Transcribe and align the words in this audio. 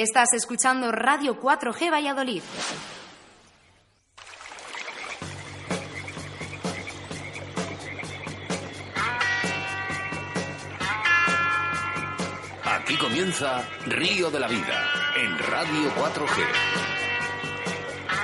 Estás 0.00 0.32
escuchando 0.32 0.92
Radio 0.92 1.40
4G 1.40 1.90
Valladolid. 1.90 2.40
Aquí 12.64 12.96
comienza 12.96 13.68
Río 13.86 14.30
de 14.30 14.38
la 14.38 14.46
Vida 14.46 14.88
en 15.16 15.36
Radio 15.36 15.90
4G. 15.96 16.44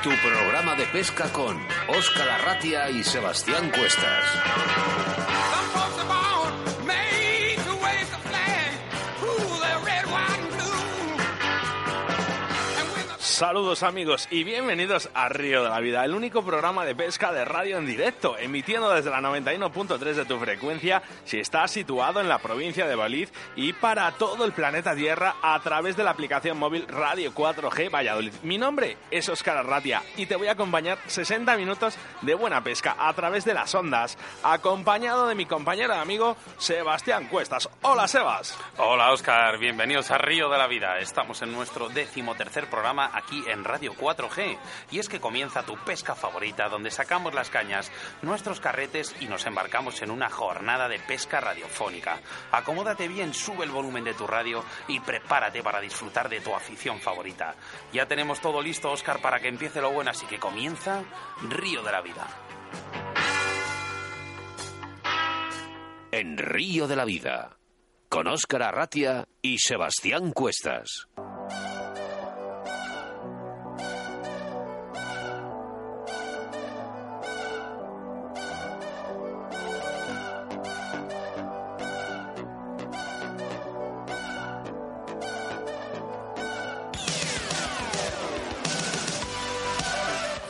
Tu 0.05 0.11
programa 0.11 0.77
de 0.77 0.87
pesca 0.87 1.25
con 1.33 1.61
Óscar 1.89 2.29
Arratia 2.29 2.89
y 2.89 3.03
Sebastián 3.03 3.73
Cuestas. 3.77 5.14
Saludos 13.35 13.83
amigos 13.83 14.29
y 14.31 14.45
bienvenidos 14.45 15.11
a 15.13 15.29
Río 15.29 15.65
de 15.65 15.69
la 15.69 15.81
Vida, 15.81 16.05
el 16.05 16.15
único 16.15 16.45
programa 16.45 16.85
de 16.85 16.95
pesca 16.95 17.33
de 17.33 17.45
radio 17.45 17.79
en 17.79 17.87
directo, 17.87 18.39
emitiendo 18.39 18.95
desde 18.95 19.11
la 19.11 19.21
91.3 19.21 19.99
de 19.99 20.25
tu 20.25 20.39
frecuencia 20.39 21.03
si 21.25 21.41
estás 21.41 21.73
situado 21.73 22.21
en 22.21 22.29
la 22.29 22.39
provincia 22.39 22.87
de 22.87 22.95
Valladolid 22.95 23.29
y 23.57 23.73
para 23.73 24.13
todo 24.13 24.45
el 24.45 24.53
planeta 24.53 24.95
Tierra 24.95 25.35
a 25.43 25.59
través 25.59 25.97
de 25.97 26.05
la 26.05 26.13
aplicación 26.13 26.57
móvil 26.61 26.87
Radio 26.87 27.35
4G 27.35 27.93
Valladolid. 27.93 28.33
Mi 28.45 28.57
nombre 28.57 28.99
es 29.11 29.29
Óscar 29.29 29.57
Arratia 29.57 30.05
y 30.17 30.27
te 30.27 30.37
voy 30.37 30.47
a 30.47 30.53
acompañar 30.53 30.99
60 31.05 31.57
minutos 31.57 31.97
de 32.23 32.35
buena 32.35 32.63
pesca 32.63 32.95
a 32.97 33.13
través 33.15 33.45
de 33.45 33.55
las 33.55 33.75
ondas, 33.75 34.17
acompañado 34.45 35.27
de 35.27 35.35
mi 35.35 35.47
compañero 35.47 35.93
y 35.93 35.99
amigo 35.99 36.37
Sebastián 36.57 37.27
Cuestas. 37.27 37.69
Hola 37.83 38.07
Sebas. 38.07 38.57
Hola 38.79 39.11
Óscar, 39.11 39.59
bienvenidos 39.59 40.13
a 40.13 40.19
Río 40.19 40.49
de 40.49 40.59
la 40.59 40.69
Vida. 40.69 41.01
Estamos 41.01 41.43
en 41.43 41.51
nuestro 41.51 41.89
décimo 41.89 42.37
tercer 42.37 42.71
programa 42.71 43.11
aquí 43.25 43.45
en 43.49 43.65
Radio 43.65 43.95
4G. 43.95 44.59
Y 44.91 44.99
es 44.99 45.09
que 45.09 45.21
comienza 45.21 45.65
tu 45.65 45.77
pesca 45.85 46.15
favorita, 46.15 46.69
donde 46.69 46.91
sacamos 46.91 47.35
las 47.35 47.51
cañas, 47.51 47.91
nuestros 48.23 48.61
carretes 48.61 49.15
y 49.21 49.27
nos 49.27 49.47
embarcamos 49.47 50.03
en 50.03 50.11
una 50.11 50.31
jornada 50.31 50.89
de 50.89 50.99
pesca 50.99 51.41
radiofónica. 51.41 52.21
Acomódate 52.53 53.09
bien, 53.09 53.35
sube 53.35 53.65
el 53.65 53.71
volumen 53.71 54.05
de 54.05 54.15
tu 54.15 54.27
radio 54.27 54.65
y 54.89 55.01
prepárate 55.01 55.63
para 55.63 55.81
disfrutar 55.81 56.29
de 56.29 56.41
tu 56.41 56.55
afición 56.55 57.01
favorita. 57.01 57.55
Ya 57.93 58.07
tenemos 58.07 58.41
todo 58.41 58.63
listo, 58.63 58.91
Oscar, 58.91 59.21
para 59.21 59.41
que 59.41 59.49
empiece 59.49 59.81
lo 59.81 59.91
bueno, 59.91 60.11
así 60.11 60.27
que 60.27 60.39
comienza 60.39 61.03
Río 61.49 61.83
de 61.83 61.93
la 61.93 62.01
Vida. 62.01 62.27
En 66.13 66.39
Río 66.39 66.87
de 66.87 66.95
la 66.95 67.05
Vida, 67.05 67.59
con 68.09 68.29
Óscar 68.29 68.63
Arratia 68.63 69.27
y 69.43 69.59
Sebastián 69.59 70.31
Cuestas. 70.31 71.09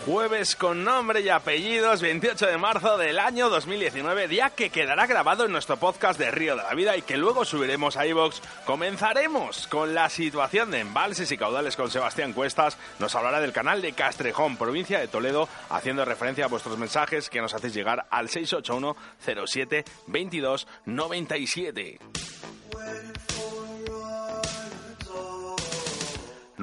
Jueves 0.06 0.54
con 0.54 0.84
nombre 0.84 1.22
y 1.22 1.30
apellidos, 1.30 2.02
28 2.02 2.46
de 2.46 2.58
marzo 2.58 2.98
del 2.98 3.18
año 3.18 3.48
2019, 3.48 4.28
día 4.28 4.50
que 4.50 4.68
quedará 4.68 5.06
grabado 5.06 5.46
en 5.46 5.52
nuestro 5.52 5.78
podcast 5.78 6.18
de 6.18 6.30
Río 6.30 6.56
de 6.56 6.62
la 6.62 6.74
Vida 6.74 6.94
y 6.94 7.00
que 7.00 7.16
luego 7.16 7.46
subiremos 7.46 7.96
a 7.96 8.06
iVox. 8.06 8.42
Comenzaremos 8.66 9.66
con 9.66 9.94
la 9.94 10.10
situación 10.10 10.70
de 10.70 10.80
embalses 10.80 11.32
y 11.32 11.38
caudales 11.38 11.74
con 11.74 11.90
Sebastián 11.90 12.34
Cuestas. 12.34 12.76
Nos 12.98 13.14
hablará 13.14 13.40
del 13.40 13.54
canal 13.54 13.80
de 13.80 13.94
Castrejón, 13.94 14.58
provincia 14.58 15.00
de 15.00 15.08
Toledo, 15.08 15.48
haciendo 15.70 16.04
referencia 16.04 16.44
a 16.44 16.48
vuestros 16.48 16.76
mensajes 16.76 17.30
que 17.30 17.40
nos 17.40 17.54
hacéis 17.54 17.72
llegar 17.72 18.06
al 18.10 18.28
681 18.28 18.96
07 19.46 19.84
22 20.08 20.66
97. 20.84 21.98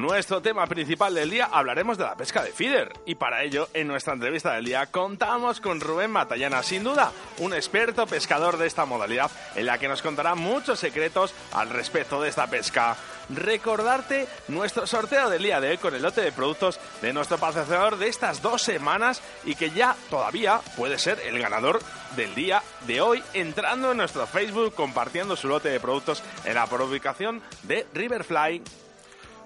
Nuestro 0.02 0.42
tema 0.42 0.66
principal 0.66 1.14
del 1.14 1.30
día 1.30 1.48
hablaremos 1.52 1.96
de 1.96 2.06
la 2.06 2.16
pesca 2.16 2.42
de 2.42 2.52
feeder 2.52 2.92
y 3.06 3.14
para 3.14 3.44
ello 3.44 3.70
en 3.76 3.88
nuestra 3.88 4.14
entrevista 4.14 4.54
del 4.54 4.66
día 4.66 4.88
contamos 4.88 5.62
con 5.62 5.80
Rubén 5.80 6.10
Matallana, 6.10 6.64
sin 6.64 6.84
duda 6.84 7.12
un 7.38 7.54
experto 7.54 8.08
pescador 8.08 8.58
de 8.58 8.66
esta 8.66 8.86
modalidad 8.86 9.30
en 9.56 9.68
la 9.68 9.78
que 9.78 9.88
nos 9.88 10.02
contará 10.02 10.34
muchos 10.34 10.80
secretos 10.80 11.36
al 11.54 11.70
respecto 11.70 12.20
de 12.20 12.30
esta 12.30 12.48
pesca. 12.48 12.98
Recordarte 13.30 14.28
nuestro 14.48 14.88
sorteo 14.88 15.30
del 15.30 15.44
día 15.44 15.62
de 15.62 15.70
hoy 15.70 15.78
con 15.78 15.94
el 15.94 16.02
lote 16.02 16.22
de 16.22 16.32
productos 16.32 16.80
de 17.04 17.14
nuestro 17.14 17.38
patrocinador 17.38 18.00
de 18.00 18.08
estas 18.08 18.42
dos 18.42 18.64
semanas 18.64 19.22
y 19.46 19.54
que 19.54 19.70
ya 19.70 19.96
todavía 20.10 20.62
puede 20.78 20.98
ser 20.98 21.20
el 21.20 21.38
ganador 21.38 21.80
del 22.16 22.34
día 22.34 22.64
de 22.88 23.02
hoy 23.02 23.22
entrando 23.36 23.92
en 23.92 23.98
nuestro 23.98 24.26
Facebook 24.26 24.74
compartiendo 24.74 25.36
su 25.36 25.48
lote 25.48 25.70
de 25.70 25.80
productos 25.80 26.24
en 26.44 26.56
la 26.56 26.66
publicación 26.66 27.44
de 27.62 27.86
Riverfly 27.94 28.64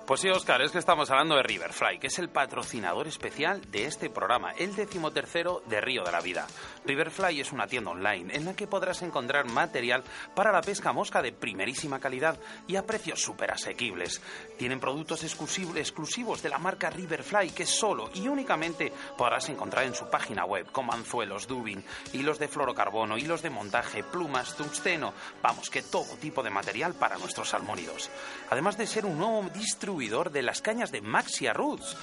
pues 0.05 0.21
sí, 0.21 0.29
Oscar, 0.29 0.61
es 0.61 0.71
que 0.71 0.77
estamos 0.77 1.09
hablando 1.09 1.35
de 1.35 1.41
Riverfly, 1.41 1.97
que 1.97 2.07
es 2.07 2.19
el 2.19 2.29
patrocinador 2.29 3.07
especial 3.07 3.59
de 3.71 3.85
este 3.85 4.11
programa, 4.11 4.51
el 4.51 4.75
decimotercero 4.75 5.63
de 5.65 5.81
Río 5.81 6.03
de 6.03 6.11
la 6.11 6.21
Vida. 6.21 6.45
Riverfly 6.85 7.41
es 7.41 7.51
una 7.51 7.65
tienda 7.65 7.89
online 7.89 8.35
en 8.35 8.45
la 8.45 8.55
que 8.55 8.67
podrás 8.67 9.01
encontrar 9.01 9.49
material 9.49 10.03
para 10.35 10.51
la 10.51 10.61
pesca 10.61 10.93
mosca 10.93 11.23
de 11.23 11.31
primerísima 11.31 11.99
calidad 11.99 12.37
y 12.67 12.75
a 12.75 12.85
precios 12.85 13.19
súper 13.19 13.49
asequibles. 13.49 14.21
Tienen 14.59 14.79
productos 14.79 15.23
exclusivos 15.23 16.43
de 16.43 16.49
la 16.49 16.59
marca 16.59 16.91
Riverfly 16.91 17.49
que 17.49 17.65
solo 17.65 18.11
y 18.13 18.27
únicamente 18.27 18.93
podrás 19.17 19.49
encontrar 19.49 19.85
en 19.85 19.95
su 19.95 20.07
página 20.07 20.45
web, 20.45 20.67
como 20.71 20.93
anzuelos, 20.93 21.47
dubin, 21.47 21.83
hilos 22.13 22.37
de 22.37 22.47
fluorocarbono, 22.47 23.17
hilos 23.17 23.41
de 23.41 23.49
montaje, 23.49 24.03
plumas, 24.03 24.55
tungsteno, 24.55 25.15
vamos, 25.41 25.71
que 25.71 25.81
todo 25.81 26.15
tipo 26.17 26.43
de 26.43 26.51
material 26.51 26.93
para 26.93 27.17
nuestros 27.17 27.49
salmónidos. 27.49 28.11
Además 28.51 28.77
de 28.77 28.85
ser 28.85 29.05
un 29.05 29.17
nuevo 29.17 29.49
distribuidor 29.49 29.94
de 29.95 30.41
las 30.41 30.61
cañas 30.61 30.91
de 30.91 31.01
Maxia 31.01 31.53
Roots. 31.53 31.95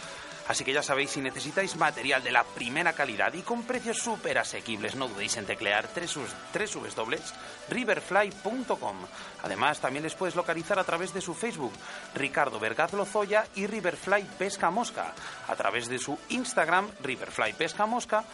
Así 0.49 0.65
que 0.65 0.73
ya 0.73 0.83
sabéis, 0.83 1.11
si 1.11 1.21
necesitáis 1.21 1.77
material 1.77 2.25
de 2.25 2.33
la 2.33 2.43
primera 2.43 2.95
calidad 2.95 3.35
y 3.35 3.43
con 3.43 3.65
precios 3.65 3.99
súper 3.99 4.39
asequibles, 4.39 4.95
no 4.97 5.09
dudéis 5.09 5.37
en 5.37 5.45
teclear 5.45 5.87
riverfly.com. 7.69 8.97
Además, 9.43 9.81
también 9.81 10.03
les 10.03 10.15
puedes 10.15 10.35
localizar 10.35 10.79
a 10.79 10.85
través 10.85 11.13
de 11.13 11.21
su 11.21 11.35
Facebook, 11.35 11.75
Ricardo 12.15 12.59
Vergaz 12.59 12.95
Lozoya 12.95 13.47
y 13.55 13.67
Riverfly 13.67 14.23
Pesca 14.39 14.71
Mosca, 14.71 15.13
a 15.47 15.55
través 15.55 15.87
de 15.89 15.99
su 15.99 16.19
Instagram, 16.31 16.89
Riverfly 17.03 17.53
Pesca 17.53 17.85
Mosca, 17.87 18.25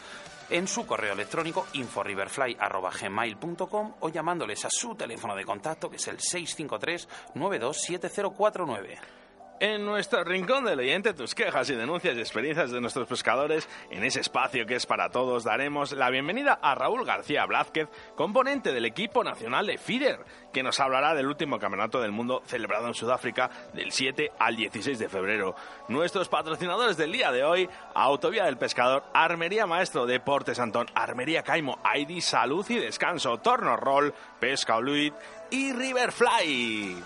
en 0.50 0.68
su 0.68 0.86
correo 0.86 1.12
electrónico 1.12 1.66
inforiverfly.gmail.com 1.74 3.94
o 4.00 4.08
llamándoles 4.08 4.64
a 4.64 4.70
su 4.70 4.94
teléfono 4.94 5.36
de 5.36 5.44
contacto 5.44 5.90
que 5.90 5.96
es 5.96 6.08
el 6.08 6.18
653 6.20 7.06
927049. 7.34 9.17
En 9.60 9.84
nuestro 9.84 10.22
rincón 10.22 10.64
del 10.64 10.78
oyente, 10.78 11.14
tus 11.14 11.34
quejas 11.34 11.68
y 11.68 11.74
denuncias 11.74 12.16
y 12.16 12.20
experiencias 12.20 12.70
de 12.70 12.80
nuestros 12.80 13.08
pescadores, 13.08 13.68
en 13.90 14.04
ese 14.04 14.20
espacio 14.20 14.66
que 14.66 14.76
es 14.76 14.86
para 14.86 15.10
todos, 15.10 15.42
daremos 15.42 15.90
la 15.90 16.10
bienvenida 16.10 16.60
a 16.62 16.76
Raúl 16.76 17.04
García 17.04 17.44
Blázquez, 17.44 17.88
componente 18.14 18.72
del 18.72 18.84
equipo 18.84 19.24
nacional 19.24 19.66
de 19.66 19.76
FIDER, 19.76 20.20
que 20.52 20.62
nos 20.62 20.78
hablará 20.78 21.12
del 21.14 21.26
último 21.26 21.58
campeonato 21.58 22.00
del 22.00 22.12
mundo 22.12 22.40
celebrado 22.46 22.86
en 22.86 22.94
Sudáfrica 22.94 23.50
del 23.74 23.90
7 23.90 24.30
al 24.38 24.54
16 24.54 24.96
de 24.96 25.08
febrero. 25.08 25.56
Nuestros 25.88 26.28
patrocinadores 26.28 26.96
del 26.96 27.10
día 27.10 27.32
de 27.32 27.42
hoy, 27.42 27.68
Autovía 27.94 28.44
del 28.44 28.58
Pescador, 28.58 29.02
Armería 29.12 29.66
Maestro, 29.66 30.06
Deportes 30.06 30.60
Antón, 30.60 30.86
Armería 30.94 31.42
Caimo, 31.42 31.80
ID 31.96 32.20
Salud 32.20 32.64
y 32.68 32.76
Descanso, 32.76 33.38
Torno 33.38 33.76
Roll, 33.76 34.14
Pesca 34.38 34.76
Oluit 34.76 35.14
y 35.50 35.72
Riverfly. 35.72 37.02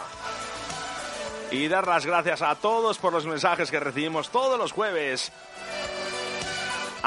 Y 1.51 1.67
dar 1.67 1.85
las 1.85 2.05
gracias 2.05 2.41
a 2.41 2.55
todos 2.55 2.97
por 2.97 3.11
los 3.11 3.25
mensajes 3.25 3.69
que 3.69 3.79
recibimos 3.79 4.29
todos 4.29 4.57
los 4.57 4.71
jueves. 4.71 5.33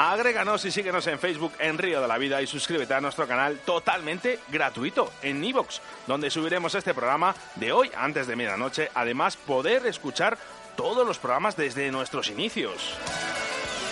Agréganos 0.01 0.63
y 0.63 0.71
síguenos 0.71 1.05
en 1.07 1.19
Facebook 1.19 1.51
en 1.59 1.77
Río 1.77 1.99
de 1.99 2.07
la 2.07 2.17
Vida 2.17 2.41
y 2.41 2.47
suscríbete 2.47 2.93
a 2.93 3.01
nuestro 3.01 3.27
canal 3.27 3.59
totalmente 3.65 4.39
gratuito 4.47 5.11
en 5.21 5.43
Evox, 5.43 5.81
donde 6.07 6.29
subiremos 6.29 6.73
este 6.73 6.93
programa 6.93 7.35
de 7.55 7.73
hoy 7.73 7.91
antes 7.97 8.25
de 8.25 8.37
medianoche. 8.37 8.89
Además, 8.93 9.35
poder 9.35 9.85
escuchar 9.87 10.37
todos 10.75 11.05
los 11.05 11.19
programas 11.19 11.55
desde 11.55 11.91
nuestros 11.91 12.29
inicios. 12.29 12.95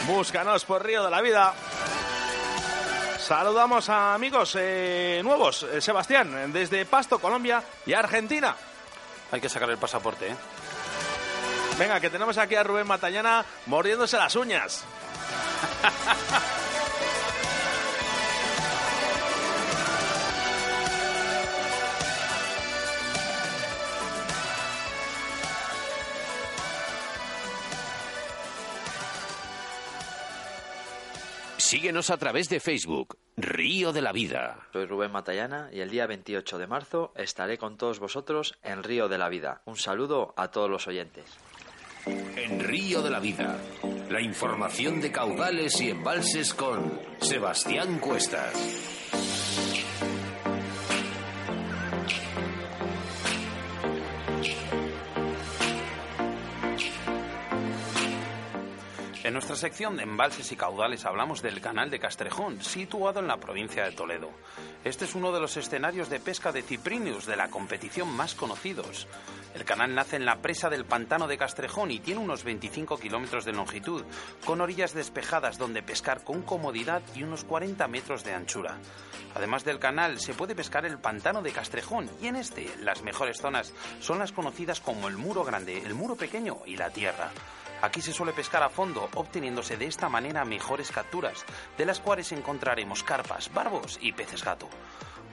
Búscanos 0.07 0.65
por 0.65 0.85
Río 0.85 1.03
de 1.03 1.11
la 1.11 1.21
Vida. 1.21 1.53
Saludamos 3.19 3.89
a 3.89 4.13
amigos 4.13 4.55
eh, 4.57 5.21
nuevos, 5.23 5.63
eh, 5.63 5.81
Sebastián, 5.81 6.53
desde 6.53 6.85
Pasto, 6.85 7.19
Colombia 7.19 7.63
y 7.85 7.93
Argentina. 7.93 8.55
Hay 9.31 9.41
que 9.41 9.49
sacar 9.49 9.69
el 9.69 9.77
pasaporte, 9.77 10.29
¿eh? 10.29 10.35
Venga, 11.77 11.99
que 11.99 12.09
tenemos 12.09 12.37
aquí 12.37 12.55
a 12.55 12.63
Rubén 12.63 12.87
Matallana 12.87 13.45
mordiéndose 13.65 14.17
las 14.17 14.35
uñas. 14.35 14.83
Síguenos 31.67 32.11
a 32.11 32.17
través 32.17 32.47
de 32.47 32.61
Facebook, 32.61 33.17
Río 33.35 33.91
de 33.91 34.01
la 34.01 34.13
Vida. 34.13 34.69
Soy 34.71 34.85
Rubén 34.85 35.11
Matallana 35.11 35.69
y 35.73 35.81
el 35.81 35.89
día 35.89 36.07
28 36.07 36.59
de 36.59 36.65
marzo 36.65 37.11
estaré 37.13 37.57
con 37.57 37.75
todos 37.75 37.99
vosotros 37.99 38.57
en 38.63 38.83
Río 38.83 39.09
de 39.09 39.17
la 39.17 39.27
Vida. 39.27 39.63
Un 39.65 39.75
saludo 39.75 40.33
a 40.37 40.47
todos 40.49 40.69
los 40.69 40.87
oyentes. 40.87 41.25
En 42.05 42.61
Río 42.61 43.01
de 43.01 43.09
la 43.09 43.19
Vida, 43.19 43.59
la 44.09 44.21
información 44.21 45.01
de 45.01 45.11
caudales 45.11 45.81
y 45.81 45.89
embalses 45.89 46.53
con 46.53 47.01
Sebastián 47.19 47.99
Cuestas. 47.99 48.96
En 59.27 59.33
nuestra 59.33 59.57
sección 59.57 59.97
de 59.97 60.03
embalses 60.03 60.53
y 60.53 60.55
caudales 60.55 61.03
hablamos 61.03 61.41
del 61.41 61.59
canal 61.59 61.89
de 61.89 61.99
Castrejón, 61.99 62.63
situado 62.63 63.19
en 63.19 63.27
la 63.27 63.35
provincia 63.35 63.83
de 63.83 63.91
Toledo. 63.91 64.31
Este 64.85 65.03
es 65.03 65.15
uno 65.15 65.33
de 65.33 65.41
los 65.41 65.57
escenarios 65.57 66.09
de 66.09 66.21
pesca 66.21 66.53
de 66.53 66.61
Ciprinius 66.61 67.25
de 67.25 67.35
la 67.35 67.49
competición 67.49 68.09
más 68.15 68.35
conocidos. 68.35 69.05
El 69.53 69.65
canal 69.65 69.93
nace 69.93 70.15
en 70.15 70.23
la 70.23 70.37
presa 70.37 70.69
del 70.69 70.85
pantano 70.85 71.27
de 71.27 71.37
Castrejón 71.37 71.91
y 71.91 71.99
tiene 71.99 72.21
unos 72.21 72.45
25 72.45 72.97
kilómetros 72.99 73.43
de 73.43 73.51
longitud, 73.51 74.05
con 74.45 74.61
orillas 74.61 74.93
despejadas 74.93 75.57
donde 75.57 75.83
pescar 75.83 76.23
con 76.23 76.41
comodidad 76.43 77.01
y 77.13 77.23
unos 77.23 77.43
40 77.43 77.85
metros 77.89 78.23
de 78.23 78.33
anchura. 78.33 78.77
Además 79.35 79.65
del 79.65 79.77
canal, 79.77 80.21
se 80.21 80.35
puede 80.35 80.55
pescar 80.55 80.85
el 80.85 80.99
pantano 80.99 81.41
de 81.41 81.51
Castrejón 81.51 82.09
y 82.21 82.27
en 82.27 82.37
este 82.37 82.73
las 82.79 83.03
mejores 83.03 83.41
zonas 83.41 83.73
son 83.99 84.19
las 84.19 84.31
conocidas 84.31 84.79
como 84.79 85.09
el 85.09 85.17
muro 85.17 85.43
grande, 85.43 85.79
el 85.79 85.95
muro 85.95 86.15
pequeño 86.15 86.59
y 86.65 86.77
la 86.77 86.91
tierra. 86.91 87.29
Aquí 87.81 88.01
se 88.01 88.13
suele 88.13 88.33
pescar 88.33 88.63
a 88.63 88.69
fondo, 88.69 89.09
obteniéndose 89.15 89.77
de 89.77 89.85
esta 89.85 90.09
manera 90.09 90.45
mejores 90.45 90.91
capturas, 90.91 91.45
de 91.77 91.85
las 91.85 91.99
cuales 91.99 92.31
encontraremos 92.31 93.03
carpas, 93.03 93.53
barbos 93.53 93.99
y 94.01 94.13
peces 94.13 94.43
gato. 94.43 94.67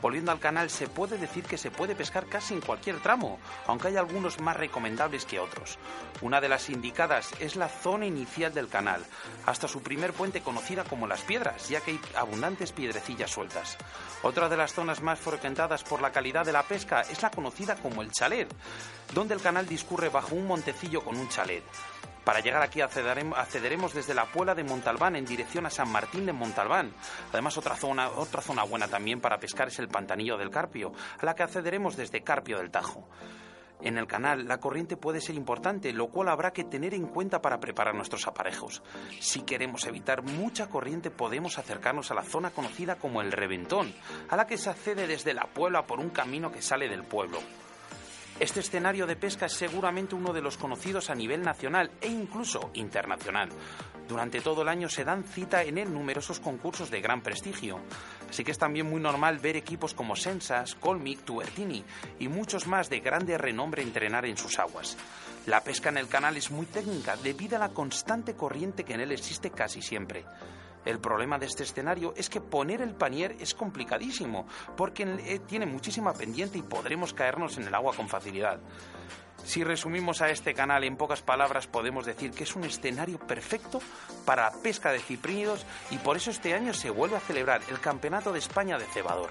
Volviendo 0.04 0.32
al 0.32 0.38
canal, 0.38 0.68
se 0.68 0.86
puede 0.86 1.16
decir 1.16 1.44
que 1.44 1.56
se 1.56 1.70
puede 1.70 1.94
pescar 1.94 2.26
casi 2.26 2.52
en 2.52 2.60
cualquier 2.60 3.00
tramo, 3.00 3.38
aunque 3.66 3.88
hay 3.88 3.96
algunos 3.96 4.38
más 4.38 4.54
recomendables 4.54 5.24
que 5.24 5.40
otros. 5.40 5.78
Una 6.20 6.42
de 6.42 6.50
las 6.50 6.68
indicadas 6.68 7.30
es 7.40 7.56
la 7.56 7.70
zona 7.70 8.04
inicial 8.04 8.52
del 8.52 8.68
canal, 8.68 9.02
hasta 9.46 9.66
su 9.66 9.82
primer 9.82 10.12
puente 10.12 10.42
conocida 10.42 10.84
como 10.84 11.06
Las 11.06 11.22
Piedras, 11.22 11.70
ya 11.70 11.80
que 11.80 11.92
hay 11.92 12.00
abundantes 12.16 12.72
piedrecillas 12.72 13.30
sueltas. 13.30 13.78
Otra 14.22 14.50
de 14.50 14.58
las 14.58 14.74
zonas 14.74 15.00
más 15.00 15.18
frecuentadas 15.18 15.82
por 15.84 16.02
la 16.02 16.12
calidad 16.12 16.44
de 16.44 16.52
la 16.52 16.64
pesca 16.64 17.00
es 17.00 17.22
la 17.22 17.30
conocida 17.30 17.76
como 17.76 18.02
el 18.02 18.12
chalet, 18.12 18.52
donde 19.14 19.34
el 19.34 19.40
canal 19.40 19.66
discurre 19.66 20.08
bajo 20.08 20.34
un 20.34 20.46
montecillo 20.46 21.02
con 21.02 21.16
un 21.16 21.28
chalet. 21.28 21.62
Para 22.24 22.40
llegar 22.40 22.62
aquí 22.62 22.80
accederemos 22.80 23.92
desde 23.92 24.14
la 24.14 24.24
Puebla 24.24 24.54
de 24.54 24.64
Montalbán 24.64 25.14
en 25.14 25.26
dirección 25.26 25.66
a 25.66 25.70
San 25.70 25.90
Martín 25.92 26.24
de 26.24 26.32
Montalbán. 26.32 26.92
Además, 27.30 27.58
otra 27.58 27.76
zona, 27.76 28.08
buena 28.64 28.88
también 28.88 29.20
para 29.20 29.38
pescar 29.38 29.68
es 29.68 29.78
el 29.78 29.88
Pantanillo 29.88 30.38
del 30.38 30.50
Carpio, 30.50 30.92
a 31.20 31.26
la 31.26 31.34
que 31.34 31.42
accederemos 31.42 31.96
desde 31.96 32.22
Carpio 32.22 32.58
del 32.58 32.70
Tajo. 32.70 33.06
En 33.82 33.98
el 33.98 34.06
canal 34.06 34.48
la 34.48 34.58
corriente 34.58 34.96
puede 34.96 35.20
ser 35.20 35.34
importante, 35.34 35.92
lo 35.92 36.08
cual 36.08 36.30
habrá 36.30 36.52
que 36.52 36.64
tener 36.64 36.94
en 36.94 37.06
cuenta 37.08 37.42
para 37.42 37.60
preparar 37.60 37.94
nuestros 37.94 38.26
aparejos. 38.26 38.82
Si 39.20 39.42
queremos 39.42 39.84
evitar 39.84 40.22
mucha 40.22 40.70
corriente 40.70 41.10
podemos 41.10 41.58
acercarnos 41.58 42.10
a 42.10 42.14
la 42.14 42.22
zona 42.22 42.50
conocida 42.50 42.96
como 42.96 43.20
el 43.20 43.32
Reventón, 43.32 43.92
a 44.30 44.36
la 44.36 44.46
que 44.46 44.56
se 44.56 44.70
accede 44.70 45.06
desde 45.06 45.34
la 45.34 45.46
Puebla 45.52 45.86
por 45.86 46.00
un 46.00 46.08
camino 46.08 46.50
que 46.50 46.62
sale 46.62 46.88
del 46.88 47.04
pueblo. 47.04 47.40
Este 48.40 48.60
escenario 48.60 49.06
de 49.06 49.14
pesca 49.14 49.46
es 49.46 49.52
seguramente 49.52 50.16
uno 50.16 50.32
de 50.32 50.42
los 50.42 50.56
conocidos 50.56 51.08
a 51.08 51.14
nivel 51.14 51.42
nacional 51.42 51.92
e 52.00 52.08
incluso 52.08 52.70
internacional. 52.74 53.48
Durante 54.08 54.40
todo 54.40 54.62
el 54.62 54.68
año 54.68 54.88
se 54.88 55.04
dan 55.04 55.22
cita 55.22 55.62
en 55.62 55.78
él 55.78 55.92
numerosos 55.92 56.40
concursos 56.40 56.90
de 56.90 57.00
gran 57.00 57.22
prestigio. 57.22 57.78
Así 58.28 58.42
que 58.42 58.50
es 58.50 58.58
también 58.58 58.90
muy 58.90 59.00
normal 59.00 59.38
ver 59.38 59.56
equipos 59.56 59.94
como 59.94 60.16
Sensas, 60.16 60.74
Colmic, 60.74 61.24
Tuertini 61.24 61.84
y 62.18 62.26
muchos 62.28 62.66
más 62.66 62.90
de 62.90 63.00
grande 63.00 63.38
renombre 63.38 63.82
entrenar 63.82 64.26
en 64.26 64.36
sus 64.36 64.58
aguas. 64.58 64.96
La 65.46 65.62
pesca 65.62 65.90
en 65.90 65.98
el 65.98 66.08
canal 66.08 66.36
es 66.36 66.50
muy 66.50 66.66
técnica 66.66 67.16
debido 67.16 67.56
a 67.56 67.60
la 67.60 67.68
constante 67.68 68.34
corriente 68.34 68.84
que 68.84 68.94
en 68.94 69.00
él 69.00 69.12
existe 69.12 69.50
casi 69.50 69.80
siempre. 69.80 70.24
El 70.84 70.98
problema 70.98 71.38
de 71.38 71.46
este 71.46 71.62
escenario 71.62 72.14
es 72.16 72.28
que 72.28 72.40
poner 72.40 72.82
el 72.82 72.94
panier 72.94 73.36
es 73.40 73.54
complicadísimo, 73.54 74.46
porque 74.76 75.04
eh, 75.04 75.40
tiene 75.46 75.66
muchísima 75.66 76.12
pendiente 76.12 76.58
y 76.58 76.62
podremos 76.62 77.14
caernos 77.14 77.56
en 77.56 77.64
el 77.64 77.74
agua 77.74 77.94
con 77.94 78.08
facilidad. 78.08 78.60
Si 79.44 79.62
resumimos 79.62 80.22
a 80.22 80.30
este 80.30 80.54
canal 80.54 80.84
en 80.84 80.96
pocas 80.96 81.20
palabras, 81.20 81.66
podemos 81.66 82.06
decir 82.06 82.30
que 82.30 82.44
es 82.44 82.56
un 82.56 82.64
escenario 82.64 83.18
perfecto 83.18 83.80
para 84.24 84.44
la 84.50 84.62
pesca 84.62 84.90
de 84.90 85.00
ciprínidos 85.00 85.66
y 85.90 85.98
por 85.98 86.16
eso 86.16 86.30
este 86.30 86.54
año 86.54 86.72
se 86.72 86.88
vuelve 86.88 87.16
a 87.16 87.20
celebrar 87.20 87.60
el 87.68 87.78
Campeonato 87.78 88.32
de 88.32 88.38
España 88.38 88.78
de 88.78 88.86
Cebador. 88.86 89.30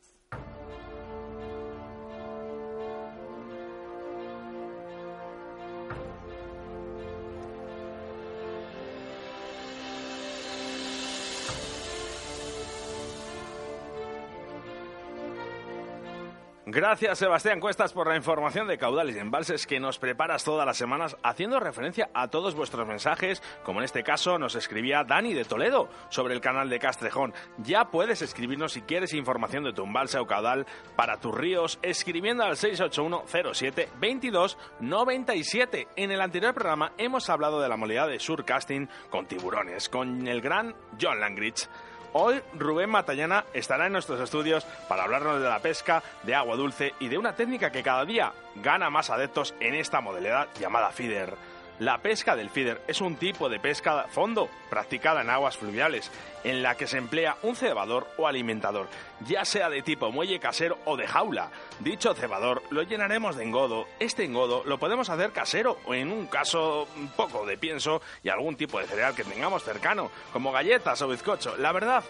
Gracias, 16.73 17.19
Sebastián 17.19 17.59
Cuestas, 17.59 17.91
por 17.91 18.07
la 18.07 18.15
información 18.15 18.65
de 18.65 18.77
caudales 18.77 19.17
y 19.17 19.19
embalses 19.19 19.67
que 19.67 19.81
nos 19.81 19.99
preparas 19.99 20.45
todas 20.45 20.65
las 20.65 20.77
semanas, 20.77 21.17
haciendo 21.21 21.59
referencia 21.59 22.09
a 22.13 22.29
todos 22.29 22.55
vuestros 22.55 22.87
mensajes, 22.87 23.43
como 23.65 23.81
en 23.81 23.83
este 23.83 24.03
caso 24.03 24.39
nos 24.39 24.55
escribía 24.55 25.03
Dani 25.03 25.33
de 25.33 25.43
Toledo 25.43 25.89
sobre 26.07 26.33
el 26.33 26.39
canal 26.39 26.69
de 26.69 26.79
Castrejón. 26.79 27.33
Ya 27.57 27.91
puedes 27.91 28.21
escribirnos 28.21 28.71
si 28.71 28.83
quieres 28.83 29.13
información 29.13 29.65
de 29.65 29.73
tu 29.73 29.83
embalse 29.83 30.17
o 30.17 30.25
caudal 30.25 30.65
para 30.95 31.17
tus 31.17 31.35
ríos, 31.35 31.77
escribiendo 31.81 32.45
al 32.45 32.55
681 32.55 33.25
07 33.53 33.89
22 33.99 34.57
97. 34.79 35.89
En 35.97 36.11
el 36.11 36.21
anterior 36.21 36.53
programa 36.53 36.93
hemos 36.97 37.29
hablado 37.29 37.59
de 37.59 37.67
la 37.67 37.75
modalidad 37.75 38.07
de 38.07 38.19
surcasting 38.21 38.87
con 39.09 39.25
tiburones, 39.25 39.89
con 39.89 40.25
el 40.25 40.39
gran 40.39 40.73
John 40.97 41.19
Langridge. 41.19 41.67
Hoy 42.13 42.41
Rubén 42.57 42.89
Matallana 42.89 43.45
estará 43.53 43.87
en 43.87 43.93
nuestros 43.93 44.19
estudios 44.19 44.65
para 44.89 45.03
hablarnos 45.03 45.41
de 45.41 45.47
la 45.47 45.59
pesca 45.59 46.03
de 46.23 46.35
agua 46.35 46.57
dulce 46.57 46.93
y 46.99 47.07
de 47.07 47.17
una 47.17 47.35
técnica 47.35 47.71
que 47.71 47.83
cada 47.83 48.03
día 48.03 48.33
gana 48.55 48.89
más 48.89 49.09
adeptos 49.09 49.53
en 49.61 49.75
esta 49.75 50.01
modalidad 50.01 50.47
llamada 50.59 50.91
feeder. 50.91 51.33
La 51.81 51.97
pesca 51.97 52.35
del 52.35 52.51
feeder 52.51 52.79
es 52.87 53.01
un 53.01 53.15
tipo 53.15 53.49
de 53.49 53.59
pesca 53.59 54.05
fondo 54.07 54.51
practicada 54.69 55.21
en 55.21 55.31
aguas 55.31 55.57
fluviales, 55.57 56.11
en 56.43 56.61
la 56.61 56.75
que 56.75 56.85
se 56.85 56.99
emplea 56.99 57.37
un 57.41 57.55
cebador 57.55 58.07
o 58.19 58.27
alimentador, 58.27 58.87
ya 59.27 59.45
sea 59.45 59.67
de 59.67 59.81
tipo 59.81 60.11
muelle 60.11 60.39
casero 60.39 60.77
o 60.85 60.95
de 60.95 61.07
jaula. 61.07 61.49
Dicho 61.79 62.13
cebador 62.13 62.61
lo 62.69 62.83
llenaremos 62.83 63.35
de 63.35 63.45
engodo. 63.45 63.87
Este 63.99 64.25
engodo 64.25 64.61
lo 64.63 64.77
podemos 64.77 65.09
hacer 65.09 65.31
casero 65.31 65.79
o 65.85 65.95
en 65.95 66.11
un 66.11 66.27
caso 66.27 66.87
un 66.97 67.07
poco 67.07 67.47
de 67.47 67.57
pienso 67.57 67.99
y 68.21 68.29
algún 68.29 68.55
tipo 68.55 68.79
de 68.79 68.85
cereal 68.85 69.15
que 69.15 69.23
tengamos 69.23 69.63
cercano, 69.63 70.11
como 70.31 70.51
galletas 70.51 71.01
o 71.01 71.07
bizcocho. 71.07 71.57
La 71.57 71.71
verdad, 71.71 72.03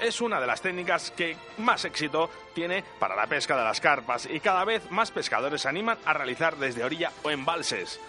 es 0.00 0.22
una 0.22 0.40
de 0.40 0.46
las 0.46 0.62
técnicas 0.62 1.10
que 1.10 1.36
más 1.58 1.84
éxito 1.84 2.30
tiene 2.54 2.82
para 2.98 3.16
la 3.16 3.26
pesca 3.26 3.54
de 3.54 3.64
las 3.64 3.82
carpas 3.82 4.24
y 4.24 4.40
cada 4.40 4.64
vez 4.64 4.90
más 4.90 5.10
pescadores 5.10 5.60
se 5.60 5.68
animan 5.68 5.98
a 6.06 6.14
realizar 6.14 6.56
desde 6.56 6.84
orilla 6.84 7.12
o 7.22 7.28
embalses 7.28 8.00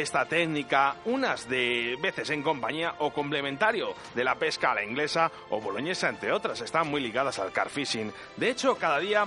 esta 0.00 0.24
técnica 0.24 0.96
unas 1.04 1.48
de 1.48 1.98
veces 2.00 2.30
en 2.30 2.42
compañía 2.42 2.94
o 2.98 3.12
complementario 3.12 3.94
de 4.14 4.24
la 4.24 4.36
pesca 4.36 4.72
a 4.72 4.74
la 4.76 4.84
inglesa 4.84 5.30
o 5.50 5.60
boloñesa, 5.60 6.08
entre 6.08 6.32
otras. 6.32 6.60
Están 6.60 6.88
muy 6.88 7.00
ligadas 7.00 7.38
al 7.38 7.52
car 7.52 7.68
fishing. 7.68 8.12
De 8.36 8.50
hecho, 8.50 8.76
cada 8.76 8.98
día 8.98 9.26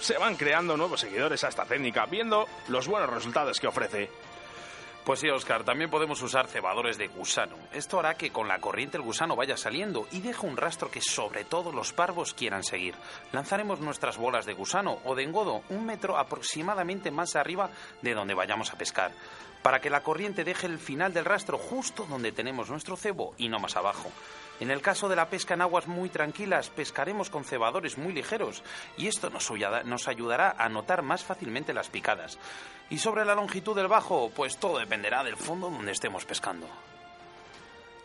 se 0.00 0.16
van 0.18 0.36
creando 0.36 0.76
nuevos 0.76 1.00
seguidores 1.00 1.44
a 1.44 1.48
esta 1.48 1.64
técnica, 1.64 2.06
viendo 2.06 2.46
los 2.68 2.88
buenos 2.88 3.10
resultados 3.10 3.60
que 3.60 3.66
ofrece. 3.66 4.10
Pues 5.06 5.20
sí, 5.20 5.28
Oscar, 5.28 5.62
también 5.62 5.88
podemos 5.88 6.20
usar 6.20 6.48
cebadores 6.48 6.98
de 6.98 7.06
gusano. 7.06 7.54
Esto 7.72 8.00
hará 8.00 8.14
que 8.14 8.32
con 8.32 8.48
la 8.48 8.58
corriente 8.58 8.96
el 8.96 9.04
gusano 9.04 9.36
vaya 9.36 9.56
saliendo 9.56 10.08
y 10.10 10.18
deje 10.18 10.44
un 10.44 10.56
rastro 10.56 10.90
que 10.90 11.00
sobre 11.00 11.44
todo 11.44 11.70
los 11.70 11.92
parvos 11.92 12.34
quieran 12.34 12.64
seguir. 12.64 12.96
Lanzaremos 13.30 13.78
nuestras 13.78 14.16
bolas 14.16 14.46
de 14.46 14.54
gusano 14.54 14.98
o 15.04 15.14
de 15.14 15.22
engodo 15.22 15.62
un 15.68 15.86
metro 15.86 16.18
aproximadamente 16.18 17.12
más 17.12 17.36
arriba 17.36 17.70
de 18.02 18.14
donde 18.14 18.34
vayamos 18.34 18.72
a 18.72 18.78
pescar, 18.78 19.12
para 19.66 19.80
que 19.80 19.90
la 19.90 20.04
corriente 20.04 20.44
deje 20.44 20.68
el 20.68 20.78
final 20.78 21.12
del 21.12 21.24
rastro 21.24 21.58
justo 21.58 22.06
donde 22.08 22.30
tenemos 22.30 22.70
nuestro 22.70 22.96
cebo 22.96 23.34
y 23.36 23.48
no 23.48 23.58
más 23.58 23.74
abajo. 23.74 24.12
En 24.60 24.70
el 24.70 24.80
caso 24.80 25.08
de 25.08 25.16
la 25.16 25.28
pesca 25.28 25.54
en 25.54 25.60
aguas 25.60 25.88
muy 25.88 26.08
tranquilas, 26.08 26.70
pescaremos 26.70 27.30
con 27.30 27.42
cebadores 27.42 27.98
muy 27.98 28.12
ligeros 28.12 28.62
y 28.96 29.08
esto 29.08 29.28
nos, 29.28 30.06
ayudará 30.06 30.54
a 30.56 30.68
notar 30.68 31.02
más 31.02 31.24
fácilmente 31.24 31.74
las 31.74 31.88
picadas. 31.88 32.38
Y 32.90 32.98
sobre 32.98 33.24
la 33.24 33.34
longitud 33.34 33.74
del 33.74 33.88
bajo, 33.88 34.30
pues 34.36 34.56
todo 34.56 34.78
dependerá 34.78 35.24
del 35.24 35.36
fondo 35.36 35.68
donde 35.68 35.90
estemos 35.90 36.24
pescando. 36.24 36.68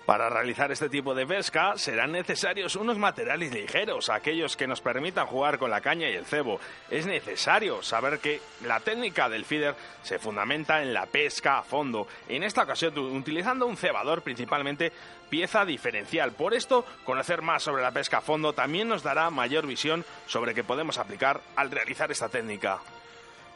Para 0.05 0.29
realizar 0.29 0.71
este 0.71 0.89
tipo 0.89 1.13
de 1.13 1.27
pesca 1.27 1.73
serán 1.77 2.11
necesarios 2.11 2.75
unos 2.75 2.97
materiales 2.97 3.53
ligeros, 3.53 4.09
aquellos 4.09 4.57
que 4.57 4.67
nos 4.67 4.81
permitan 4.81 5.27
jugar 5.27 5.59
con 5.59 5.69
la 5.69 5.81
caña 5.81 6.09
y 6.09 6.15
el 6.15 6.25
cebo. 6.25 6.59
Es 6.89 7.05
necesario 7.05 7.83
saber 7.83 8.19
que 8.19 8.41
la 8.65 8.79
técnica 8.79 9.29
del 9.29 9.45
feeder 9.45 9.75
se 10.01 10.17
fundamenta 10.17 10.81
en 10.81 10.93
la 10.93 11.05
pesca 11.05 11.59
a 11.59 11.63
fondo, 11.63 12.07
en 12.27 12.43
esta 12.43 12.63
ocasión 12.63 12.97
utilizando 12.97 13.67
un 13.67 13.77
cebador 13.77 14.23
principalmente 14.23 14.91
pieza 15.29 15.65
diferencial. 15.65 16.31
Por 16.31 16.55
esto, 16.55 16.83
conocer 17.05 17.41
más 17.41 17.63
sobre 17.63 17.83
la 17.83 17.91
pesca 17.91 18.17
a 18.17 18.21
fondo 18.21 18.53
también 18.53 18.89
nos 18.89 19.03
dará 19.03 19.29
mayor 19.29 19.67
visión 19.67 20.03
sobre 20.25 20.55
qué 20.55 20.63
podemos 20.63 20.97
aplicar 20.97 21.41
al 21.55 21.71
realizar 21.71 22.11
esta 22.11 22.27
técnica. 22.27 22.79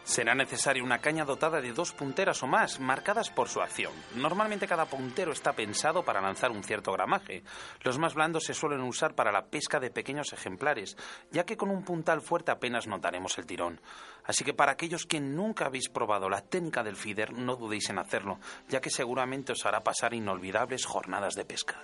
Será 0.06 0.36
necesaria 0.36 0.84
una 0.84 1.00
caña 1.00 1.26
dotada 1.26 1.60
de 1.60 1.74
dos 1.74 1.92
punteras 1.92 2.44
o 2.44 2.48
más, 2.48 2.80
marcadas 2.80 3.32
por 3.32 3.50
su 3.50 3.60
acción. 3.60 3.92
Normalmente 4.14 4.68
cada 4.68 4.86
puntero 4.86 5.32
está 5.32 5.54
pensado 5.54 6.06
para 6.06 6.22
lanzar 6.22 6.52
un 6.52 6.64
cierto 6.64 6.92
gramaje. 6.92 7.44
Los 7.82 7.98
más 7.98 8.14
blandos 8.14 8.44
se 8.44 8.54
suelen 8.54 8.82
usar 8.82 9.16
para 9.16 9.32
la 9.32 9.48
pesca 9.48 9.80
de 9.80 9.90
pequeños 9.90 10.32
ejemplares, 10.32 10.96
ya 11.32 11.44
que 11.44 11.58
con 11.58 11.72
un 11.72 11.84
puntal 11.84 12.22
fuerte 12.22 12.52
apenas 12.52 12.86
notaremos 12.86 13.36
el 13.40 13.48
tirón. 13.48 13.82
Así 14.24 14.44
que 14.46 14.54
para 14.54 14.74
aquellos 14.74 15.08
que 15.08 15.20
nunca 15.20 15.66
habéis 15.66 15.90
probado 15.90 16.30
la 16.30 16.42
técnica 16.42 16.84
del 16.84 16.96
feeder, 16.96 17.34
no 17.34 17.56
dudéis 17.56 17.90
en 17.90 17.98
hacerlo, 17.98 18.40
ya 18.70 18.82
que 18.82 18.92
seguramente 18.92 19.54
os 19.54 19.66
hará 19.66 19.82
pasar 19.82 20.14
inolvidables 20.14 20.86
jornadas 20.86 21.34
de 21.34 21.46
pesca. 21.46 21.84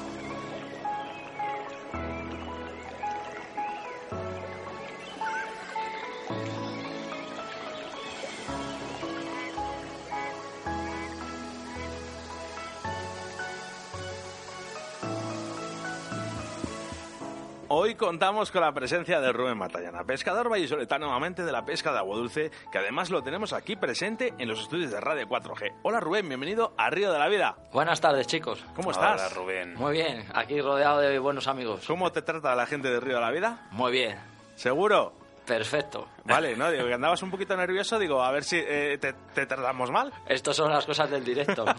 Contamos 18.11 18.51
con 18.51 18.59
la 18.59 18.73
presencia 18.73 19.21
de 19.21 19.31
Rubén 19.31 19.57
Matallana, 19.57 20.03
pescador 20.03 20.49
vallisoletano 20.49 21.05
nuevamente 21.05 21.45
de 21.45 21.51
la 21.53 21.63
pesca 21.63 21.93
de 21.93 21.99
agua 21.99 22.17
dulce, 22.17 22.51
que 22.69 22.77
además 22.77 23.09
lo 23.09 23.23
tenemos 23.23 23.53
aquí 23.53 23.77
presente 23.77 24.33
en 24.37 24.49
los 24.49 24.59
estudios 24.59 24.91
de 24.91 24.99
Radio 24.99 25.25
4G. 25.29 25.75
Hola 25.83 26.01
Rubén, 26.01 26.27
bienvenido 26.27 26.73
a 26.75 26.89
Río 26.89 27.13
de 27.13 27.17
la 27.17 27.29
Vida. 27.29 27.55
Buenas 27.71 28.01
tardes, 28.01 28.27
chicos. 28.27 28.65
¿Cómo 28.75 28.91
estás? 28.91 29.21
Hola, 29.21 29.29
Rubén. 29.29 29.75
Muy 29.75 29.93
bien, 29.93 30.25
aquí 30.33 30.59
rodeado 30.59 30.99
de 30.99 31.19
buenos 31.19 31.47
amigos. 31.47 31.85
¿Cómo 31.87 32.11
te 32.11 32.21
trata 32.21 32.53
la 32.53 32.65
gente 32.65 32.89
de 32.89 32.99
Río 32.99 33.15
de 33.15 33.21
la 33.21 33.31
Vida? 33.31 33.69
Muy 33.71 33.93
bien, 33.93 34.19
¿Seguro? 34.55 35.13
perfecto. 35.45 36.09
Vale, 36.25 36.57
¿no? 36.57 36.69
Digo 36.69 36.87
que 36.87 36.93
andabas 36.93 37.23
un 37.23 37.31
poquito 37.31 37.55
nervioso, 37.55 37.97
digo, 37.97 38.21
a 38.21 38.31
ver 38.31 38.43
si 38.43 38.57
eh, 38.57 38.97
te, 38.99 39.13
te 39.33 39.45
tratamos 39.45 39.89
mal. 39.89 40.11
Estas 40.27 40.57
son 40.57 40.69
las 40.69 40.85
cosas 40.85 41.09
del 41.09 41.23
directo. 41.23 41.63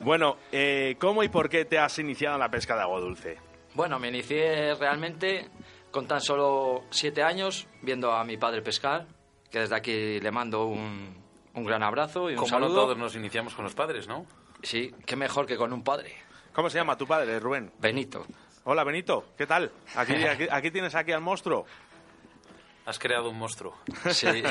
Bueno, 0.00 0.36
eh, 0.50 0.96
¿cómo 0.98 1.22
y 1.22 1.28
por 1.28 1.48
qué 1.48 1.64
te 1.64 1.78
has 1.78 1.96
iniciado 2.00 2.34
en 2.34 2.40
la 2.40 2.48
pesca 2.48 2.74
de 2.74 2.82
agua 2.82 2.98
dulce? 2.98 3.38
Bueno, 3.74 3.98
me 3.98 4.08
inicié 4.08 4.74
realmente 4.74 5.48
con 5.90 6.06
tan 6.06 6.20
solo 6.20 6.84
siete 6.90 7.22
años 7.22 7.66
viendo 7.82 8.12
a 8.12 8.24
mi 8.24 8.36
padre 8.36 8.62
pescar, 8.62 9.06
que 9.50 9.60
desde 9.60 9.76
aquí 9.76 10.20
le 10.20 10.30
mando 10.30 10.66
un, 10.66 11.14
un 11.54 11.64
gran 11.64 11.82
abrazo 11.82 12.30
y 12.30 12.34
un 12.34 12.38
Como 12.38 12.58
no 12.58 12.66
saludo. 12.66 12.80
todos 12.82 12.98
nos 12.98 13.14
iniciamos 13.16 13.54
con 13.54 13.64
los 13.64 13.74
padres, 13.74 14.08
¿no? 14.08 14.26
Sí, 14.62 14.90
qué 15.06 15.16
mejor 15.16 15.46
que 15.46 15.56
con 15.56 15.72
un 15.72 15.82
padre. 15.82 16.14
¿Cómo 16.52 16.70
se 16.70 16.78
llama 16.78 16.96
tu 16.96 17.06
padre, 17.06 17.38
Rubén? 17.40 17.72
Benito. 17.78 18.24
Hola 18.64 18.84
Benito, 18.84 19.24
¿qué 19.36 19.46
tal? 19.46 19.72
Aquí, 19.96 20.14
aquí, 20.24 20.46
aquí 20.50 20.70
tienes 20.70 20.94
aquí 20.94 21.12
al 21.12 21.20
monstruo. 21.20 21.66
Has 22.84 22.98
creado 22.98 23.30
un 23.30 23.38
monstruo. 23.38 23.76
Sí. 24.10 24.26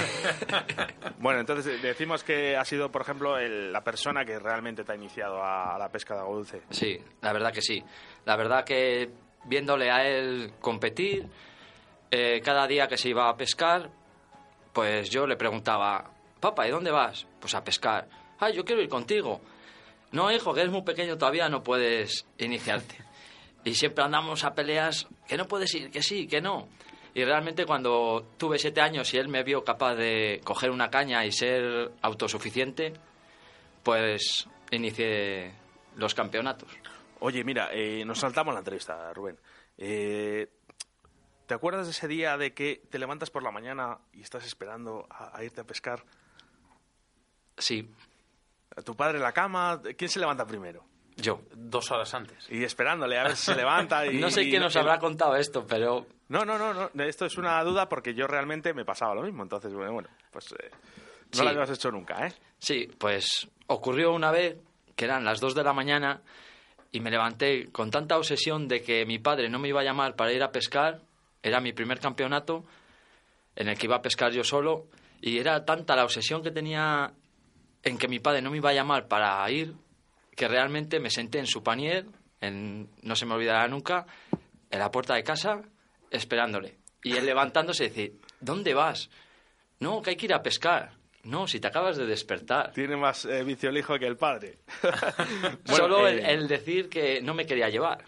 Bueno, 1.20 1.40
entonces 1.42 1.68
eh, 1.76 1.80
decimos 1.86 2.24
que 2.24 2.56
ha 2.58 2.66
sido, 2.66 2.90
por 2.92 3.04
ejemplo, 3.04 3.38
el- 3.38 3.72
la 3.72 3.84
persona 3.84 4.26
que 4.26 4.40
realmente 4.40 4.84
te 4.84 4.92
ha 4.92 4.96
iniciado 4.96 5.44
a, 5.44 5.76
a 5.76 5.78
la 5.78 5.90
pesca 5.90 6.16
de 6.16 6.22
agua 6.22 6.36
dulce. 6.36 6.62
Sí, 6.72 6.98
la 7.22 7.32
verdad 7.32 7.52
que 7.54 7.62
sí. 7.62 7.84
La 8.26 8.36
verdad 8.36 8.64
que 8.64 9.10
viéndole 9.46 9.90
a 9.90 10.08
él 10.08 10.54
competir, 10.60 11.28
eh, 12.12 12.42
cada 12.44 12.68
día 12.68 12.88
que 12.88 12.98
se 12.98 13.10
iba 13.10 13.30
a 13.30 13.38
pescar, 13.38 13.90
pues 14.74 15.10
yo 15.10 15.26
le 15.26 15.36
preguntaba, 15.36 16.12
papá, 16.40 16.68
¿y 16.68 16.72
dónde 16.72 16.92
vas? 16.92 17.26
Pues 17.40 17.56
a 17.56 17.64
pescar. 17.64 18.08
Ah, 18.40 18.50
yo 18.50 18.66
quiero 18.66 18.82
ir 18.82 18.90
contigo. 18.90 19.42
No, 20.12 20.32
hijo, 20.32 20.54
que 20.54 20.62
eres 20.62 20.72
muy 20.72 20.82
pequeño 20.82 21.18
todavía, 21.18 21.50
no 21.50 21.64
puedes 21.64 22.26
iniciarte. 22.38 22.98
Y 23.64 23.76
siempre 23.76 24.04
andamos 24.04 24.44
a 24.44 24.56
peleas, 24.56 25.08
que 25.28 25.38
no 25.38 25.48
puedes 25.48 25.72
ir, 25.76 25.92
que 25.92 26.02
sí, 26.02 26.26
que 26.26 26.42
no. 26.42 26.68
Y 27.14 27.24
realmente 27.24 27.64
cuando 27.64 28.26
tuve 28.38 28.58
siete 28.58 28.82
años 28.82 29.14
y 29.14 29.18
él 29.18 29.28
me 29.28 29.44
vio 29.44 29.64
capaz 29.64 29.94
de 29.94 30.42
coger 30.44 30.72
una 30.72 30.90
caña 30.90 31.24
y 31.26 31.32
ser 31.32 31.92
autosuficiente, 32.02 32.94
pues 33.84 34.48
inicié 34.72 35.52
los 35.96 36.16
campeonatos. 36.16 36.72
Oye, 37.22 37.44
mira, 37.44 37.70
eh, 37.72 38.04
nos 38.06 38.20
saltamos 38.20 38.54
la 38.54 38.60
entrevista, 38.60 39.14
Rubén. 39.14 39.38
Eh, 39.78 40.50
¿Te 41.46 41.54
acuerdas 41.54 41.86
de 41.86 41.92
ese 41.92 42.08
día 42.08 42.38
de 42.38 42.54
que 42.54 42.82
te 42.90 42.98
levantas 42.98 43.30
por 43.30 43.44
la 43.44 43.52
mañana 43.52 44.00
y 44.14 44.22
estás 44.22 44.46
esperando 44.46 45.06
a, 45.10 45.38
a 45.38 45.44
irte 45.44 45.62
a 45.62 45.64
pescar? 45.64 46.04
Sí, 47.58 47.88
¿A 48.76 48.82
tu 48.82 48.96
padre 48.96 49.18
en 49.18 49.24
la 49.24 49.34
cama? 49.34 49.82
¿Quién 49.98 50.10
se 50.10 50.20
levanta 50.20 50.46
primero? 50.46 50.84
yo. 51.18 51.42
Dos 51.54 51.92
horas 51.92 52.12
antes. 52.16 52.48
Y 52.50 52.64
esperándole 52.64 53.20
a 53.20 53.24
ver 53.24 53.36
si 53.36 53.46
se 53.48 53.56
levanta. 53.56 54.06
Y, 54.12 54.18
No 54.18 54.32
sé 54.32 54.44
quién 54.50 54.62
nos 54.62 54.76
habrá 54.76 54.98
contado 54.98 55.36
esto, 55.36 55.68
pero 55.68 56.08
No, 56.30 56.44
no, 56.46 56.58
no, 56.58 56.90
no. 56.92 57.04
Esto 57.04 57.26
es 57.26 57.38
una 57.38 57.62
duda 57.64 57.88
porque 57.90 58.16
yo 58.16 58.26
realmente 58.28 58.74
me 58.74 58.86
pasaba 58.86 59.14
lo 59.14 59.22
mismo. 59.22 59.44
Entonces, 59.44 59.72
bueno, 59.74 59.92
bueno 59.94 60.10
pues 60.32 60.52
eh, 60.54 60.72
no 60.72 61.38
Sí. 61.38 61.44
lo 61.44 61.50
habías 61.50 61.70
hecho 61.70 61.92
nunca, 61.92 62.26
¿eh? 62.26 62.34
sí, 62.58 62.90
pues 62.98 63.48
ocurrió 63.68 64.14
una 64.14 64.32
vez 64.32 64.58
que 64.96 65.06
eran 65.06 65.24
las 65.24 65.40
2 65.40 65.54
de 65.54 65.64
la 65.64 65.74
mañana 65.74 66.22
y 66.92 67.00
me 67.00 67.10
levanté 67.10 67.72
con 67.72 67.90
tanta 67.90 68.18
obsesión 68.18 68.68
de 68.68 68.82
que 68.82 69.06
mi 69.06 69.20
padre 69.20 69.50
no 69.50 69.60
me 69.60 69.70
iba 69.70 69.82
a 69.82 69.84
llamar 69.84 70.16
para 70.16 70.34
ir 70.34 70.44
a 70.44 70.52
pescar. 70.52 71.02
Era 71.42 71.60
mi 71.62 71.74
primer 71.74 72.00
campeonato 72.00 72.66
en 73.56 73.70
el 73.70 73.78
que 73.78 73.88
iba 73.88 73.96
a 73.96 74.02
pescar 74.02 74.32
yo 74.32 74.44
solo 74.44 74.88
y 75.22 75.38
era 75.38 75.66
tanta 75.66 75.96
la 75.96 76.04
obsesión 76.04 76.44
que 76.44 76.52
tenía 76.52 77.14
en 77.84 77.98
que 77.98 78.08
mi 78.08 78.20
padre 78.20 78.42
no 78.42 78.52
me 78.52 78.58
iba 78.58 78.70
a 78.70 78.74
llamar 78.74 79.08
para 79.08 79.50
ir 79.50 79.74
que 80.36 80.48
realmente 80.48 81.00
me 81.00 81.10
senté 81.10 81.40
en 81.40 81.48
su 81.48 81.62
panier, 81.62 82.06
en, 82.40 82.90
no 83.04 83.16
se 83.16 83.26
me 83.26 83.36
olvidará 83.36 83.68
nunca, 83.68 84.06
en 84.70 84.80
la 84.80 84.90
puerta 84.92 85.14
de 85.16 85.24
casa 85.24 85.62
esperándole. 86.10 86.78
Y 87.04 87.14
él 87.14 87.26
levantándose 87.26 87.86
y 87.86 87.90
decir, 87.90 88.22
¿dónde 88.40 88.74
vas? 88.74 89.10
No, 89.80 90.02
que 90.02 90.12
hay 90.12 90.16
que 90.16 90.26
ir 90.28 90.34
a 90.34 90.42
pescar. 90.42 90.94
No, 91.24 91.48
si 91.48 91.60
te 91.60 91.68
acabas 91.68 91.98
de 91.98 92.06
despertar. 92.08 92.72
Tiene 92.74 92.96
más 92.98 93.26
eh, 93.26 93.44
vicio 93.44 93.70
el 93.70 93.78
hijo 93.78 93.98
que 94.00 94.08
el 94.08 94.18
padre. 94.18 94.58
Bueno, 95.66 95.76
Solo 95.78 96.08
eh, 96.08 96.20
el, 96.20 96.26
el 96.42 96.48
decir 96.48 96.90
que 96.90 97.22
no 97.22 97.34
me 97.34 97.46
quería 97.46 97.70
llevar. 97.70 98.04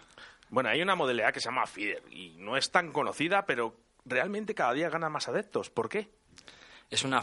Bueno, 0.50 0.68
hay 0.68 0.82
una 0.82 0.94
modalidad 0.94 1.32
que 1.32 1.40
se 1.40 1.48
llama 1.48 1.66
feeder 1.66 2.02
y 2.10 2.34
no 2.38 2.56
es 2.56 2.70
tan 2.70 2.92
conocida, 2.92 3.44
pero 3.46 3.76
realmente 4.04 4.54
cada 4.54 4.72
día 4.72 4.88
gana 4.90 5.08
más 5.08 5.28
adeptos. 5.28 5.70
¿Por 5.70 5.88
qué? 5.88 6.08
Es 6.90 7.04
una 7.04 7.22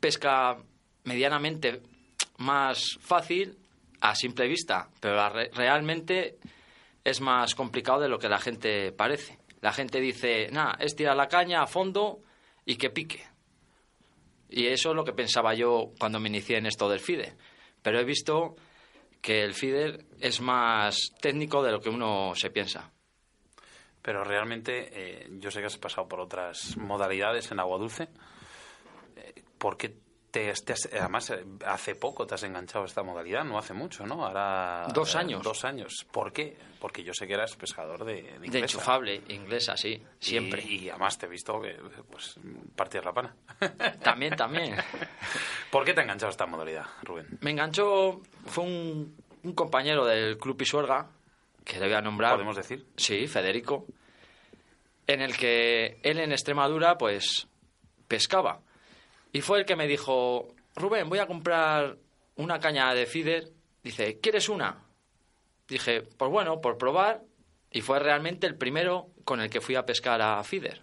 pesca 0.00 0.56
medianamente 1.04 1.82
más 2.38 2.98
fácil 3.00 3.56
a 4.00 4.14
simple 4.14 4.46
vista, 4.48 4.88
pero 5.00 5.28
re- 5.28 5.50
realmente 5.54 6.38
es 7.04 7.20
más 7.20 7.54
complicado 7.54 8.00
de 8.00 8.08
lo 8.08 8.18
que 8.18 8.28
la 8.28 8.38
gente 8.38 8.92
parece. 8.92 9.38
La 9.60 9.72
gente 9.72 10.00
dice, 10.00 10.48
nada, 10.50 10.76
es 10.80 10.94
tirar 10.96 11.16
la 11.16 11.28
caña 11.28 11.62
a 11.62 11.66
fondo 11.66 12.20
y 12.64 12.76
que 12.76 12.90
pique. 12.90 13.24
Y 14.48 14.66
eso 14.66 14.90
es 14.90 14.96
lo 14.96 15.04
que 15.04 15.12
pensaba 15.12 15.54
yo 15.54 15.92
cuando 15.98 16.20
me 16.20 16.28
inicié 16.28 16.58
en 16.58 16.66
esto 16.66 16.88
del 16.88 17.00
FIDE. 17.00 17.34
Pero 17.82 18.00
he 18.00 18.04
visto 18.04 18.56
que 19.20 19.42
el 19.42 19.54
FIDE 19.54 20.06
es 20.20 20.40
más 20.40 21.12
técnico 21.20 21.62
de 21.62 21.72
lo 21.72 21.80
que 21.80 21.88
uno 21.90 22.32
se 22.34 22.50
piensa. 22.50 22.92
Pero 24.02 24.22
realmente, 24.22 24.88
eh, 24.92 25.28
yo 25.40 25.50
sé 25.50 25.60
que 25.60 25.66
has 25.66 25.78
pasado 25.78 26.06
por 26.06 26.20
otras 26.20 26.76
modalidades 26.76 27.50
en 27.50 27.58
agua 27.58 27.78
dulce. 27.78 28.08
Eh, 29.16 29.42
¿Por 29.58 29.76
qué 29.76 29.96
te, 30.36 30.52
te 30.52 30.72
has- 30.72 30.88
además, 30.92 31.30
eh, 31.30 31.44
hace 31.66 31.94
poco 31.94 32.26
te 32.26 32.34
has 32.34 32.42
enganchado 32.42 32.84
a 32.84 32.86
esta 32.86 33.02
modalidad, 33.02 33.44
no 33.44 33.58
hace 33.58 33.72
mucho, 33.72 34.06
¿no? 34.06 34.24
Ahora... 34.26 34.86
Dos 34.92 35.14
eh, 35.14 35.18
años. 35.18 35.42
Dos 35.42 35.64
años. 35.64 36.06
¿Por 36.10 36.32
qué? 36.32 36.56
Porque 36.80 37.02
yo 37.02 37.12
sé 37.14 37.26
que 37.26 37.34
eras 37.34 37.56
pescador 37.56 38.04
de, 38.04 38.22
de 38.38 38.48
De 38.50 38.58
enchufable, 38.58 39.22
inglesa, 39.28 39.76
sí, 39.76 40.02
siempre. 40.20 40.62
Y, 40.62 40.84
y 40.84 40.90
además 40.90 41.16
te 41.18 41.26
he 41.26 41.28
visto 41.28 41.60
que, 41.60 41.76
pues, 42.10 42.38
partías 42.76 43.04
la 43.04 43.12
pana. 43.12 43.34
También, 44.02 44.36
también. 44.36 44.76
¿Por 45.70 45.84
qué 45.84 45.94
te 45.94 46.00
ha 46.00 46.02
enganchado 46.02 46.28
a 46.28 46.32
esta 46.32 46.46
modalidad, 46.46 46.86
Rubén? 47.02 47.26
Me 47.40 47.50
enganchó, 47.52 48.20
fue 48.46 48.64
un, 48.64 49.16
un 49.42 49.52
compañero 49.54 50.04
del 50.04 50.36
Club 50.38 50.56
Pisuerga, 50.56 51.08
que 51.64 51.78
le 51.80 51.86
voy 51.86 51.94
a 51.94 52.00
nombrar. 52.02 52.32
¿Podemos 52.34 52.56
decir? 52.56 52.86
Sí, 52.96 53.26
Federico. 53.26 53.86
En 55.06 55.20
el 55.22 55.36
que 55.36 55.98
él 56.02 56.18
en 56.18 56.32
Extremadura, 56.32 56.98
pues, 56.98 57.46
pescaba. 58.08 58.60
Y 59.36 59.42
fue 59.42 59.58
el 59.58 59.66
que 59.66 59.76
me 59.76 59.86
dijo, 59.86 60.54
Rubén, 60.76 61.10
voy 61.10 61.18
a 61.18 61.26
comprar 61.26 61.98
una 62.36 62.58
caña 62.58 62.94
de 62.94 63.04
feeder. 63.04 63.52
Dice, 63.82 64.18
¿quieres 64.18 64.48
una? 64.48 64.82
Dije, 65.68 66.00
pues 66.16 66.30
bueno, 66.30 66.62
por 66.62 66.78
probar. 66.78 67.20
Y 67.70 67.82
fue 67.82 67.98
realmente 67.98 68.46
el 68.46 68.56
primero 68.56 69.08
con 69.26 69.42
el 69.42 69.50
que 69.50 69.60
fui 69.60 69.74
a 69.74 69.84
pescar 69.84 70.22
a 70.22 70.42
feeder. 70.42 70.80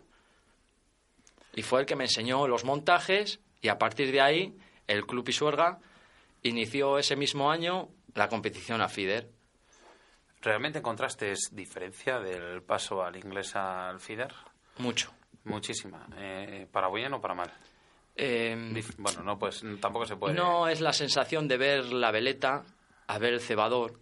Y 1.56 1.64
fue 1.64 1.80
el 1.80 1.88
que 1.88 1.96
me 1.96 2.04
enseñó 2.04 2.48
los 2.48 2.64
montajes 2.64 3.40
y 3.60 3.70
a 3.70 3.80
partir 3.80 4.12
de 4.12 4.22
ahí 4.22 4.56
el 4.86 5.08
Club 5.08 5.26
Pisuerga 5.26 5.80
inició 6.44 7.00
ese 7.00 7.16
mismo 7.16 7.50
año 7.50 7.90
la 8.14 8.30
competición 8.30 8.82
a 8.82 8.88
feeder. 8.88 9.32
¿Realmente 10.44 10.78
encontraste 10.78 11.34
diferencia 11.54 12.20
del 12.20 12.62
paso 12.62 13.02
al 13.02 13.16
inglés 13.16 13.56
al 13.56 14.00
feeder? 14.00 14.32
Mucho. 14.78 15.12
Muchísima. 15.46 16.08
Eh, 16.16 16.68
¿Para 16.72 16.92
bien 16.92 17.16
o 17.16 17.20
para 17.20 17.34
mal? 17.34 17.52
Em, 18.16 18.82
Bueno, 18.98 19.24
no, 19.24 19.40
pues 19.40 19.64
tampoco 19.82 20.06
se 20.06 20.16
puede. 20.16 20.36
No 20.36 20.68
es 20.68 20.82
la 20.82 20.94
sensación 20.94 21.48
de 21.48 21.58
ver 21.58 21.86
la 21.86 22.12
veleta 22.12 22.64
a 23.08 23.18
ver 23.18 23.34
el 23.34 23.42
cebador. 23.42 24.00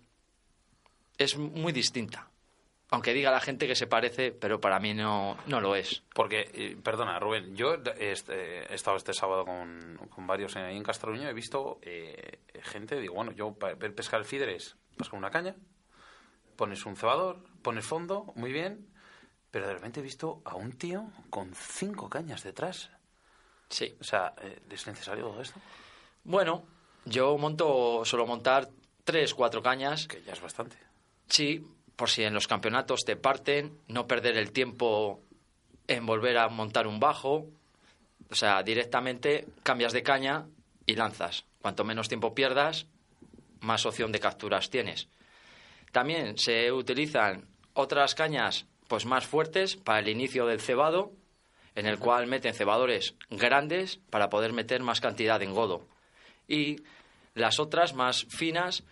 Es 1.18 1.38
muy 1.38 1.72
distinta. 1.72 2.27
Aunque 2.89 3.13
diga 3.13 3.32
la 3.32 3.39
gente 3.39 3.68
que 3.68 3.75
se 3.75 3.88
parece, 3.88 4.34
pero 4.34 4.60
para 4.60 4.77
mí 4.82 4.94
no, 4.94 5.38
no 5.48 5.62
lo 5.62 5.75
es. 5.75 6.03
Porque, 6.13 6.77
perdona, 6.84 7.20
Rubén, 7.20 7.56
yo 7.56 7.75
este, 7.98 8.70
he 8.70 8.75
estado 8.75 8.98
este 8.98 9.13
sábado 9.13 9.46
con, 9.46 9.98
con 10.10 10.27
varios 10.27 10.58
ahí 10.58 10.75
en 10.75 10.84
Castruño, 10.84 11.30
he 11.30 11.34
visto 11.34 11.80
eh, 11.84 12.39
gente, 12.63 13.00
digo, 13.00 13.13
bueno, 13.13 13.32
yo 13.32 13.53
para 13.53 13.75
ver 13.75 13.96
pescar 13.96 14.20
el 14.20 14.25
feeder 14.25 14.50
es, 14.50 14.75
vas 14.98 15.08
con 15.08 15.20
una 15.20 15.32
caña, 15.32 15.56
pones 16.58 16.86
un 16.86 16.98
cebador, 16.98 17.41
pones 17.62 17.86
fondo, 17.86 18.34
muy 18.36 18.51
bien, 18.51 18.89
pero 19.51 19.68
de 19.68 19.74
repente 19.74 20.01
he 20.01 20.03
visto 20.03 20.41
a 20.44 20.56
un 20.56 20.74
tío 20.74 21.13
con 21.30 21.56
cinco 21.56 22.10
cañas 22.10 22.44
detrás. 22.44 22.91
Sí. 23.72 23.96
O 24.00 24.04
sea, 24.04 24.34
eh, 24.42 24.60
¿es 24.70 24.86
necesario 24.86 25.25
todo 25.25 25.42
esto? 25.42 25.60
Bueno, 26.24 26.63
yo 27.06 27.38
monto, 27.38 28.06
suelo 28.06 28.28
montar 28.28 28.70
tres, 29.04 29.34
cuatro 29.34 29.63
cañas. 29.63 30.08
Que 30.08 30.22
ya 30.22 30.34
es 30.34 30.42
bastante. 30.42 30.78
Sí, 31.28 31.66
por 31.96 32.10
si 32.10 32.24
en 32.24 32.34
los 32.34 32.48
campeonatos 32.48 33.01
te 33.06 33.16
parten, 33.16 33.80
no 33.88 34.06
perder 34.08 34.38
el 34.38 34.51
tiempo 34.51 35.22
en 35.88 36.06
volver 36.06 36.38
a 36.38 36.50
montar 36.50 36.86
un 36.86 37.00
bajo. 37.00 37.48
O 38.30 38.36
sea, 38.36 38.62
directamente 38.62 39.48
cambias 39.63 39.94
de 39.94 40.04
caña 40.04 40.46
y 40.86 40.96
lanzas. 40.96 41.46
Cuanto 41.62 41.84
menos 41.84 42.08
tiempo 42.08 42.36
pierdas, 42.36 42.88
más 43.62 43.86
opción 43.86 44.12
de 44.12 44.20
capturas 44.20 44.70
tienes. 44.70 45.08
También 45.92 46.38
se 46.38 46.72
utilizan 46.72 47.48
otras 47.74 48.16
cañas 48.16 48.66
pues 48.88 49.06
más 49.06 49.25
fuertes 49.25 49.78
para 49.78 50.00
el 50.00 50.10
inicio 50.10 50.46
del 50.46 50.60
cebado, 50.60 51.13
en 51.75 51.86
el 51.86 52.00
cual 52.00 52.28
meten 52.28 52.54
cebadores 52.54 53.16
grandes 53.30 53.98
para 54.10 54.29
poder 54.29 54.53
meter 54.53 54.81
más 54.81 55.01
cantidad 55.01 55.40
de 55.40 55.46
engodo. 55.46 55.88
Y 56.48 56.77
las 57.34 57.60
otras 57.60 57.94
más 57.94 58.25
finas 58.29 58.84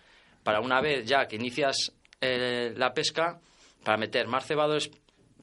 para 0.44 0.62
una 0.62 0.82
vez 0.82 1.06
ya 1.06 1.28
que 1.28 1.36
inicias 1.36 1.94
eh, 2.22 2.74
la 2.76 2.94
pesca, 2.94 3.40
para 3.84 3.98
meter 3.98 4.28
más 4.28 4.46
cebadores 4.46 4.92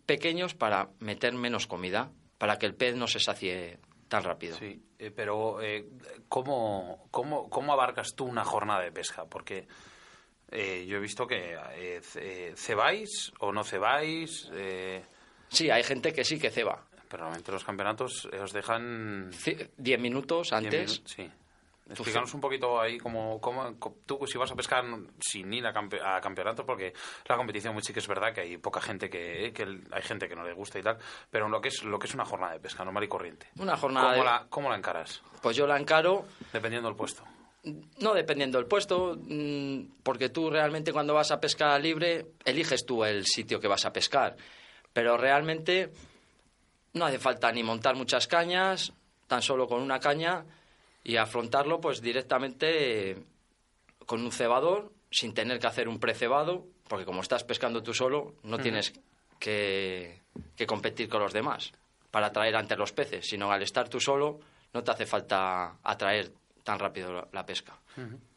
pequeños 0.07 0.55
para 0.55 0.89
meter 1.01 1.35
menos 1.35 1.67
comida, 1.67 2.11
para 2.39 2.59
que 2.59 2.67
el 2.67 2.75
pez 2.75 2.95
no 2.95 3.07
se 3.07 3.19
sacie 3.19 3.79
tan 4.09 4.23
rápido. 4.23 4.57
Sí, 4.57 4.81
eh, 4.99 5.11
pero 5.15 5.61
eh, 5.61 5.85
¿cómo, 6.29 7.09
cómo, 7.11 7.51
cómo 7.51 7.73
abarcas 7.73 8.15
tú 8.15 8.25
una 8.25 8.45
jornada 8.45 8.83
de 8.83 8.93
pesca? 8.93 9.25
Porque 9.25 9.67
eh, 10.51 10.87
yo 10.87 10.99
he 10.99 11.01
visto 11.01 11.27
que 11.27 11.55
eh, 11.75 12.01
eh, 12.17 12.53
cebáis 12.57 13.33
o 13.41 13.53
no 13.53 13.65
cebáis, 13.65 14.49
Sí, 15.49 15.71
hay 15.71 15.85
gente 15.85 16.13
que 16.13 16.25
sí 16.25 16.41
que 16.41 16.51
ceba. 16.51 16.86
Pero 17.09 17.23
normalmente 17.25 17.53
los 17.53 17.65
campeonatos 17.65 18.29
eh, 18.33 18.39
os 18.41 18.53
dejan... 18.53 19.31
Diez 19.77 20.01
minutos 20.01 20.49
diez 20.51 20.53
antes. 20.65 21.03
minu- 21.05 21.09
Sí. 21.09 21.31
Explícanos 21.89 22.35
un 22.35 22.41
poquito 22.41 22.81
ahí 22.81 22.99
cómo, 22.99 23.41
cómo, 23.41 23.77
tú 24.05 24.19
si 24.27 24.37
vas 24.39 24.51
a 24.51 24.57
pescar 24.57 24.85
sin 25.21 25.53
ir 25.55 25.65
a, 25.69 25.73
campe- 25.73 26.01
a 26.05 26.21
campeonato, 26.21 26.67
porque 26.67 26.93
la 27.29 27.37
competición 27.37 27.75
muy 27.75 27.83
sí 27.85 27.93
que 27.93 28.01
es 28.01 28.09
verdad 28.09 28.35
que 28.35 28.41
hay 28.41 28.57
poca 28.57 28.81
gente 28.81 29.09
que, 29.09 29.53
que 29.55 29.63
el- 29.63 29.85
hay 29.93 30.03
gente 30.03 30.29
que 30.29 30.35
no 30.35 30.43
le 30.45 30.53
gusta 30.53 30.81
y 30.81 30.83
tal, 30.83 30.99
pero 31.31 31.49
lo 31.49 31.61
que 31.61 31.69
es 31.69 31.85
lo 31.85 31.97
que 32.01 32.09
es 32.09 32.15
una 32.15 32.25
jornada 32.25 32.55
de 32.55 32.59
pesca 32.59 32.85
normal 32.85 33.05
y 33.05 33.09
corriente. 33.09 33.47
Una 33.61 33.77
jornada 33.77 34.07
¿Cómo 34.11 34.19
de- 34.19 34.25
la, 34.25 34.47
cómo 34.49 34.69
la 34.69 34.77
encaras? 34.77 35.23
Pues 35.41 35.57
yo 35.57 35.65
la 35.69 35.79
encaro 35.79 36.25
Dependiendo 36.53 36.89
del 36.89 36.97
puesto. 36.97 37.23
No 38.01 38.15
dependiendo 38.15 38.59
del 38.59 38.67
puesto, 38.67 39.17
mm, 39.17 40.01
porque 40.03 40.29
tú 40.31 40.51
realmente 40.51 40.93
cuando 40.93 41.15
vas 41.15 41.31
a 41.31 41.39
pescar 41.39 41.81
libre 41.81 42.27
eliges 42.45 42.85
tú 42.85 43.05
el 43.05 43.25
sitio 43.27 43.61
que 43.61 43.69
vas 43.69 43.85
a 43.87 43.93
pescar. 43.93 44.37
Pero 44.93 45.17
realmente 45.17 45.91
no 46.97 47.05
hace 47.07 47.19
falta 47.19 47.53
ni 47.53 47.63
montar 47.63 47.95
muchas 47.95 48.27
cañas, 48.27 48.93
tan 49.29 49.43
solo 49.43 49.67
con 49.69 49.81
una 49.81 50.01
caña 50.01 50.45
y 51.05 51.17
afrontarlo 51.17 51.81
pues 51.81 52.01
directamente 52.03 53.11
eh, 53.13 53.23
con 54.07 54.23
un 54.25 54.33
cebador, 54.33 54.93
sin 55.11 55.33
tener 55.35 55.59
que 55.59 55.67
hacer 55.67 55.89
un 55.89 55.99
precebado, 56.01 56.67
porque 56.89 57.05
como 57.05 57.21
estás 57.23 57.45
pescando 57.45 57.83
tú 57.83 57.95
solo, 57.95 58.35
no 58.43 58.57
tienes 58.63 58.93
que, 59.39 60.21
que 60.57 60.67
competir 60.67 61.09
con 61.09 61.21
los 61.21 61.33
demás 61.33 61.73
para 62.11 62.27
atraer 62.29 62.57
ante 62.57 62.77
los 62.77 62.93
peces, 62.93 63.27
sino 63.29 63.53
al 63.53 63.63
estar 63.63 63.89
tú 63.89 64.01
solo 64.01 64.41
no 64.73 64.83
te 64.83 64.91
hace 64.91 65.07
falta 65.07 65.77
atraer 65.83 66.33
tan 66.65 66.79
rápido 66.79 67.13
la- 67.13 67.29
la 67.33 67.47
pesca. 67.47 67.77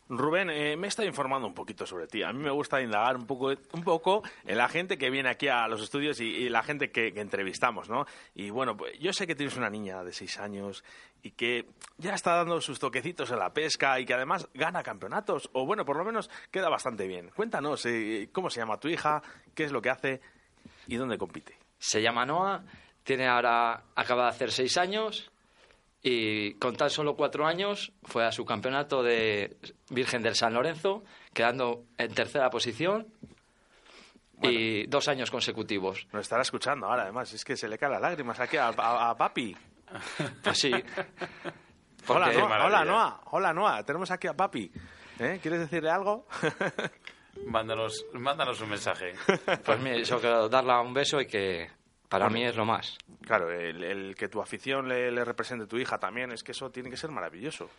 Rubén, 0.09 0.49
eh, 0.49 0.75
me 0.75 0.87
está 0.87 1.05
informando 1.05 1.47
un 1.47 1.53
poquito 1.53 1.85
sobre 1.85 2.07
ti. 2.07 2.23
A 2.23 2.33
mí 2.33 2.43
me 2.43 2.49
gusta 2.49 2.81
indagar 2.81 3.15
un 3.15 3.27
poco, 3.27 3.53
un 3.73 3.83
poco 3.83 4.23
en 4.43 4.57
la 4.57 4.67
gente 4.67 4.97
que 4.97 5.11
viene 5.11 5.29
aquí 5.29 5.47
a 5.47 5.67
los 5.67 5.83
estudios 5.83 6.19
y, 6.19 6.49
la 6.49 6.63
gente 6.63 6.89
que, 6.89 7.09
entrevistamos, 7.15 7.89
¿no? 7.89 8.05
Y 8.33 8.49
bueno, 8.49 8.75
pues 8.75 8.97
yo 8.99 9.13
sé 9.13 9.27
que 9.27 9.35
tienes 9.35 9.55
una 9.55 9.69
niña 9.69 10.03
de 10.03 10.11
seis 10.11 10.39
años 10.39 10.83
y 11.21 11.31
que 11.31 11.67
ya 11.97 12.15
está 12.15 12.35
dando 12.37 12.59
sus 12.59 12.79
toquecitos 12.79 13.29
en 13.29 13.37
la 13.37 13.53
pesca 13.53 13.99
y 13.99 14.05
que 14.05 14.15
además 14.15 14.47
gana 14.55 14.81
campeonatos, 14.81 15.47
o 15.53 15.65
bueno, 15.67 15.85
por 15.85 15.95
lo 15.95 16.03
menos 16.03 16.29
queda 16.49 16.69
bastante 16.69 17.05
bien. 17.05 17.29
Cuéntanos, 17.35 17.85
eh, 17.85 18.29
¿cómo 18.31 18.49
se 18.49 18.61
llama 18.61 18.79
tu 18.79 18.87
hija? 18.87 19.21
¿Qué 19.53 19.65
es 19.65 19.71
lo 19.71 19.81
que 19.81 19.91
hace? 19.91 20.21
¿Y 20.87 20.95
dónde 20.95 21.19
compite? 21.19 21.55
Se 21.77 22.01
llama 22.01 22.25
Noah, 22.25 22.63
tiene 23.03 23.27
ahora, 23.27 23.83
acaba 23.95 24.23
de 24.23 24.29
hacer 24.29 24.51
seis 24.51 24.75
años 24.77 25.28
y 26.01 26.53
con 26.55 26.75
tan 26.75 26.89
solo 26.89 27.15
cuatro 27.15 27.45
años 27.45 27.91
fue 28.03 28.25
a 28.25 28.31
su 28.31 28.45
campeonato 28.45 29.03
de 29.03 29.57
Virgen 29.89 30.21
del 30.23 30.35
San 30.35 30.53
Lorenzo, 30.53 31.03
quedando 31.33 31.83
en 31.97 32.13
tercera 32.13 32.49
posición 32.49 33.07
y 34.41 34.85
dos 34.87 35.07
años 35.09 35.29
consecutivos. 35.31 36.07
Nos 36.13 36.21
estará 36.21 36.41
escuchando 36.43 36.87
ahora, 36.87 37.03
además. 37.03 37.33
Es 37.33 37.43
que 37.43 37.57
se 37.57 37.67
le 37.67 37.77
caen 37.77 37.91
las 37.93 38.01
lágrimas 38.01 38.39
aquí 38.39 38.55
a, 38.57 38.67
a- 38.69 39.09
a 39.09 39.15
papi. 39.17 39.55
Pues 40.43 40.57
sí. 40.59 40.71
Hola, 42.07 42.31
Noa, 42.31 42.65
hola, 42.65 42.85
Noa. 42.85 43.21
Hola, 43.31 43.53
Noa. 43.53 43.83
Tenemos 43.83 44.09
aquí 44.11 44.27
a 44.27 44.33
papi. 44.33 44.71
¿Eh? 45.19 45.39
¿Quieres 45.41 45.59
decirle 45.59 45.89
algo? 45.89 46.25
Mándanos, 47.45 48.05
mándanos 48.13 48.59
un 48.61 48.69
mensaje. 48.69 49.13
Pues 49.65 49.79
mira, 49.79 49.97
yo 49.97 50.19
quiero 50.19 50.47
darle 50.49 50.73
un 50.79 50.93
beso 50.93 51.19
y 51.21 51.27
que 51.27 51.69
para 52.09 52.29
mí 52.29 52.43
es 52.43 52.55
lo 52.55 52.65
más. 52.65 52.97
Claro, 53.21 53.49
el, 53.51 53.83
el 53.83 54.15
que 54.15 54.27
tu 54.27 54.41
afición 54.41 54.89
le, 54.89 55.11
le 55.11 55.23
represente 55.23 55.65
tu 55.67 55.77
hija 55.77 55.97
también, 55.99 56.31
es 56.31 56.43
que 56.43 56.51
eso 56.51 56.69
tiene 56.71 56.89
que 56.89 56.97
ser 56.97 57.11
maravilloso. 57.11 57.69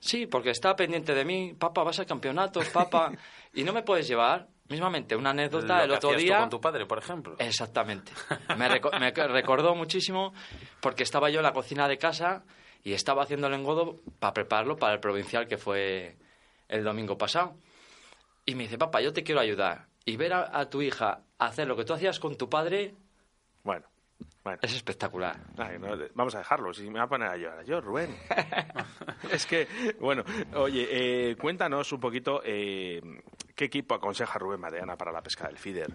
Sí, 0.00 0.26
porque 0.26 0.50
está 0.50 0.74
pendiente 0.76 1.14
de 1.14 1.24
mí, 1.24 1.54
papá, 1.58 1.82
vas 1.82 1.98
a 2.00 2.04
campeonatos, 2.04 2.68
papá, 2.70 3.12
y 3.54 3.62
no 3.64 3.72
me 3.72 3.82
puedes 3.82 4.08
llevar. 4.08 4.48
Mismamente, 4.68 5.14
una 5.14 5.30
anécdota 5.30 5.78
Lo 5.78 5.82
el 5.84 5.90
que 5.90 5.96
otro 5.96 6.08
hacías 6.10 6.20
tú 6.22 6.26
día. 6.26 6.38
con 6.40 6.50
tu 6.50 6.60
padre, 6.60 6.86
por 6.86 6.98
ejemplo. 6.98 7.36
Exactamente. 7.38 8.10
Me, 8.58 8.68
reco- 8.68 8.90
me 8.98 9.12
recordó 9.12 9.76
muchísimo 9.76 10.34
porque 10.80 11.04
estaba 11.04 11.30
yo 11.30 11.38
en 11.38 11.44
la 11.44 11.52
cocina 11.52 11.86
de 11.86 11.98
casa 11.98 12.42
y 12.82 12.92
estaba 12.92 13.22
haciendo 13.22 13.46
el 13.46 13.54
engodo 13.54 14.00
para 14.18 14.34
prepararlo 14.34 14.76
para 14.76 14.94
el 14.94 14.98
provincial 15.00 15.46
que 15.46 15.56
fue 15.56 16.16
el 16.68 16.82
domingo 16.82 17.16
pasado. 17.16 17.54
Y 18.44 18.56
me 18.56 18.64
dice, 18.64 18.76
papá, 18.76 19.00
yo 19.00 19.12
te 19.12 19.22
quiero 19.22 19.40
ayudar. 19.40 19.86
Y 20.04 20.16
ver 20.16 20.32
a, 20.32 20.58
a 20.58 20.68
tu 20.68 20.82
hija 20.82 21.20
hacer 21.38 21.68
lo 21.68 21.76
que 21.76 21.84
tú 21.84 21.92
hacías 21.94 22.18
con 22.18 22.36
tu 22.36 22.48
padre, 22.50 22.92
Bueno, 23.66 23.84
Bueno. 24.44 24.58
Es 24.62 24.72
espectacular. 24.74 25.36
Ay, 25.58 25.76
no, 25.80 25.96
de- 25.96 26.10
vamos 26.14 26.34
a 26.36 26.38
dejarlo, 26.38 26.72
si 26.72 26.88
me 26.88 27.00
va 27.00 27.04
a 27.04 27.08
poner 27.08 27.28
a 27.28 27.36
llorar 27.36 27.64
yo, 27.66 27.80
Rubén. 27.80 28.16
es 29.32 29.44
que, 29.44 29.66
bueno, 30.00 30.22
oye, 30.54 30.86
eh, 31.30 31.36
cuéntanos 31.36 31.92
un 31.92 31.98
poquito 32.00 32.40
eh, 32.44 33.02
qué 33.56 33.64
equipo 33.64 33.94
aconseja 33.94 34.38
Rubén 34.38 34.60
Mateana 34.60 34.96
para 34.96 35.10
la 35.12 35.20
pesca 35.20 35.48
del 35.48 35.58
feeder. 35.58 35.92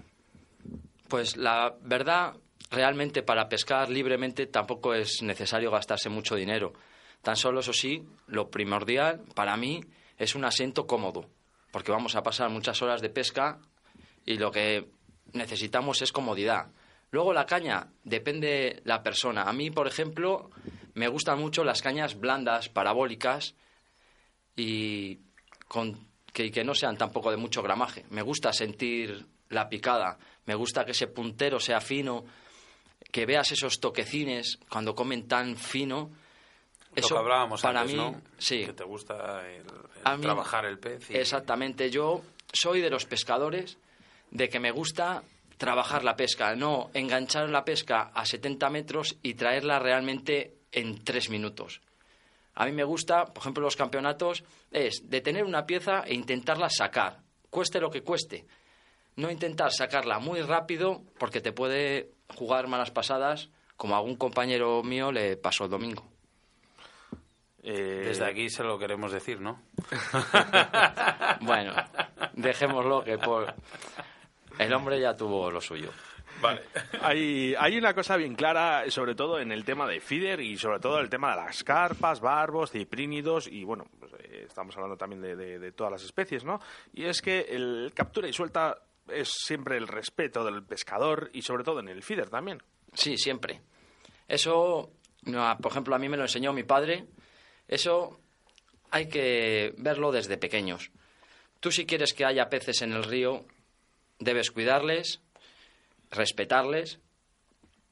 Pues 1.07 1.37
la 1.37 1.73
verdad, 1.81 2.35
realmente 2.69 3.23
para 3.23 3.47
pescar 3.49 3.89
libremente 3.89 4.47
tampoco 4.47 4.93
es 4.93 5.21
necesario 5.23 5.71
gastarse 5.71 6.09
mucho 6.09 6.35
dinero. 6.35 6.73
Tan 7.21 7.37
solo, 7.37 7.61
eso 7.61 7.73
sí, 7.73 8.05
lo 8.27 8.49
primordial 8.49 9.21
para 9.33 9.55
mí 9.55 9.81
es 10.17 10.35
un 10.35 10.43
asiento 10.45 10.85
cómodo, 10.85 11.29
porque 11.71 11.91
vamos 11.91 12.15
a 12.15 12.21
pasar 12.23 12.49
muchas 12.49 12.81
horas 12.81 13.01
de 13.01 13.09
pesca 13.09 13.59
y 14.25 14.37
lo 14.37 14.51
que 14.51 14.89
necesitamos 15.33 16.01
es 16.01 16.11
comodidad. 16.11 16.67
Luego 17.11 17.33
la 17.33 17.45
caña, 17.45 17.87
depende 18.03 18.81
la 18.85 19.03
persona. 19.03 19.43
A 19.43 19.53
mí, 19.53 19.69
por 19.69 19.87
ejemplo, 19.87 20.49
me 20.93 21.07
gustan 21.07 21.39
mucho 21.39 21.63
las 21.63 21.81
cañas 21.81 22.17
blandas, 22.19 22.69
parabólicas 22.69 23.53
y 24.55 25.19
con, 25.67 26.07
que, 26.33 26.63
no 26.63 26.73
sean 26.75 26.97
tampoco 26.97 27.31
de 27.31 27.37
mucho 27.37 27.61
gramaje. 27.61 28.05
Me 28.09 28.21
gusta 28.21 28.53
sentir 28.53 29.25
la 29.49 29.67
picada, 29.69 30.17
me 30.45 30.55
gusta 30.55 30.85
que 30.85 30.91
ese 30.91 31.07
puntero 31.07 31.59
sea 31.59 31.81
fino, 31.81 32.23
que 33.11 33.25
veas 33.25 33.51
esos 33.51 33.79
toquecines 33.79 34.59
cuando 34.69 34.95
comen 34.95 35.27
tan 35.27 35.57
fino. 35.57 36.11
Lo 36.95 37.07
que 37.07 37.17
hablábamos 37.17 37.61
para 37.61 37.81
antes, 37.81 37.95
mí, 37.95 38.01
¿no? 38.01 38.21
sí. 38.37 38.65
Que 38.65 38.73
te 38.73 38.83
gusta 38.83 39.41
el, 39.49 39.61
el 39.61 39.65
A 40.03 40.15
mí- 40.17 40.21
trabajar 40.23 40.65
el 40.65 40.77
pez. 40.79 41.09
y- 41.09 41.15
Exactamente, 41.17 41.89
yo 41.89 42.21
soy 42.53 42.81
de 42.81 42.89
los 42.89 43.05
pescadores 43.05 43.77
de 44.29 44.49
que 44.49 44.59
me 44.59 44.71
gusta 44.71 45.23
trabajar 45.61 46.03
la 46.03 46.15
pesca, 46.15 46.55
no 46.55 46.89
enganchar 46.95 47.47
la 47.47 47.63
pesca 47.63 48.09
a 48.15 48.25
70 48.25 48.67
metros 48.71 49.19
y 49.21 49.35
traerla 49.35 49.77
realmente 49.77 50.55
en 50.71 51.03
3 51.03 51.29
minutos. 51.29 51.81
A 52.55 52.65
mí 52.65 52.71
me 52.71 52.83
gusta, 52.83 53.25
por 53.25 53.43
ejemplo, 53.43 53.61
los 53.61 53.75
campeonatos, 53.75 54.43
es 54.71 55.07
detener 55.07 55.43
una 55.43 55.67
pieza 55.67 56.01
e 56.01 56.15
intentarla 56.15 56.67
sacar, 56.67 57.19
cueste 57.51 57.79
lo 57.79 57.91
que 57.91 58.01
cueste. 58.01 58.47
No 59.17 59.29
intentar 59.29 59.71
sacarla 59.71 60.17
muy 60.17 60.41
rápido 60.41 61.03
porque 61.19 61.41
te 61.41 61.51
puede 61.51 62.09
jugar 62.35 62.65
malas 62.67 62.89
pasadas, 62.89 63.49
como 63.77 63.93
a 63.93 63.99
algún 63.99 64.15
compañero 64.15 64.81
mío 64.81 65.11
le 65.11 65.37
pasó 65.37 65.65
el 65.65 65.69
domingo. 65.69 66.09
Eh, 67.61 68.01
Desde 68.05 68.25
aquí 68.25 68.49
se 68.49 68.63
lo 68.63 68.79
queremos 68.79 69.11
decir, 69.11 69.39
¿no? 69.39 69.61
Bueno, 71.41 71.73
dejémoslo 72.33 73.03
que 73.03 73.19
por... 73.19 73.53
el 74.59 74.73
hombre 74.73 74.99
ya 74.99 75.15
tuvo 75.15 75.49
lo 75.51 75.61
suyo. 75.61 75.91
Vale. 76.41 76.61
Hay, 77.01 77.53
hay 77.59 77.77
una 77.77 77.93
cosa 77.93 78.15
bien 78.17 78.33
clara, 78.35 78.89
sobre 78.89 79.13
todo 79.13 79.39
en 79.39 79.51
el 79.51 79.63
tema 79.63 79.87
de 79.87 79.99
feeder 79.99 80.39
y 80.39 80.57
sobre 80.57 80.79
todo 80.79 80.99
el 80.99 81.09
tema 81.09 81.31
de 81.31 81.43
las 81.43 81.63
carpas, 81.63 82.19
barbos, 82.19 82.71
ciprínidos 82.71 83.47
y 83.47 83.63
bueno, 83.63 83.85
pues, 83.99 84.11
eh, 84.19 84.45
estamos 84.47 84.75
hablando 84.75 84.97
también 84.97 85.21
de, 85.21 85.35
de- 85.35 85.59
de 85.59 85.71
todas 85.71 85.91
las 85.91 86.03
especies, 86.03 86.43
¿no? 86.43 86.59
Y 86.93 87.03
es 87.05 87.21
que 87.21 87.41
el 87.41 87.91
captura 87.93 88.27
y 88.27 88.33
suelta 88.33 88.77
es 89.07 89.29
siempre 89.29 89.77
el 89.77 89.87
respeto 89.87 90.43
del 90.43 90.63
pescador 90.63 91.29
y 91.33 91.41
sobre 91.43 91.63
todo 91.63 91.79
en 91.79 91.89
el 91.89 92.01
feeder 92.01 92.29
también. 92.29 92.61
Sí, 92.93 93.17
siempre. 93.17 93.61
Eso, 94.27 94.89
no, 95.23 95.57
por 95.61 95.71
ejemplo, 95.71 95.93
a 95.95 95.99
mí 95.99 96.07
me 96.09 96.17
lo 96.17 96.23
enseñó 96.23 96.53
mi 96.53 96.63
padre. 96.63 97.05
Eso 97.67 98.19
hay 98.89 99.07
que 99.09 99.73
verlo 99.77 100.11
desde 100.11 100.37
pequeños. 100.37 100.89
Tú 101.59 101.71
si 101.71 101.85
quieres 101.85 102.13
que 102.13 102.25
haya 102.25 102.49
peces 102.49 102.81
en 102.81 102.93
el 102.93 103.03
río, 103.03 103.45
debes 104.21 104.51
cuidarles, 104.51 105.19
respetarles 106.09 107.01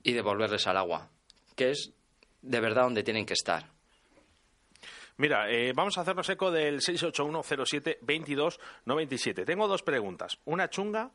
y 0.01 0.13
devolverles 0.13 0.65
al 0.67 0.77
agua, 0.77 1.09
que 1.55 1.71
es 1.71 1.91
de 2.41 2.61
verdad 2.61 2.83
donde 2.83 3.03
tienen 3.03 3.25
que 3.25 3.33
estar. 3.33 3.65
Mira, 5.17 5.51
eh, 5.51 5.73
vamos 5.75 5.97
a 5.97 6.01
hacernos 6.01 6.29
eco 6.29 6.49
del 6.49 6.79
681072297. 6.79 9.45
Tengo 9.45 9.67
dos 9.67 9.83
preguntas, 9.83 10.39
una 10.45 10.69
chunga 10.69 11.11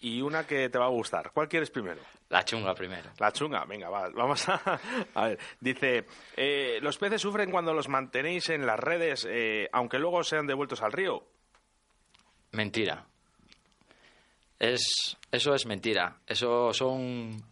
y 0.00 0.20
una 0.22 0.44
que 0.44 0.68
te 0.68 0.78
va 0.78 0.86
a 0.86 0.90
gustar. 0.90 1.30
¿Cuál 1.32 1.48
quieres 1.48 1.70
primero? 1.70 2.00
La 2.30 2.44
chunga 2.44 2.74
primero. 2.74 3.12
La 3.18 3.30
chunga, 3.30 3.64
venga, 3.64 3.88
va, 3.88 4.08
vamos 4.08 4.48
a... 4.48 4.60
A 5.14 5.28
ver, 5.28 5.38
dice, 5.60 6.04
eh, 6.36 6.80
los 6.82 6.98
peces 6.98 7.22
sufren 7.22 7.52
cuando 7.52 7.72
los 7.72 7.88
mantenéis 7.88 8.48
en 8.48 8.66
las 8.66 8.80
redes, 8.80 9.24
eh, 9.30 9.68
aunque 9.72 10.00
luego 10.00 10.24
sean 10.24 10.48
devueltos 10.48 10.82
al 10.82 10.90
río. 10.90 11.24
Mentira. 12.50 13.06
Es, 14.64 15.16
eso 15.30 15.54
es 15.54 15.66
mentira. 15.66 16.16
Eso 16.26 16.72
son 16.72 17.42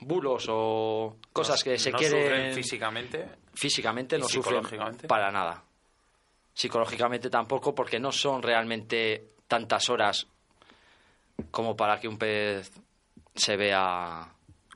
bulos 0.00 0.46
o 0.50 1.16
cosas 1.32 1.62
que 1.62 1.78
se 1.78 1.90
no 1.90 1.98
quieren 1.98 2.22
sufren 2.22 2.54
físicamente. 2.54 3.28
físicamente 3.54 4.16
¿Y 4.16 4.20
no 4.20 4.28
sufren 4.28 4.62
psicológicamente? 4.62 5.08
para 5.08 5.30
nada. 5.30 5.62
Psicológicamente 6.52 7.30
tampoco, 7.30 7.74
porque 7.74 7.98
no 7.98 8.12
son 8.12 8.42
realmente 8.42 9.28
tantas 9.48 9.88
horas 9.88 10.26
como 11.50 11.74
para 11.74 11.98
que 11.98 12.08
un 12.08 12.18
pez 12.18 12.70
se 13.34 13.56
vea 13.56 14.28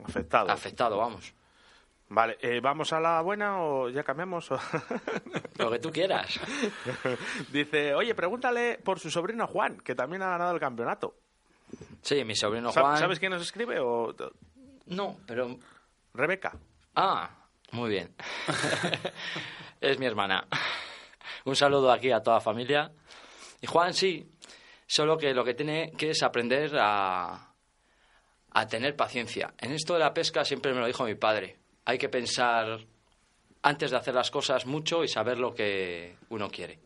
Afectado. 0.02 0.50
afectado, 0.50 0.96
vamos. 0.96 1.34
Vale, 2.08 2.38
eh, 2.40 2.60
¿vamos 2.60 2.92
a 2.92 3.00
la 3.00 3.20
buena 3.20 3.60
o 3.60 3.90
ya 3.90 4.02
cambiamos? 4.04 4.48
Lo 5.58 5.70
que 5.70 5.78
tú 5.80 5.90
quieras. 5.90 6.40
dice, 7.52 7.94
oye, 7.94 8.14
pregúntale 8.14 8.78
por 8.78 9.00
su 9.00 9.10
sobrino 9.10 9.46
Juan, 9.46 9.78
que 9.78 9.94
también 9.94 10.22
ha 10.22 10.30
ganado 10.30 10.54
el 10.54 10.60
campeonato. 10.60 11.16
Sí, 12.06 12.24
mi 12.24 12.36
sobrino 12.36 12.70
Juan. 12.70 12.98
¿Sabes 12.98 13.18
quién 13.18 13.32
nos 13.32 13.42
escribe? 13.42 13.80
O... 13.80 14.14
No, 14.86 15.16
pero. 15.26 15.58
Rebeca. 16.14 16.56
Ah, 16.94 17.28
muy 17.72 17.90
bien. 17.90 18.14
es 19.80 19.98
mi 19.98 20.06
hermana. 20.06 20.46
Un 21.46 21.56
saludo 21.56 21.90
aquí 21.90 22.12
a 22.12 22.20
toda 22.20 22.36
la 22.36 22.40
familia. 22.40 22.92
Y 23.60 23.66
Juan, 23.66 23.92
sí. 23.92 24.24
Solo 24.86 25.18
que 25.18 25.34
lo 25.34 25.42
que 25.42 25.54
tiene 25.54 25.90
que 25.98 26.10
es 26.10 26.22
aprender 26.22 26.76
a, 26.78 27.52
a 28.52 28.66
tener 28.68 28.94
paciencia. 28.94 29.52
En 29.58 29.72
esto 29.72 29.94
de 29.94 29.98
la 29.98 30.14
pesca 30.14 30.44
siempre 30.44 30.72
me 30.72 30.78
lo 30.78 30.86
dijo 30.86 31.02
mi 31.02 31.16
padre. 31.16 31.56
Hay 31.86 31.98
que 31.98 32.08
pensar 32.08 32.86
antes 33.62 33.90
de 33.90 33.96
hacer 33.96 34.14
las 34.14 34.30
cosas 34.30 34.64
mucho 34.64 35.02
y 35.02 35.08
saber 35.08 35.38
lo 35.38 35.52
que 35.52 36.16
uno 36.28 36.48
quiere. 36.50 36.78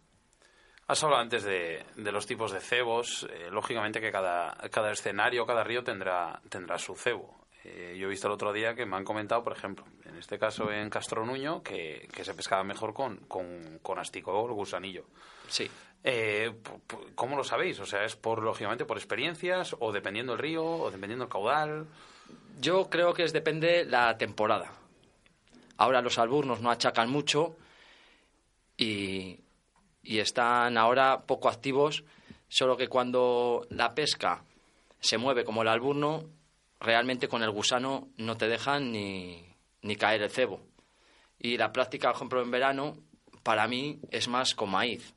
Has 0.91 1.05
hablado 1.05 1.23
antes 1.23 1.45
de, 1.45 1.85
de 1.95 2.11
los 2.11 2.27
tipos 2.27 2.51
de 2.51 2.59
cebos. 2.59 3.25
Eh, 3.31 3.49
lógicamente 3.49 4.01
que 4.01 4.11
cada, 4.11 4.57
cada 4.73 4.91
escenario, 4.91 5.47
cada 5.47 5.63
río 5.63 5.85
tendrá, 5.85 6.41
tendrá 6.49 6.79
su 6.79 6.97
cebo. 6.97 7.47
Eh, 7.63 7.95
yo 7.97 8.09
he 8.09 8.11
visto 8.11 8.27
el 8.27 8.33
otro 8.33 8.53
día 8.53 8.75
que 8.75 8.85
me 8.87 8.97
han 8.97 9.05
comentado, 9.05 9.45
por 9.45 9.53
ejemplo, 9.53 9.85
en 10.05 10.17
este 10.17 10.37
caso 10.37 10.69
en 10.73 10.91
Castro 10.91 11.25
Nuño, 11.25 11.63
que, 11.63 12.09
que 12.13 12.25
se 12.25 12.35
pescaba 12.35 12.65
mejor 12.65 12.93
con, 12.93 13.19
con, 13.29 13.79
con 13.81 14.01
astico 14.01 14.33
o 14.33 14.53
gusanillo. 14.53 15.05
Sí. 15.47 15.71
Eh, 16.03 16.57
¿Cómo 17.15 17.37
lo 17.37 17.45
sabéis? 17.45 17.79
O 17.79 17.87
sea, 17.87 18.05
¿es 18.05 18.17
por 18.17 18.43
lógicamente 18.43 18.85
por 18.85 18.97
experiencias 18.97 19.77
o 19.79 19.93
dependiendo 19.93 20.33
el 20.33 20.41
río 20.41 20.65
o 20.65 20.91
dependiendo 20.91 21.27
el 21.27 21.31
caudal? 21.31 21.87
Yo 22.59 22.91
creo 22.91 23.15
que 23.15 23.23
es 23.23 23.33
depende 23.33 23.85
la 23.85 24.19
temporada. 24.19 24.73
Ahora 25.77 26.03
los 26.03 26.19
alburnos 26.19 26.61
no 26.61 26.69
achacan 26.69 27.09
mucho 27.09 27.55
y, 28.77 29.39
y 30.03 30.19
están 30.19 30.77
ahora 30.77 31.23
poco 31.27 31.49
activos, 31.49 32.05
solo 32.49 32.77
que 32.77 32.89
cuando 32.89 33.67
la 33.71 33.95
pesca 33.95 34.45
se 35.01 35.19
mueve 35.19 35.45
como 35.45 35.63
el 35.63 35.69
alburno, 35.69 36.25
realmente 36.81 37.29
con 37.29 37.43
el 37.43 37.51
gusano 37.51 38.09
no 38.17 38.37
te 38.37 38.49
dejan 38.49 38.93
ni, 38.93 39.45
ni 39.83 39.97
caer 39.97 40.23
el 40.23 40.31
cebo. 40.31 40.61
Y 41.39 41.57
la 41.57 41.73
práctica, 41.73 42.09
por 42.09 42.17
ejemplo, 42.17 42.43
en 42.43 42.51
verano, 42.51 42.97
para 43.43 43.67
mí 43.67 44.01
es 44.11 44.29
más 44.29 44.55
con 44.55 44.71
maíz, 44.71 45.15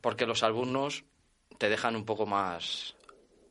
porque 0.00 0.26
los 0.26 0.42
alburnos 0.42 1.04
te 1.58 1.68
dejan 1.68 1.96
un 1.96 2.04
poco 2.04 2.26
más... 2.26 2.94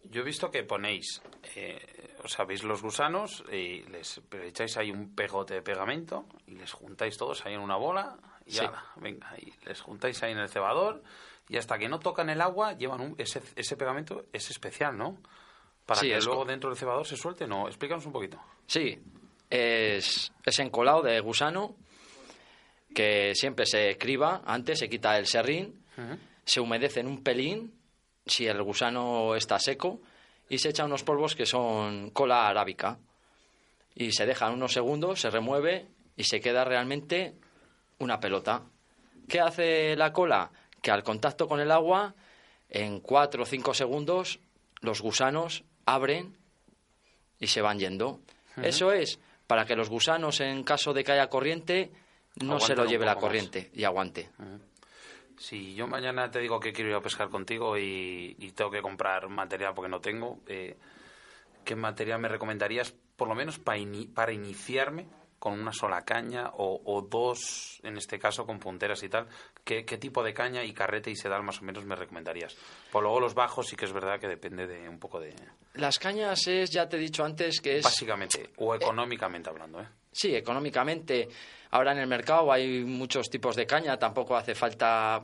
Yo 0.04 0.22
he 0.22 0.24
visto 0.24 0.52
que 0.52 0.64
ponéis, 0.64 1.20
eh, 1.56 2.16
o 2.24 2.28
sea, 2.28 2.46
veis 2.46 2.64
los 2.64 2.84
gusanos 2.84 3.44
y 3.52 3.82
les 3.90 4.22
echáis 4.44 4.78
ahí 4.78 4.92
un 4.92 5.16
pegote 5.16 5.56
de 5.56 5.62
pegamento 5.64 6.28
y 6.46 6.52
les 6.52 6.72
juntáis 6.72 7.18
todos 7.18 7.44
ahí 7.44 7.56
en 7.56 7.60
una 7.62 7.76
bola 7.76 8.16
y 8.46 8.52
Sí. 8.52 8.60
ala, 8.60 8.84
venga, 8.98 9.34
y 9.40 9.52
les 9.66 9.82
juntáis 9.82 10.22
ahí 10.24 10.32
en 10.34 10.40
el 10.40 10.50
cebador 10.50 11.02
y 11.50 11.58
hasta 11.58 11.78
que 11.78 11.88
no 11.90 12.00
tocan 12.00 12.30
el 12.30 12.42
agua 12.42 12.74
llevan 12.74 13.02
un, 13.02 13.16
ese, 13.18 13.42
ese 13.56 13.76
pegamento, 13.78 14.26
es 14.34 14.50
especial, 14.50 14.98
¿no? 14.98 15.18
Para 15.86 16.02
Sí, 16.02 16.08
que 16.10 16.20
luego 16.20 16.40
co- 16.42 16.46
dentro 16.46 16.70
del 16.70 16.78
cebador 16.78 17.06
se 17.06 17.16
suelte, 17.18 17.48
¿no? 17.48 17.68
Explícanos 17.68 18.06
un 18.06 18.12
poquito. 18.12 18.40
Sí, 18.68 19.00
es, 19.50 20.32
es 20.44 20.60
encolado 20.60 21.02
de 21.04 21.20
gusano 21.20 21.76
que 22.94 23.34
siempre 23.36 23.66
se 23.66 23.98
criba 23.98 24.42
antes, 24.46 24.80
se 24.80 24.90
quita 24.90 25.18
el 25.18 25.28
serrín, 25.28 25.84
se 26.46 26.60
humedece 26.62 27.00
en 27.02 27.08
un 27.08 27.24
pelín 27.24 27.74
si 28.26 28.48
el 28.48 28.62
gusano 28.64 29.36
está 29.36 29.60
seco 29.60 30.02
y 30.50 30.58
se 30.58 30.70
echa 30.70 30.86
unos 30.86 31.04
polvos 31.04 31.36
que 31.36 31.46
son 31.46 32.10
cola 32.12 32.48
arábica 32.48 32.98
y 33.96 34.12
se 34.12 34.26
dejan 34.26 34.54
unos 34.54 34.72
segundos, 34.74 35.20
se 35.22 35.30
remueve 35.30 35.88
y 36.16 36.24
se 36.24 36.40
queda 36.40 36.64
realmente 36.66 37.36
una 38.00 38.20
pelota. 38.20 38.62
¿Qué 39.28 39.40
hace 39.40 39.96
la 39.96 40.12
cola? 40.14 40.52
Que 40.82 40.92
al 40.92 41.04
contacto 41.04 41.48
con 41.48 41.60
el 41.60 41.72
agua, 41.72 42.14
en 42.70 43.00
cuatro 43.00 43.44
o 43.44 43.46
cinco 43.46 43.74
segundos, 43.74 44.40
los 44.82 45.02
gusanos 45.02 45.64
abren 45.86 46.36
y 47.40 47.48
se 47.48 47.62
van 47.62 47.80
yendo. 47.80 48.20
Eso 48.62 48.92
es 48.92 49.20
para 49.48 49.66
que 49.66 49.76
los 49.76 49.90
gusanos, 49.90 50.40
en 50.42 50.64
caso 50.64 50.94
de 50.94 51.04
que 51.04 51.12
haya 51.12 51.28
corriente, 51.30 51.92
no 52.42 52.60
se 52.60 52.76
lo 52.76 52.86
lleve 52.86 53.06
la 53.06 53.16
más. 53.16 53.22
corriente 53.22 53.72
y 53.74 53.84
aguante. 53.84 54.30
Si 55.38 55.76
yo 55.76 55.88
mañana 55.88 56.32
te 56.32 56.40
digo 56.40 56.60
que 56.60 56.72
quiero 56.72 56.90
ir 56.92 56.96
a 56.96 57.02
pescar 57.02 57.30
contigo 57.30 57.78
y, 57.78 58.36
y 58.40 58.52
tengo 58.52 58.72
que 58.72 58.82
comprar 58.82 59.28
material 59.28 59.74
porque 59.74 59.90
no 59.90 60.00
tengo, 60.00 60.40
eh, 60.48 60.78
¿qué 61.66 61.76
material 61.76 62.20
me 62.20 62.30
recomendarías, 62.30 62.94
por 63.18 63.28
lo 63.28 63.36
menos 63.36 63.60
para, 63.60 63.78
ini- 63.78 64.08
para 64.14 64.32
iniciarme 64.32 65.06
con 65.46 65.60
una 65.60 65.72
sola 65.72 66.02
caña 66.02 66.50
o, 66.58 66.82
o 66.86 67.04
dos, 67.04 67.80
en 67.84 67.98
este 67.98 68.18
caso 68.18 68.48
con 68.48 68.58
punteras 68.58 69.04
y 69.04 69.10
tal? 69.10 69.28
¿Qué, 69.64 69.86
qué 69.86 70.00
tipo 70.00 70.24
de 70.24 70.34
caña 70.34 70.64
y 70.64 70.74
carrete 70.74 71.12
y 71.12 71.16
sedal 71.16 71.44
más 71.44 71.62
o 71.62 71.66
menos 71.66 71.86
me 71.86 71.96
recomendarías? 71.96 72.58
Por 72.92 73.04
luego 73.04 73.20
los 73.20 73.36
bajos 73.36 73.68
sí 73.68 73.76
que 73.76 73.86
es 73.86 73.94
verdad 73.94 74.20
que 74.20 74.28
depende 74.28 74.66
de 74.66 74.90
un 74.90 74.98
poco 74.98 75.20
de... 75.20 75.36
Las 75.76 76.00
cañas 76.00 76.48
es, 76.48 76.72
ya 76.72 76.90
te 76.90 76.98
he 76.98 77.00
dicho 77.00 77.24
antes, 77.24 77.62
que 77.62 77.78
es... 77.78 77.84
Básicamente, 77.84 78.50
o 78.58 78.74
económicamente 78.74 79.48
hablando, 79.48 79.82
¿eh? 79.82 79.88
Sí, 80.12 80.36
económicamente. 80.36 81.30
Ahora 81.70 81.92
en 81.92 82.00
el 82.00 82.08
mercado 82.08 82.52
hay 82.52 82.84
muchos 82.84 83.30
tipos 83.30 83.56
de 83.56 83.68
caña, 83.68 84.00
tampoco 84.00 84.36
hace 84.36 84.56
falta 84.56 85.24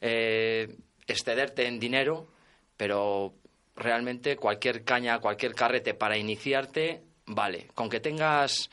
eh, 0.00 0.72
excederte 1.04 1.66
en 1.66 1.80
dinero, 1.80 2.28
pero 2.76 3.34
realmente 3.74 4.36
cualquier 4.36 4.84
caña, 4.84 5.18
cualquier 5.18 5.52
carrete 5.52 5.94
para 5.94 6.16
iniciarte, 6.16 7.02
vale. 7.26 7.66
Con 7.74 7.90
que 7.90 7.98
tengas 7.98 8.70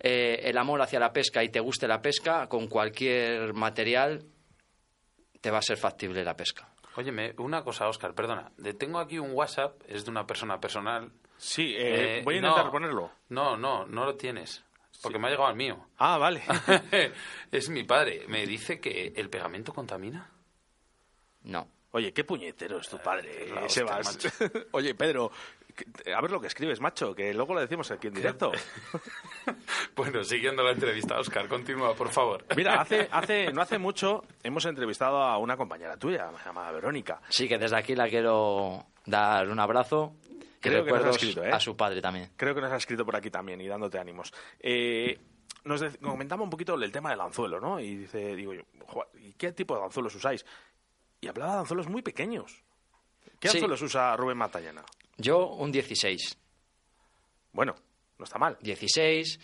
eh, 0.00 0.40
el 0.44 0.58
amor 0.58 0.80
hacia 0.82 0.98
la 1.00 1.12
pesca 1.12 1.42
y 1.44 1.48
te 1.48 1.60
guste 1.60 1.86
la 1.88 2.00
pesca, 2.02 2.48
con 2.48 2.66
cualquier 2.68 3.52
material 3.54 4.24
te 5.40 5.50
va 5.50 5.58
a 5.58 5.62
ser 5.62 5.76
factible 5.76 6.24
la 6.24 6.36
pesca. 6.36 6.68
Óyeme, 6.96 7.34
una 7.38 7.64
cosa, 7.64 7.88
Oscar, 7.88 8.14
perdona. 8.14 8.52
De- 8.58 8.74
Tengo 8.74 8.98
aquí 8.98 9.18
un 9.18 9.32
WhatsApp, 9.32 9.80
es 9.88 10.04
de 10.04 10.10
una 10.10 10.26
persona 10.26 10.60
personal. 10.60 11.10
Sí, 11.38 11.74
eh, 11.76 12.18
Eh, 12.18 12.22
voy 12.24 12.38
a 12.38 12.40
no. 12.42 12.48
intentar 12.48 12.70
ponerlo. 12.70 13.10
No, 13.30 13.56
no, 13.56 13.86
no 13.86 14.04
lo 14.04 14.14
tienes. 14.16 14.62
Porque 15.02 15.18
me 15.18 15.26
ha 15.26 15.30
llegado 15.30 15.48
al 15.48 15.56
mío. 15.56 15.88
Ah, 15.98 16.18
vale. 16.18 16.42
es 17.50 17.68
mi 17.70 17.82
padre. 17.82 18.24
Me 18.28 18.46
dice 18.46 18.78
que 18.78 19.12
el 19.16 19.28
pegamento 19.30 19.72
contamina. 19.72 20.30
No. 21.44 21.66
Oye, 21.92 22.12
qué 22.12 22.24
puñetero 22.24 22.78
es 22.78 22.88
tu 22.88 22.98
padre, 22.98 23.48
la 23.48 23.66
eh. 23.66 24.64
Oye, 24.72 24.94
Pedro, 24.94 25.30
a 26.14 26.20
ver 26.20 26.30
lo 26.30 26.40
que 26.40 26.46
escribes, 26.48 26.80
macho, 26.80 27.14
que 27.14 27.32
luego 27.34 27.54
lo 27.54 27.60
decimos 27.60 27.90
aquí 27.90 28.08
en 28.08 28.14
directo. 28.14 28.52
Bueno, 29.94 30.22
siguiendo 30.24 30.62
la 30.62 30.70
entrevista, 30.72 31.18
Oscar, 31.18 31.48
continúa, 31.48 31.94
por 31.94 32.08
favor. 32.08 32.44
Mira, 32.56 32.80
hace, 32.80 33.08
hace, 33.12 33.52
no 33.52 33.60
hace 33.60 33.78
mucho 33.78 34.24
hemos 34.42 34.64
entrevistado 34.64 35.18
a 35.22 35.36
una 35.38 35.56
compañera 35.56 35.96
tuya, 35.96 36.30
llamada 36.44 36.70
Verónica. 36.72 37.20
Sí 37.28 37.48
que 37.48 37.58
desde 37.58 37.76
aquí 37.76 37.94
la 37.94 38.08
quiero 38.08 38.86
dar 39.04 39.48
un 39.48 39.58
abrazo 39.60 40.14
Creo 40.60 40.84
que 40.84 40.92
nos 40.92 41.04
ha 41.04 41.10
escrito, 41.10 41.44
¿eh? 41.44 41.50
a 41.50 41.58
su 41.58 41.76
padre 41.76 42.00
también. 42.00 42.30
Creo 42.36 42.54
que 42.54 42.60
nos 42.60 42.70
ha 42.70 42.76
escrito 42.76 43.04
por 43.04 43.16
aquí 43.16 43.30
también 43.30 43.60
y 43.60 43.66
dándote 43.66 43.98
ánimos. 43.98 44.32
Eh, 44.60 45.18
nos 45.64 45.82
comentamos 46.00 46.44
un 46.44 46.50
poquito 46.50 46.74
el 46.74 46.92
tema 46.92 47.10
del 47.10 47.20
anzuelo, 47.20 47.60
¿no? 47.60 47.80
Y 47.80 47.96
dice, 47.96 48.36
digo 48.36 48.54
yo, 48.54 48.62
"Jo, 48.86 49.04
¿y 49.18 49.32
qué 49.32 49.50
tipo 49.52 49.76
de 49.76 49.82
anzuelos 49.84 50.14
usáis? 50.14 50.46
Y 51.20 51.26
hablaba 51.26 51.54
de 51.54 51.58
anzuelos 51.60 51.88
muy 51.88 52.00
pequeños. 52.02 52.62
¿Qué 53.40 53.48
Sí. 53.48 53.56
anzuelos 53.58 53.82
usa 53.82 54.16
Rubén 54.16 54.38
Matallana? 54.38 54.84
Yo 55.16 55.48
un 55.48 55.70
16. 55.72 56.38
Bueno, 57.52 57.74
no 58.18 58.24
está 58.24 58.38
mal. 58.38 58.56
16, 58.60 59.38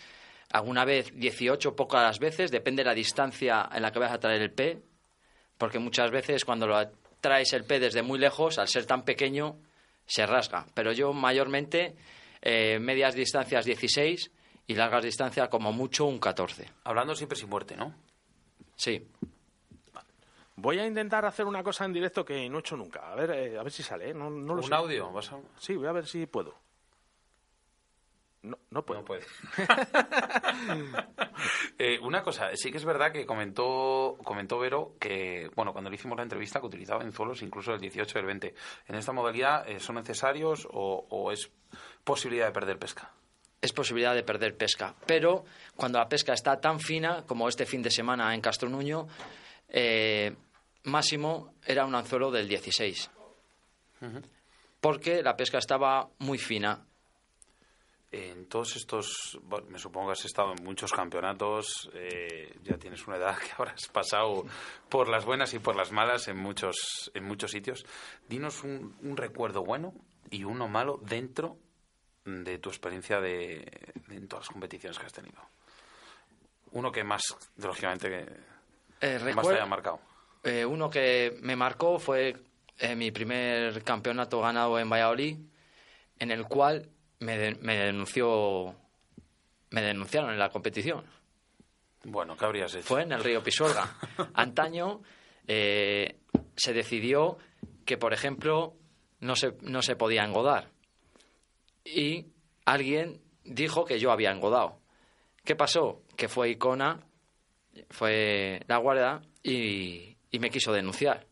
alguna 0.51 0.85
vez 0.85 1.11
18, 1.13 1.75
pocas 1.75 2.19
veces, 2.19 2.51
depende 2.51 2.83
de 2.83 2.89
la 2.89 2.95
distancia 2.95 3.69
en 3.73 3.81
la 3.81 3.91
que 3.91 3.99
vas 3.99 4.11
a 4.11 4.19
traer 4.19 4.41
el 4.41 4.51
P, 4.51 4.81
porque 5.57 5.79
muchas 5.79 6.11
veces 6.11 6.45
cuando 6.45 6.67
lo 6.67 6.91
traes 7.21 7.53
el 7.53 7.65
P 7.65 7.79
desde 7.79 8.01
muy 8.01 8.19
lejos, 8.19 8.57
al 8.57 8.67
ser 8.67 8.85
tan 8.85 9.03
pequeño, 9.03 9.57
se 10.05 10.25
rasga. 10.25 10.65
Pero 10.73 10.91
yo 10.91 11.13
mayormente 11.13 11.95
eh, 12.41 12.79
medias 12.79 13.13
distancias 13.13 13.65
16 13.65 14.31
y 14.67 14.75
largas 14.75 15.03
distancias 15.03 15.49
como 15.49 15.71
mucho 15.71 16.05
un 16.05 16.19
14. 16.19 16.69
Hablando 16.83 17.15
siempre 17.15 17.37
sin 17.37 17.49
muerte, 17.49 17.75
¿no? 17.75 17.93
Sí. 18.75 19.05
Voy 20.61 20.79
a 20.79 20.85
intentar 20.85 21.25
hacer 21.25 21.45
una 21.45 21.63
cosa 21.63 21.85
en 21.85 21.93
directo 21.93 22.25
que 22.25 22.49
no 22.49 22.57
he 22.57 22.59
hecho 22.59 22.75
nunca. 22.75 23.11
A 23.11 23.15
ver, 23.15 23.31
eh, 23.31 23.57
a 23.57 23.63
ver 23.63 23.71
si 23.71 23.81
sale, 23.83 24.09
¿eh? 24.09 24.13
No, 24.13 24.29
no 24.29 24.55
lo 24.55 24.61
¿Un 24.61 24.67
sé. 24.67 24.75
audio? 24.75 25.11
¿Vas 25.11 25.31
a... 25.31 25.39
Sí, 25.57 25.75
voy 25.75 25.87
a 25.87 25.91
ver 25.91 26.05
si 26.05 26.25
puedo. 26.25 26.53
No, 28.41 28.57
no 28.69 28.85
puedo. 28.85 29.01
No 29.01 29.05
puede. 29.05 29.23
Eh, 31.81 31.97
una 32.01 32.21
cosa, 32.21 32.49
sí 32.55 32.71
que 32.71 32.77
es 32.77 32.83
verdad 32.83 33.13
que 33.13 33.25
comentó, 33.25 34.17
comentó 34.25 34.59
Vero 34.59 34.95
que, 34.99 35.49
bueno, 35.55 35.71
cuando 35.71 35.89
le 35.89 35.95
hicimos 35.95 36.17
la 36.17 36.23
entrevista, 36.23 36.59
que 36.59 36.65
utilizaba 36.65 37.01
anzuelos 37.03 37.41
incluso 37.41 37.73
el 37.73 37.79
18 37.79 38.17
y 38.17 38.19
el 38.19 38.25
20. 38.25 38.55
¿En 38.87 38.95
esta 38.95 39.13
modalidad 39.13 39.65
eh, 39.69 39.79
son 39.79 39.95
necesarios 39.95 40.67
o, 40.69 41.05
o 41.09 41.31
es 41.31 41.49
posibilidad 42.03 42.47
de 42.47 42.51
perder 42.51 42.77
pesca? 42.77 43.11
es 43.61 43.71
posibilidad 43.73 44.13
de 44.15 44.23
perder 44.23 44.57
pesca. 44.57 44.93
Pero 45.05 45.45
cuando 45.77 45.99
la 45.99 46.09
pesca 46.09 46.33
está 46.33 46.59
tan 46.59 46.79
fina 46.81 47.23
como 47.25 47.47
este 47.47 47.65
fin 47.65 47.81
de 47.81 47.91
semana 47.91 48.33
en 48.35 48.41
Castronuño, 48.41 49.07
eh, 49.69 50.35
máximo 50.83 51.53
era 51.65 51.85
un 51.85 51.95
anzuelo 51.95 52.31
del 52.31 52.47
16. 52.47 53.09
Porque 54.79 55.21
la 55.21 55.35
pesca 55.35 55.57
estaba 55.57 56.09
muy 56.19 56.37
fina. 56.37 56.85
En 58.11 58.47
todos 58.47 58.75
estos, 58.75 59.37
bueno, 59.43 59.67
me 59.69 59.77
supongo 59.77 60.07
que 60.07 60.13
has 60.13 60.25
estado 60.25 60.53
en 60.57 60.63
muchos 60.63 60.91
campeonatos, 60.91 61.91
eh, 61.93 62.57
ya 62.63 62.75
tienes 62.77 63.05
una 63.07 63.17
edad 63.17 63.37
que 63.37 63.51
habrás 63.55 63.87
pasado 63.87 64.45
por 64.89 65.07
las 65.09 65.25
buenas 65.25 65.53
y 65.53 65.59
por 65.59 65.75
las 65.75 65.91
malas 65.91 66.27
en 66.27 66.37
muchos, 66.37 67.11
en 67.13 67.23
muchos 67.25 67.51
sitios. 67.51 67.85
Dinos 68.27 68.63
un, 68.63 68.95
un 69.03 69.15
recuerdo 69.15 69.63
bueno 69.63 69.93
y 70.31 70.43
uno 70.43 70.67
malo 70.67 70.99
dentro 71.03 71.57
de 72.25 72.57
tu 72.57 72.69
experiencia 72.69 73.19
de, 73.19 73.91
de- 74.07 74.15
en 74.15 74.27
todas 74.27 74.45
las 74.45 74.53
competiciones 74.53 74.97
que 74.97 75.05
has 75.05 75.13
tenido. 75.13 75.39
Uno 76.71 76.91
que 76.91 77.03
más, 77.03 77.21
lógicamente, 77.57 78.09
que 78.09 78.25
Eh, 79.01 79.19
más 79.35 79.47
te 79.47 79.53
haya 79.55 79.65
marcado. 79.67 79.99
Eh, 80.43 80.65
uno 80.65 80.89
que 80.89 81.37
me 81.41 81.55
marcó 81.55 81.99
fue 81.99 82.35
eh, 82.77 82.95
mi 82.95 83.11
primer 83.11 83.83
campeonato 83.83 84.39
ganado 84.41 84.79
en 84.79 84.89
Valladolid, 84.89 85.37
en 86.19 86.31
el 86.31 86.45
cual 86.45 86.89
me, 87.19 87.37
de- 87.37 87.55
me 87.55 87.77
denunció, 87.77 88.75
me 89.71 89.81
denunciaron 89.81 90.31
en 90.31 90.39
la 90.39 90.49
competición. 90.49 91.03
Bueno, 92.05 92.37
¿qué 92.37 92.45
habrías 92.45 92.73
hecho? 92.73 92.83
Fue 92.85 93.01
en 93.03 93.11
el 93.11 93.23
río 93.23 93.43
Pisuerga. 93.43 93.95
Antaño 94.33 95.01
eh, 95.47 96.17
se 96.55 96.73
decidió 96.73 97.37
que, 97.85 97.97
por 97.97 98.13
ejemplo, 98.13 98.75
no 99.19 99.35
se, 99.35 99.53
no 99.61 99.81
se 99.81 99.95
podía 99.97 100.23
engodar. 100.23 100.69
Y 101.83 102.27
alguien 102.65 103.21
dijo 103.43 103.83
que 103.85 103.99
yo 103.99 104.11
había 104.11 104.31
engodado. 104.31 104.79
¿Qué 105.43 105.55
pasó? 105.55 106.03
Que 106.15 106.27
fue 106.29 106.49
Icona, 106.51 106.99
fue 107.89 108.61
la 108.67 108.77
guardia 108.77 109.21
y, 109.43 110.15
y 110.31 110.39
me 110.39 110.49
quiso 110.49 110.71
denunciar. 110.73 111.25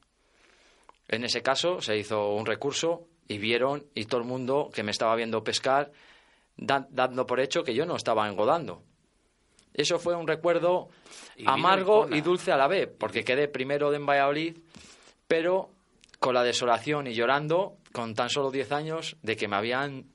En 1.07 1.23
ese 1.23 1.41
caso 1.41 1.81
se 1.81 1.97
hizo 1.97 2.33
un 2.33 2.45
recurso 2.45 3.07
y 3.27 3.38
vieron 3.38 3.86
y 3.95 4.05
todo 4.05 4.21
el 4.21 4.27
mundo 4.27 4.69
que 4.73 4.83
me 4.83 4.91
estaba 4.91 5.15
viendo 5.15 5.43
pescar 5.43 5.91
da- 6.57 6.88
dando 6.89 7.25
por 7.25 7.39
hecho 7.39 7.63
que 7.63 7.73
yo 7.73 7.86
no 7.86 7.95
estaba 7.95 8.27
engodando. 8.27 8.83
Eso 9.73 9.99
fue 9.99 10.15
un 10.15 10.27
recuerdo 10.27 10.89
Y 11.36 11.43
amargo 11.47 12.07
y 12.15 12.21
dulce 12.21 12.51
a 12.51 12.57
la 12.57 12.67
vez, 12.67 12.89
porque 12.97 13.23
quedé 13.23 13.47
primero 13.47 13.91
de 13.91 13.97
en 13.97 14.05
Valladolid, 14.05 14.57
pero 15.27 15.69
con 16.19 16.33
la 16.33 16.43
desolación 16.43 17.05
y 17.07 17.13
llorando, 17.13 17.77
con 17.91 18.15
tan 18.15 18.29
solo 18.29 18.49
10 18.49 18.71
años, 18.71 19.17
de 19.21 19.36
que 19.38 19.47
me 19.47 19.55
habían 19.55 20.05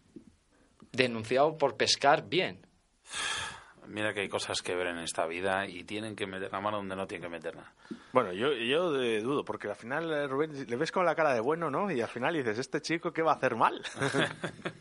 denunciado 0.91 1.57
por 1.57 1.77
pescar 1.77 2.29
bien. 2.29 2.67
Mira 3.93 4.15
que 4.15 4.21
hay 4.21 4.29
cosas 4.29 4.63
que 4.63 4.75
ver 4.75 4.87
en 4.87 4.99
esta 5.01 5.27
vida 5.27 5.67
y 5.67 5.85
tienen 5.85 6.17
que 6.17 6.27
meter 6.27 6.51
la 6.51 6.61
mano 6.61 6.79
donde 6.79 6.97
no 6.97 7.07
tienen 7.07 7.29
que 7.29 7.37
meterla. 7.37 7.73
Bueno, 8.13 8.33
yo, 8.33 8.51
yo 8.53 8.99
eh, 8.99 9.21
dudo, 9.21 9.45
porque 9.45 9.69
al 9.69 9.77
final, 9.77 10.11
eh, 10.11 10.27
Rubén, 10.27 10.67
le 10.67 10.77
ves 10.77 10.91
con 10.91 11.05
la 11.05 11.15
cara 11.15 11.35
de 11.35 11.41
bueno, 11.41 11.71
¿no? 11.71 11.91
Y 11.91 12.01
al 12.01 12.09
final 12.09 12.33
dices, 12.35 12.59
¿este 12.59 12.81
chico 12.81 13.13
qué 13.13 13.21
va 13.21 13.33
a 13.33 13.35
hacer 13.35 13.55
mal? 13.55 13.83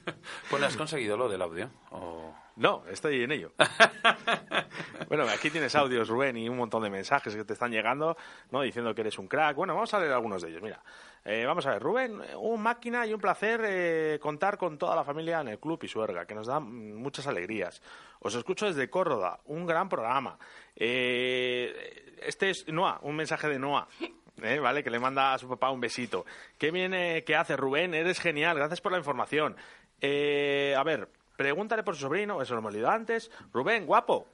Pues 0.50 0.63
has 0.63 0.78
conseguido 0.78 1.17
lo 1.17 1.28
del 1.28 1.41
audio. 1.41 1.69
O- 1.91 2.34
no, 2.58 2.84
estoy 2.88 3.24
en 3.24 3.32
ello. 3.32 3.52
bueno, 5.08 5.24
aquí 5.24 5.50
tienes 5.50 5.74
audios, 5.76 6.08
Rubén, 6.10 6.38
y 6.38 6.47
un 6.50 6.58
montón 6.58 6.84
de 6.84 6.89
mensajes 6.89 7.36
que 7.36 7.43
te 7.43 7.54
están 7.54 7.71
llegando, 7.71 8.15
¿no? 8.52 8.62
Diciendo 8.62 8.93
que 8.93 9.02
eres 9.02 9.17
un 9.17 9.28
crack. 9.28 9.56
Bueno, 9.56 9.74
vamos 9.74 9.93
a 9.93 10.00
leer 10.00 10.13
algunos 10.13 10.41
de 10.41 10.50
ellos, 10.50 10.62
mira. 10.62 10.82
Eh, 11.23 11.45
vamos 11.45 11.65
a 11.67 11.71
ver, 11.71 11.81
Rubén, 11.81 12.19
un 12.38 12.62
máquina 12.62 13.05
y 13.05 13.13
un 13.13 13.21
placer 13.21 13.62
eh, 13.63 14.19
contar 14.19 14.57
con 14.57 14.77
toda 14.77 14.95
la 14.95 15.03
familia 15.03 15.41
en 15.41 15.49
el 15.49 15.60
Club 15.60 15.79
Pisuerga, 15.79 16.25
que 16.25 16.34
nos 16.34 16.47
da 16.47 16.60
mm, 16.60 16.95
muchas 16.95 17.27
alegrías. 17.27 17.81
Os 18.19 18.34
escucho 18.34 18.65
desde 18.65 18.89
Córdoba, 18.89 19.39
un 19.45 19.65
gran 19.65 19.88
programa. 19.88 20.38
Eh, 20.75 22.17
este 22.23 22.49
es 22.49 22.67
Noah, 22.67 22.99
un 23.03 23.15
mensaje 23.15 23.47
de 23.47 23.60
Noah. 23.60 23.88
¿eh? 24.41 24.60
¿Vale? 24.60 24.84
Que 24.84 24.89
le 24.89 24.99
manda 24.99 25.34
a 25.34 25.38
su 25.38 25.47
papá 25.47 25.69
un 25.69 25.79
besito. 25.79 26.25
Qué 26.57 26.71
bien 26.71 26.91
que 27.23 27.36
hace 27.36 27.55
Rubén, 27.55 27.93
eres 27.93 28.19
genial, 28.19 28.57
gracias 28.57 28.81
por 28.81 28.91
la 28.91 28.97
información. 28.97 29.55
Eh, 30.01 30.73
a 30.75 30.84
ver, 30.84 31.07
pregúntale 31.38 31.84
por 31.84 31.95
su 31.95 32.01
sobrino, 32.01 32.41
eso 32.41 32.53
lo 32.55 32.60
hemos 32.60 32.73
leído 32.73 32.89
antes. 32.89 33.31
Rubén, 33.53 33.86
guapo. 33.86 34.27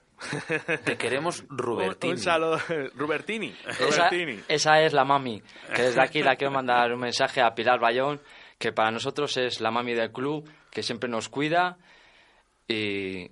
Te 0.84 0.98
queremos 0.98 1.44
Rubertini. 1.50 2.12
Un, 2.14 2.18
un 2.18 2.24
saludo, 2.24 2.60
Rubertini. 2.96 3.56
Esa, 3.68 4.10
Rubertini. 4.10 4.44
esa 4.48 4.82
es 4.82 4.94
la 4.94 5.06
mami, 5.06 5.42
que 5.76 5.84
desde 5.84 6.02
aquí 6.02 6.22
la 6.24 6.36
quiero 6.36 6.54
mandar 6.54 6.92
un 6.92 7.00
mensaje 7.00 7.42
a 7.42 7.54
Pilar 7.54 7.80
Bayón, 7.80 8.20
que 8.58 8.72
para 8.72 8.92
nosotros 8.92 9.38
es 9.38 9.62
la 9.62 9.72
mami 9.72 9.94
del 9.94 10.12
club, 10.12 10.50
que 10.72 10.82
siempre 10.84 11.10
nos 11.10 11.30
cuida 11.30 11.78
y, 12.68 13.30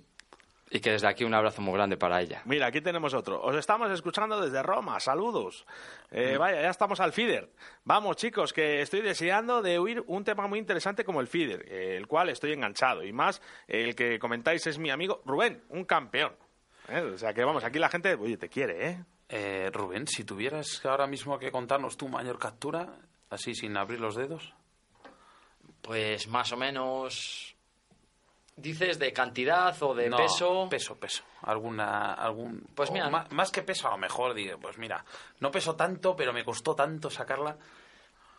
y 0.70 0.80
que 0.80 0.92
desde 0.92 1.08
aquí 1.08 1.24
un 1.24 1.34
abrazo 1.34 1.60
muy 1.60 1.74
grande 1.74 1.96
para 1.96 2.20
ella. 2.20 2.42
Mira, 2.44 2.68
aquí 2.68 2.80
tenemos 2.80 3.14
otro. 3.14 3.40
Os 3.40 3.56
estamos 3.56 3.90
escuchando 3.90 4.40
desde 4.40 4.62
Roma. 4.62 5.00
Saludos. 5.00 5.66
Eh, 6.10 6.36
vaya, 6.38 6.62
ya 6.62 6.70
estamos 6.70 7.00
al 7.00 7.12
feeder. 7.12 7.50
Vamos, 7.84 8.16
chicos, 8.16 8.52
que 8.52 8.80
estoy 8.80 9.00
deseando 9.00 9.60
de 9.60 9.78
oír 9.78 10.02
un 10.06 10.24
tema 10.24 10.46
muy 10.46 10.58
interesante 10.58 11.04
como 11.04 11.20
el 11.20 11.26
feeder, 11.26 11.70
el 11.70 12.06
cual 12.06 12.28
estoy 12.30 12.52
enganchado. 12.52 13.04
Y 13.04 13.12
más, 13.12 13.42
el 13.66 13.94
que 13.96 14.18
comentáis 14.18 14.66
es 14.66 14.78
mi 14.78 14.90
amigo 14.90 15.20
Rubén, 15.24 15.62
un 15.68 15.84
campeón. 15.84 16.32
¿Eh? 16.88 17.00
O 17.00 17.18
sea 17.18 17.34
que 17.34 17.44
vamos, 17.44 17.64
aquí 17.64 17.78
la 17.78 17.88
gente, 17.88 18.14
oye, 18.14 18.36
te 18.36 18.48
quiere, 18.48 18.88
¿eh? 18.88 19.04
Eh, 19.28 19.70
Rubén, 19.72 20.06
si 20.06 20.24
tuvieras 20.24 20.84
ahora 20.86 21.06
mismo 21.06 21.38
que 21.38 21.50
contarnos 21.50 21.96
tu 21.96 22.08
mayor 22.08 22.38
captura, 22.38 22.94
así 23.30 23.54
sin 23.54 23.76
abrir 23.76 24.00
los 24.00 24.14
dedos. 24.14 24.54
Pues 25.82 26.28
más 26.28 26.52
o 26.52 26.56
menos... 26.56 27.52
¿Dices 28.58 28.98
de 28.98 29.12
cantidad 29.12 29.76
o 29.82 29.94
de 29.94 30.08
No, 30.08 30.16
peso? 30.16 30.66
Peso, 30.70 30.96
peso. 30.98 31.22
Alguna, 31.42 32.14
algún. 32.14 32.66
Pues 32.74 32.90
mira. 32.90 33.10
ma- 33.10 33.26
más, 33.30 33.50
que 33.52 33.60
peso, 33.62 33.86
a 33.86 33.90
lo 33.90 33.98
mejor, 33.98 34.32
digo, 34.32 34.58
pues 34.58 34.78
mira, 34.78 35.04
no 35.40 35.50
peso 35.50 35.76
tanto, 35.76 36.16
pero 36.16 36.32
me 36.32 36.42
costó 36.42 36.74
tanto 36.74 37.10
sacarla. 37.10 37.58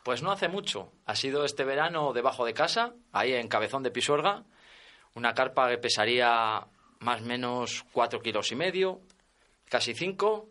Pues 0.02 0.24
no 0.24 0.32
hace 0.32 0.48
mucho. 0.48 0.92
Ha 1.06 1.16
sido 1.16 1.46
este 1.46 1.66
verano 1.66 2.14
debajo 2.14 2.46
de 2.46 2.56
casa, 2.56 2.94
ahí 3.12 3.34
en 3.34 3.48
Cabezón 3.48 3.84
de 3.84 3.92
Pisuerga. 3.92 4.44
Una 5.14 5.36
carpa 5.36 5.70
que 5.70 5.78
pesaría 5.78 6.66
más 7.00 7.22
o 7.22 7.26
menos 7.26 7.86
cuatro 7.92 8.22
kilos 8.22 8.52
y 8.52 8.56
medio, 8.56 9.02
casi 9.70 9.94
cinco, 9.94 10.50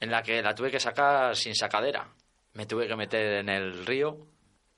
en 0.00 0.10
la 0.10 0.22
que 0.22 0.42
la 0.42 0.54
tuve 0.54 0.70
que 0.70 0.80
sacar 0.80 1.36
sin 1.36 1.54
sacadera. 1.54 2.08
Me 2.54 2.66
tuve 2.66 2.86
que 2.86 2.96
meter 2.96 3.38
en 3.38 3.48
el 3.48 3.86
río 3.86 4.26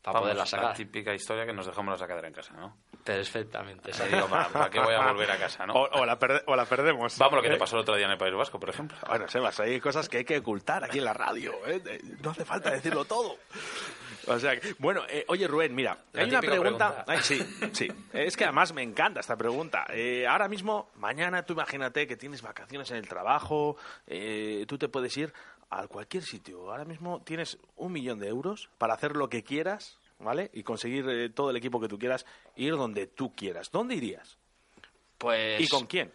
para 0.08 0.12
Vamos, 0.14 0.22
poderla 0.26 0.42
La 0.42 0.46
sacar. 0.46 0.76
típica 0.76 1.14
historia 1.14 1.46
que 1.46 1.52
nos 1.52 1.66
dejamos 1.66 1.92
la 1.92 1.98
sacadera 1.98 2.28
en 2.28 2.34
casa, 2.34 2.54
¿no? 2.54 2.76
Perfectamente. 3.04 3.90
O 3.90 3.94
sea, 3.94 4.06
digo, 4.14 4.26
¿para, 4.28 4.48
para 4.48 4.70
qué 4.70 4.80
voy 4.80 4.94
a 4.94 5.12
volver 5.12 5.30
a 5.30 5.38
casa, 5.38 5.66
no? 5.66 5.74
O, 5.74 6.00
o 6.00 6.06
la 6.06 6.18
perde- 6.18 6.42
o 6.46 6.54
la 6.56 6.64
perdemos. 6.66 7.16
Vamos, 7.18 7.36
lo 7.36 7.42
que 7.42 7.48
te 7.48 7.54
¿Eh? 7.54 7.58
pasó 7.58 7.76
el 7.76 7.82
otro 7.82 7.96
día 7.96 8.06
en 8.06 8.12
el 8.12 8.18
País 8.18 8.34
Vasco, 8.34 8.58
por 8.60 8.68
ejemplo. 8.70 8.96
Bueno, 9.06 9.28
Sebas, 9.28 9.60
hay 9.60 9.80
cosas 9.80 10.08
que 10.08 10.18
hay 10.18 10.24
que 10.24 10.38
ocultar 10.38 10.84
aquí 10.84 10.98
en 10.98 11.04
la 11.04 11.14
radio. 11.14 11.54
¿eh? 11.66 12.00
No 12.22 12.30
hace 12.30 12.44
falta 12.44 12.70
decirlo 12.70 13.04
todo. 13.04 13.36
O 14.26 14.38
sea, 14.38 14.58
que- 14.60 14.74
bueno, 14.78 15.02
eh, 15.08 15.24
oye 15.28 15.48
Rubén, 15.48 15.74
mira, 15.74 15.96
La 16.12 16.22
hay 16.22 16.28
una 16.28 16.40
pregunta. 16.40 16.88
pregunta. 16.88 17.04
Ay, 17.06 17.18
sí, 17.22 17.38
sí. 17.72 17.88
Es 18.12 18.36
que 18.36 18.44
además 18.44 18.74
me 18.74 18.82
encanta 18.82 19.20
esta 19.20 19.36
pregunta. 19.36 19.86
Eh, 19.90 20.26
ahora 20.26 20.48
mismo, 20.48 20.90
mañana, 20.96 21.44
tú 21.44 21.54
imagínate 21.54 22.06
que 22.06 22.16
tienes 22.16 22.42
vacaciones 22.42 22.90
en 22.90 22.98
el 22.98 23.08
trabajo, 23.08 23.76
eh, 24.06 24.66
tú 24.68 24.76
te 24.76 24.88
puedes 24.88 25.16
ir 25.16 25.32
a 25.70 25.86
cualquier 25.86 26.22
sitio. 26.22 26.70
Ahora 26.70 26.84
mismo 26.84 27.22
tienes 27.22 27.58
un 27.76 27.92
millón 27.92 28.18
de 28.18 28.28
euros 28.28 28.68
para 28.78 28.94
hacer 28.94 29.16
lo 29.16 29.28
que 29.28 29.42
quieras, 29.42 29.98
¿vale? 30.18 30.50
Y 30.54 30.62
conseguir 30.62 31.08
eh, 31.08 31.28
todo 31.30 31.50
el 31.50 31.56
equipo 31.56 31.80
que 31.80 31.88
tú 31.88 31.98
quieras, 31.98 32.24
ir 32.56 32.72
donde 32.76 33.06
tú 33.06 33.34
quieras. 33.34 33.70
¿Dónde 33.70 33.94
irías? 33.94 34.38
Pues 35.18 35.60
¿Y 35.60 35.68
con 35.68 35.86
quién? 35.86 36.12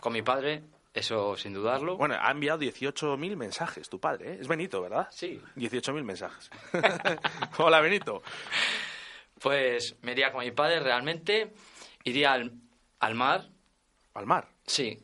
con 0.00 0.12
mi 0.12 0.20
padre, 0.22 0.62
eso 0.92 1.34
sin 1.36 1.54
dudarlo. 1.54 1.96
Bueno, 1.96 2.16
ha 2.20 2.30
enviado 2.30 2.60
18.000 2.60 3.36
mensajes 3.36 3.88
tu 3.88 3.98
padre, 3.98 4.34
¿eh? 4.34 4.38
Es 4.40 4.48
Benito, 4.48 4.82
¿verdad? 4.82 5.08
Sí. 5.10 5.40
18.000 5.56 6.02
mensajes. 6.04 6.50
Hola, 7.58 7.80
Benito. 7.80 8.22
Pues 9.40 9.96
me 10.02 10.12
iría 10.12 10.30
con 10.32 10.44
mi 10.44 10.50
padre 10.50 10.80
realmente. 10.80 11.52
Iría 12.04 12.32
al, 12.32 12.52
al 13.00 13.14
mar, 13.14 13.48
Al 14.14 14.26
mar. 14.26 14.48
sí, 14.66 14.98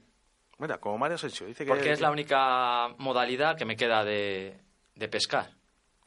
Mira, 0.60 0.78
como 0.78 0.98
Mario 0.98 1.14
Asensio 1.14 1.46
dice 1.46 1.64
que... 1.64 1.70
porque 1.70 1.90
es 1.90 2.00
la 2.00 2.10
única 2.10 2.88
modalidad 2.98 3.56
que 3.56 3.64
me 3.64 3.76
queda 3.76 4.04
de, 4.04 4.60
de 4.94 5.08
pescar. 5.08 5.54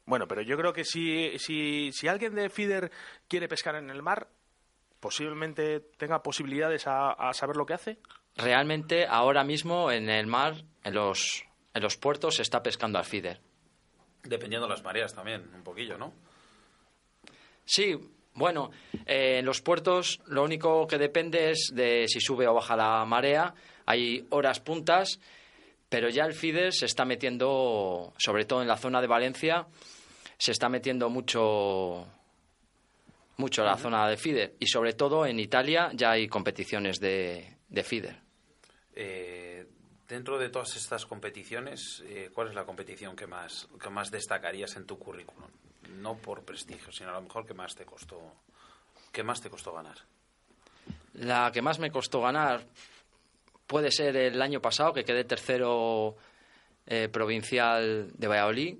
Bueno, 0.06 0.28
pero 0.28 0.42
yo 0.42 0.56
creo 0.56 0.72
que 0.72 0.84
si, 0.84 1.38
si, 1.38 1.90
si 1.92 2.06
alguien 2.06 2.34
de 2.34 2.48
Feeder 2.48 2.92
quiere 3.26 3.48
pescar 3.48 3.74
en 3.74 3.90
el 3.90 4.00
mar, 4.02 4.28
posiblemente 5.00 5.80
tenga 5.98 6.22
posibilidades 6.22 6.86
a, 6.86 7.10
a 7.12 7.32
saber 7.34 7.56
lo 7.56 7.66
que 7.66 7.74
hace. 7.74 7.98
Realmente 8.36 9.06
ahora 9.06 9.42
mismo 9.44 9.90
en 9.90 10.08
el 10.08 10.26
mar, 10.26 10.54
en 10.84 10.94
los, 10.94 11.44
en 11.74 11.82
los 11.82 11.96
puertos, 11.96 12.36
se 12.36 12.42
está 12.42 12.62
pescando 12.62 12.98
al 12.98 13.04
feeder. 13.04 13.40
Dependiendo 14.22 14.66
de 14.66 14.74
las 14.74 14.82
mareas 14.84 15.14
también, 15.14 15.50
un 15.54 15.62
poquillo, 15.62 15.98
¿no? 15.98 16.12
Sí, 17.64 17.96
bueno, 18.34 18.70
eh, 19.06 19.38
en 19.38 19.44
los 19.44 19.60
puertos 19.62 20.20
lo 20.26 20.42
único 20.42 20.86
que 20.86 20.98
depende 20.98 21.50
es 21.50 21.72
de 21.74 22.06
si 22.08 22.20
sube 22.20 22.46
o 22.46 22.54
baja 22.54 22.76
la 22.76 23.04
marea. 23.04 23.54
Hay 23.86 24.26
horas 24.30 24.60
puntas, 24.60 25.20
pero 25.88 26.08
ya 26.08 26.24
el 26.24 26.34
feeder 26.34 26.72
se 26.72 26.86
está 26.86 27.04
metiendo, 27.04 28.12
sobre 28.18 28.44
todo 28.44 28.62
en 28.62 28.68
la 28.68 28.76
zona 28.76 29.00
de 29.00 29.06
Valencia, 29.06 29.66
se 30.38 30.52
está 30.52 30.68
metiendo 30.68 31.08
mucho 31.10 32.06
mucho 33.36 33.64
la 33.64 33.76
zona 33.76 34.08
de 34.08 34.16
feeder 34.16 34.54
y 34.60 34.66
sobre 34.66 34.92
todo 34.92 35.26
en 35.26 35.40
Italia 35.40 35.90
ya 35.92 36.12
hay 36.12 36.28
competiciones 36.28 37.00
de, 37.00 37.56
de 37.68 37.82
feeder. 37.82 38.16
Eh, 38.94 39.66
dentro 40.08 40.38
de 40.38 40.50
todas 40.50 40.76
estas 40.76 41.04
competiciones, 41.06 42.02
eh, 42.06 42.30
¿cuál 42.32 42.48
es 42.48 42.54
la 42.54 42.64
competición 42.64 43.16
que 43.16 43.26
más, 43.26 43.68
que 43.82 43.90
más 43.90 44.10
destacarías 44.10 44.76
en 44.76 44.86
tu 44.86 44.98
currículum? 44.98 45.50
No 45.98 46.16
por 46.16 46.44
prestigio, 46.44 46.92
sino 46.92 47.10
a 47.10 47.14
lo 47.14 47.22
mejor 47.22 47.46
que 47.46 47.54
más 47.54 47.74
te 47.74 47.84
costó, 47.84 48.20
que 49.12 49.22
más 49.22 49.40
te 49.40 49.50
costó 49.50 49.72
ganar. 49.72 49.96
La 51.14 51.50
que 51.52 51.62
más 51.62 51.78
me 51.78 51.90
costó 51.90 52.20
ganar 52.20 52.64
puede 53.66 53.90
ser 53.90 54.16
el 54.16 54.40
año 54.40 54.60
pasado, 54.60 54.92
que 54.92 55.04
quedé 55.04 55.24
tercero 55.24 56.16
eh, 56.86 57.08
provincial 57.08 58.10
de 58.12 58.28
Valladolid. 58.28 58.76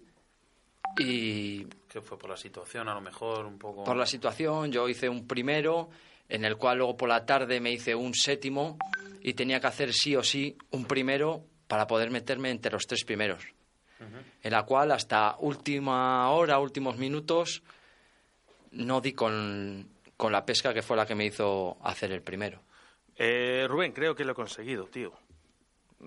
Y 0.99 1.65
¿Qué 1.89 2.01
fue 2.01 2.19
por 2.19 2.31
la 2.31 2.37
situación? 2.37 2.89
A 2.89 2.95
lo 2.95 3.01
mejor 3.01 3.47
un 3.47 3.59
poco. 3.59 3.85
por 3.85 3.97
la 3.97 4.07
situación 4.07 4.71
yo 4.71 4.89
hice 4.89 5.09
un 5.09 5.27
primero, 5.27 5.91
en 6.29 6.45
el 6.45 6.57
cual 6.57 6.79
luego 6.79 6.97
por 6.97 7.09
la 7.09 7.25
tarde 7.25 7.61
me 7.61 7.73
hice 7.73 7.95
un 7.95 8.15
séptimo 8.15 8.79
y 9.23 9.35
tenía 9.35 9.61
que 9.61 9.67
hacer 9.67 9.93
sí 9.93 10.15
o 10.15 10.23
sí 10.23 10.57
un 10.71 10.85
primero 10.85 11.45
para 11.67 11.87
poder 11.87 12.11
meterme 12.11 12.51
entre 12.51 12.73
los 12.73 12.87
tres 12.87 13.05
primeros. 13.05 13.45
En 14.43 14.53
la 14.53 14.65
cual 14.65 14.93
hasta 14.93 15.37
última 15.39 16.29
hora, 16.31 16.59
últimos 16.59 16.99
minutos, 16.99 17.63
no 18.73 19.01
di 19.01 19.13
con, 19.13 19.89
con 20.17 20.31
la 20.31 20.45
pesca 20.45 20.75
que 20.75 20.83
fue 20.83 20.97
la 20.97 21.07
que 21.07 21.15
me 21.15 21.25
hizo 21.25 21.79
hacer 21.83 22.13
el 22.13 22.21
primero. 22.21 22.61
Eh, 23.17 23.67
Rubén, 23.69 23.93
creo 23.93 24.15
que 24.15 24.25
lo 24.25 24.33
he 24.33 24.35
conseguido, 24.35 24.87
tío. 24.87 25.13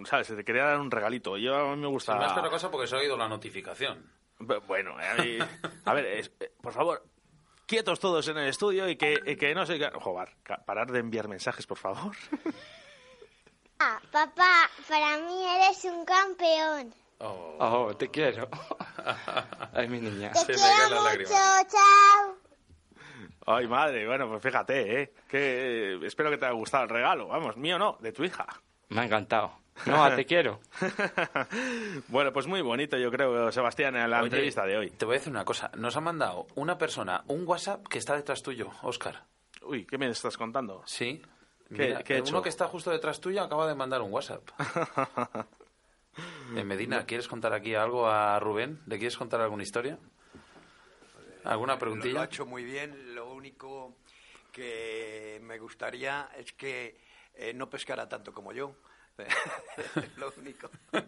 ¿Sabes? 0.06 0.28
Te 0.28 0.44
quería 0.44 0.66
dar 0.66 0.80
un 0.80 0.92
regalito. 0.92 1.38
Yo 1.38 1.56
a 1.56 1.76
mí 1.76 1.82
me 1.82 1.88
gusta... 1.88 2.12
Sin 2.14 2.22
más 2.22 2.34
que 2.34 2.40
otra 2.40 2.52
cosa 2.52 2.70
porque 2.70 2.88
se 2.88 2.96
ha 2.96 3.00
oído 3.00 3.18
la 3.18 3.28
notificación. 3.28 4.12
Bu- 4.40 4.62
Bueno, 4.68 4.96
a, 4.98 5.22
mí- 5.22 5.40
a 5.86 5.94
ver, 5.94 6.06
es- 6.06 6.32
eh, 6.40 6.52
por 6.62 6.74
favor, 6.74 7.04
quietos 7.66 8.00
todos 8.00 8.28
en 8.28 8.38
el 8.38 8.48
estudio 8.50 8.88
y 8.90 8.96
que, 8.96 9.20
y 9.26 9.36
que 9.38 9.56
no 9.56 9.66
se... 9.66 9.80
Joder, 9.92 10.36
parar 10.66 10.92
de 10.92 11.00
enviar 11.00 11.28
mensajes, 11.28 11.66
por 11.66 11.78
favor. 11.78 12.16
Ah, 13.80 14.00
papá, 14.12 14.68
para 14.90 15.18
mí 15.20 15.46
eres 15.56 15.84
un 15.86 16.04
campeón. 16.04 16.92
Oh. 17.20 17.58
Oh, 17.60 17.96
te 17.96 18.10
quiero. 18.10 18.50
Ay, 19.74 19.88
mi 19.88 20.00
niña. 20.02 20.32
Te 20.32 20.40
Se 20.40 20.48
me 20.48 20.54
quiero 20.56 20.68
caen 20.68 20.80
las 20.80 20.90
mucho, 20.90 21.04
lágrimas. 21.04 21.68
chao. 21.68 22.38
Ay, 23.46 23.68
madre, 23.68 24.06
bueno, 24.08 24.28
pues 24.30 24.42
fíjate, 24.44 25.02
¿eh? 25.02 25.14
Que 25.28 25.94
eh, 25.94 26.00
espero 26.04 26.30
que 26.30 26.38
te 26.38 26.46
haya 26.46 26.54
gustado 26.56 26.84
el 26.84 26.90
regalo. 26.90 27.28
Vamos, 27.28 27.58
mío 27.58 27.78
no, 27.80 27.98
de 28.02 28.12
tu 28.12 28.24
hija. 28.24 28.46
Me 28.90 29.02
ha 29.02 29.06
encantado. 29.06 29.54
No, 29.86 30.10
te 30.16 30.26
quiero. 30.26 30.60
bueno, 32.08 32.32
pues 32.34 32.48
muy 32.48 32.62
bonito, 32.62 32.98
yo 32.98 33.12
creo, 33.12 33.52
Sebastián, 33.52 33.96
en 33.96 34.10
la 34.10 34.18
Oye, 34.20 34.26
entrevista 34.28 34.66
de 34.66 34.78
hoy. 34.78 34.90
Te 34.92 35.06
voy 35.06 35.16
a 35.16 35.20
decir 35.20 35.32
una 35.32 35.46
cosa. 35.46 35.72
Nos 35.78 35.96
ha 35.98 36.02
mandado 36.02 36.48
una 36.56 36.78
persona 36.78 37.24
un 37.28 37.48
WhatsApp 37.48 37.88
que 37.88 37.98
está 37.98 38.16
detrás 38.16 38.42
tuyo, 38.44 38.72
Oscar. 38.82 39.24
Uy, 39.62 39.86
¿qué 39.86 39.98
me 39.98 40.08
estás 40.10 40.38
contando? 40.38 40.84
Sí. 40.86 41.22
¿Qué- 41.70 41.88
Mira, 41.88 42.04
qué 42.04 42.14
he 42.16 42.22
uno 42.22 42.28
hecho? 42.30 42.42
que 42.42 42.50
está 42.50 42.68
justo 42.68 42.92
detrás 42.92 43.20
tuyo 43.20 43.44
acaba 43.44 43.68
de 43.68 43.76
mandar 43.76 44.02
un 44.02 44.12
WhatsApp. 44.12 44.44
Eh, 46.56 46.64
Medina, 46.64 47.06
¿quieres 47.06 47.28
contar 47.28 47.54
aquí 47.54 47.76
algo 47.76 48.08
a 48.08 48.40
Rubén? 48.40 48.82
¿Le 48.88 48.98
quieres 48.98 49.16
contar 49.18 49.40
alguna 49.40 49.62
historia? 49.62 50.00
¿Alguna 51.48 51.74
Lo, 51.74 51.76
lo 51.76 51.80
preguntilla? 51.80 52.22
ha 52.22 52.26
hecho 52.26 52.46
muy 52.46 52.64
bien. 52.64 53.16
Lo 53.16 53.32
único 53.34 53.96
que 54.52 55.40
me 55.44 55.58
gustaría 55.60 56.30
es 56.38 56.54
que 56.54 56.98
eh, 57.36 57.54
no 57.54 57.70
pescara 57.70 58.08
tanto 58.08 58.34
como 58.34 58.52
yo. 58.54 58.76
lo 60.18 60.32
único. 60.38 60.70
Pero 60.92 61.06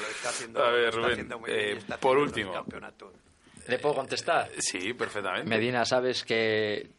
lo 0.00 0.08
está 0.08 0.30
haciendo, 0.30 0.62
A 0.64 0.70
ver, 0.70 0.82
lo 0.82 0.88
está 0.88 0.96
Rubén, 1.00 1.12
haciendo 1.12 1.38
muy 1.38 1.50
bien 1.50 1.60
eh, 1.64 1.72
está 1.78 1.98
por 1.98 2.16
último. 2.18 2.52
¿Le 3.66 3.78
puedo 3.78 3.94
contestar? 3.96 4.50
Sí, 4.58 4.94
perfectamente. 4.94 5.48
Medina, 5.48 5.84
sabes 5.84 6.24
que 6.24 6.90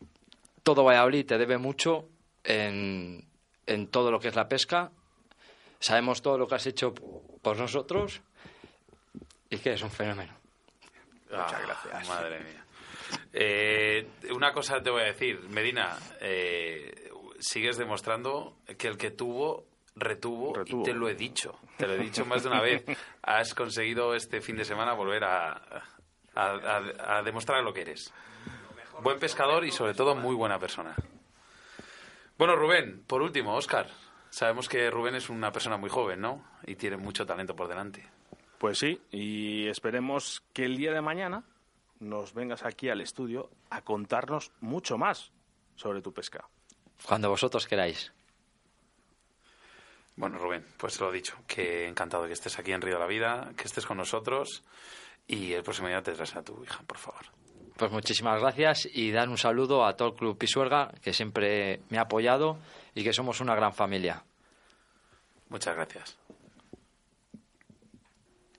todo 0.61 0.83
Valladolid 0.83 1.25
te 1.25 1.37
debe 1.39 1.57
mucho 1.57 2.07
en, 2.43 3.25
en 3.65 3.87
todo 3.87 4.11
lo 4.11 4.19
que 4.19 4.27
es 4.27 4.35
la 4.35 4.47
pesca. 4.47 4.91
Sabemos 5.79 6.21
todo 6.21 6.37
lo 6.37 6.47
que 6.47 6.55
has 6.55 6.67
hecho 6.67 6.93
por 6.93 7.57
nosotros 7.57 8.21
y 9.49 9.57
que 9.57 9.73
es 9.73 9.81
un 9.81 9.89
fenómeno. 9.89 10.38
Muchas 11.31 11.61
gracias. 11.65 12.09
Madre 12.09 12.39
mía. 12.39 12.65
Eh, 13.33 14.07
una 14.31 14.51
cosa 14.53 14.81
te 14.81 14.89
voy 14.89 15.01
a 15.01 15.05
decir, 15.05 15.39
Medina, 15.49 15.97
eh, 16.21 17.11
sigues 17.39 17.77
demostrando 17.77 18.57
que 18.77 18.87
el 18.87 18.97
que 18.97 19.11
tuvo, 19.11 19.65
retuvo, 19.95 20.53
Retuvo. 20.55 20.81
y 20.81 20.85
te 20.85 20.93
lo 20.93 21.07
he 21.09 21.15
dicho. 21.15 21.59
Te 21.77 21.87
lo 21.87 21.93
he 21.93 21.97
dicho 21.99 22.25
más 22.25 22.43
de 22.43 22.49
una 22.49 22.61
vez. 22.61 22.83
Has 23.23 23.53
conseguido 23.53 24.13
este 24.15 24.41
fin 24.41 24.57
de 24.57 24.65
semana 24.65 24.93
volver 24.93 25.23
a, 25.23 25.51
a, 25.53 25.81
a- 26.35 27.17
a 27.17 27.23
demostrar 27.23 27.63
lo 27.63 27.73
que 27.73 27.81
eres. 27.81 28.13
Buen 29.01 29.17
pescador 29.19 29.63
y 29.65 29.71
sobre 29.71 29.93
todo 29.93 30.13
muy 30.15 30.35
buena 30.35 30.59
persona. 30.59 30.93
Bueno, 32.37 32.55
Rubén, 32.55 33.03
por 33.07 33.21
último, 33.21 33.55
Oscar, 33.55 33.87
Sabemos 34.31 34.69
que 34.69 34.91
Rubén 34.91 35.15
es 35.15 35.27
una 35.29 35.51
persona 35.51 35.77
muy 35.77 35.89
joven, 35.89 36.21
¿no? 36.21 36.45
Y 36.67 36.75
tiene 36.75 36.97
mucho 36.97 37.25
talento 37.25 37.55
por 37.55 37.67
delante. 37.67 38.05
Pues 38.59 38.77
sí, 38.77 39.01
y 39.09 39.67
esperemos 39.67 40.43
que 40.53 40.65
el 40.65 40.75
día 40.75 40.91
de 40.91 41.01
mañana 41.01 41.45
nos 42.01 42.33
vengas 42.33 42.63
aquí 42.65 42.89
al 42.89 42.99
estudio 42.99 43.49
a 43.69 43.81
contarnos 43.81 44.51
mucho 44.59 44.97
más 44.97 45.31
sobre 45.75 46.01
tu 46.01 46.13
pesca. 46.13 46.45
Cuando 47.07 47.29
vosotros 47.29 47.65
queráis. 47.65 48.11
Bueno, 50.17 50.37
Rubén, 50.37 50.65
pues 50.77 50.99
lo 50.99 51.09
dicho, 51.09 51.37
que 51.47 51.87
encantado 51.87 52.27
que 52.27 52.33
estés 52.33 52.59
aquí 52.59 52.73
en 52.73 52.81
Río 52.81 52.95
de 52.95 52.99
la 52.99 53.07
Vida, 53.07 53.53
que 53.55 53.63
estés 53.63 53.85
con 53.85 53.95
nosotros 53.95 54.65
y 55.25 55.53
el 55.53 55.63
próximo 55.63 55.87
día 55.87 56.03
te 56.03 56.11
traes 56.11 56.35
a 56.35 56.43
tu 56.43 56.61
hija, 56.61 56.83
por 56.85 56.97
favor. 56.97 57.21
Pues 57.77 57.93
muchísimas 57.93 58.41
gracias 58.41 58.89
y 58.91 59.11
dar 59.11 59.29
un 59.29 59.37
saludo 59.37 59.85
a 59.85 59.95
todo 59.95 60.09
el 60.09 60.15
Club 60.15 60.37
Pisuerga, 60.37 60.91
que 61.01 61.13
siempre 61.13 61.79
me 61.87 61.97
ha 61.97 62.01
apoyado 62.01 62.57
y 62.93 63.05
que 63.05 63.13
somos 63.13 63.39
una 63.39 63.55
gran 63.55 63.71
familia. 63.71 64.25
Muchas 65.47 65.77
gracias. 65.77 66.18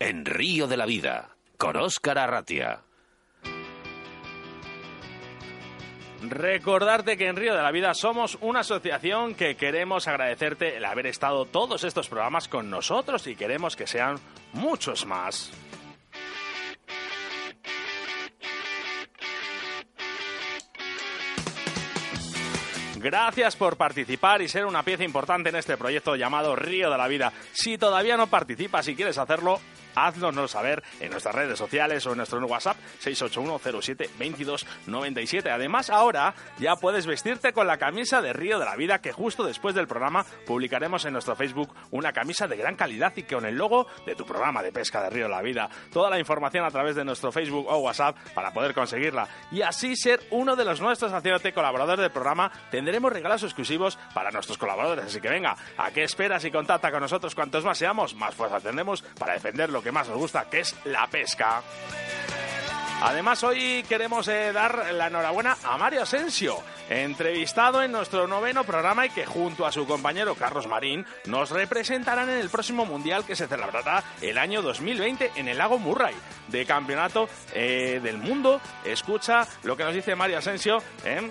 En 0.03 0.25
Río 0.25 0.67
de 0.67 0.79
la 0.79 0.87
Vida, 0.87 1.37
con 1.59 1.77
Óscar 1.77 2.17
Arratia. 2.17 2.81
Recordarte 6.23 7.19
que 7.19 7.27
en 7.27 7.37
Río 7.37 7.55
de 7.55 7.61
la 7.61 7.71
Vida 7.71 7.93
somos 7.93 8.39
una 8.41 8.61
asociación 8.61 9.35
que 9.35 9.57
queremos 9.57 10.09
agradecerte 10.09 10.79
el 10.79 10.87
haber 10.87 11.07
estado 11.07 11.45
todos 11.45 11.85
estos 11.85 12.09
programas 12.09 12.49
con 12.49 12.71
nosotros 12.71 13.27
y 13.27 13.37
queremos 13.37 13.77
que 13.77 13.87
sean 13.87 14.19
muchos 14.55 15.05
más. 15.05 15.53
Gracias 22.97 23.55
por 23.55 23.77
participar 23.77 24.41
y 24.41 24.49
ser 24.49 24.65
una 24.65 24.83
pieza 24.83 25.05
importante 25.05 25.51
en 25.51 25.57
este 25.57 25.77
proyecto 25.77 26.17
llamado 26.17 26.57
Río 26.57 26.91
de 26.91 26.97
la 26.97 27.07
Vida. 27.07 27.35
Si 27.53 27.77
todavía 27.77 28.17
no 28.17 28.29
participas 28.29 28.89
y 28.89 28.95
quieres 28.97 29.19
hacerlo, 29.19 29.61
haznoslo 29.95 30.49
saber 30.49 30.83
en 31.01 31.11
nuestras 31.11 31.35
redes 31.35 31.59
sociales 31.59 32.07
o 32.07 32.13
en 32.13 32.19
nuestro 32.19 32.39
WhatsApp 32.47 32.77
681072297. 33.03 35.51
Además, 35.51 35.91
ahora 35.91 36.35
ya 36.59 36.77
puedes 36.77 37.05
vestirte 37.07 37.53
con 37.53 37.67
la 37.67 37.79
camisa 37.79 38.23
de 38.23 38.33
Río 38.33 38.59
de 38.59 38.65
la 38.65 38.77
Vida 38.77 39.01
que 39.01 39.13
justo 39.13 39.45
después 39.45 39.75
del 39.75 39.87
programa 39.87 40.25
publicaremos 40.47 41.05
en 41.05 41.13
nuestro 41.13 41.37
Facebook 41.37 41.75
una 41.91 42.13
camisa 42.13 42.47
de 42.47 42.57
gran 42.57 42.77
calidad 42.77 43.13
y 43.17 43.25
con 43.25 43.45
el 43.45 43.57
logo 43.57 43.89
de 44.07 44.15
tu 44.15 44.25
programa 44.25 44.63
de 44.63 44.73
pesca 44.73 45.03
de 45.03 45.11
Río 45.11 45.25
de 45.25 45.31
la 45.31 45.43
Vida. 45.43 45.69
Toda 45.93 46.09
la 46.11 46.19
información 46.19 46.65
a 46.65 46.71
través 46.71 46.97
de 46.97 47.05
nuestro 47.05 47.31
Facebook 47.33 47.67
o 47.69 47.79
WhatsApp 47.79 48.17
para 48.35 48.53
poder 48.53 48.75
conseguirla 48.75 49.29
y 49.51 49.63
así 49.63 49.97
ser 49.97 50.21
uno 50.31 50.57
de 50.57 50.65
los 50.65 50.81
nuestros 50.81 51.13
haciéndote 51.13 51.53
colaborador 51.53 52.01
del 52.01 52.11
programa. 52.11 52.51
Tendremos 52.71 53.13
regalos 53.13 53.43
exclusivos 53.43 53.99
para 54.15 54.31
nuestros 54.31 54.59
colaboradores, 54.59 55.07
así 55.07 55.21
que 55.21 55.29
venga, 55.29 55.57
¿a 55.77 55.91
qué 55.91 56.05
esperas 56.05 56.45
y 56.45 56.51
contacta 56.51 56.91
con 56.91 57.01
nosotros? 57.01 57.35
Cuantos 57.35 57.65
más 57.65 57.79
seamos, 57.79 58.15
más 58.15 58.35
fuerza 58.35 58.61
tendremos 58.61 59.03
para 59.03 59.35
defender 59.35 59.71
lo 59.81 59.85
que 59.85 59.93
más 59.93 60.09
nos 60.09 60.19
gusta, 60.19 60.45
que 60.51 60.61
es 60.61 60.77
la 60.85 61.07
pesca. 61.07 61.63
Además, 63.01 63.43
hoy 63.45 63.83
queremos 63.89 64.29
eh, 64.29 64.53
dar 64.53 64.93
la 64.93 65.07
enhorabuena 65.07 65.57
a 65.65 65.79
Mario 65.79 66.03
Asensio, 66.03 66.59
entrevistado 66.91 67.83
en 67.83 67.91
nuestro 67.91 68.27
noveno 68.27 68.65
programa 68.65 69.07
y 69.07 69.09
que 69.09 69.25
junto 69.25 69.65
a 69.65 69.73
su 69.73 69.87
compañero 69.87 70.35
Carlos 70.35 70.67
Marín 70.67 71.07
nos 71.25 71.51
representarán 71.51 72.29
en 72.29 72.37
el 72.37 72.51
próximo 72.51 72.85
Mundial 72.85 73.25
que 73.25 73.37
se 73.37 73.49
celebrará 73.49 74.05
el 74.21 74.37
año 74.37 74.61
2020 74.61 75.31
en 75.37 75.49
el 75.49 75.57
lago 75.57 75.79
Murray, 75.79 76.15
de 76.49 76.67
Campeonato 76.67 77.27
eh, 77.55 78.01
del 78.03 78.19
Mundo. 78.19 78.61
Escucha 78.85 79.49
lo 79.63 79.79
que 79.79 79.85
nos 79.85 79.95
dice 79.95 80.15
Mario 80.15 80.37
Asensio. 80.37 80.83
¿eh? 81.07 81.31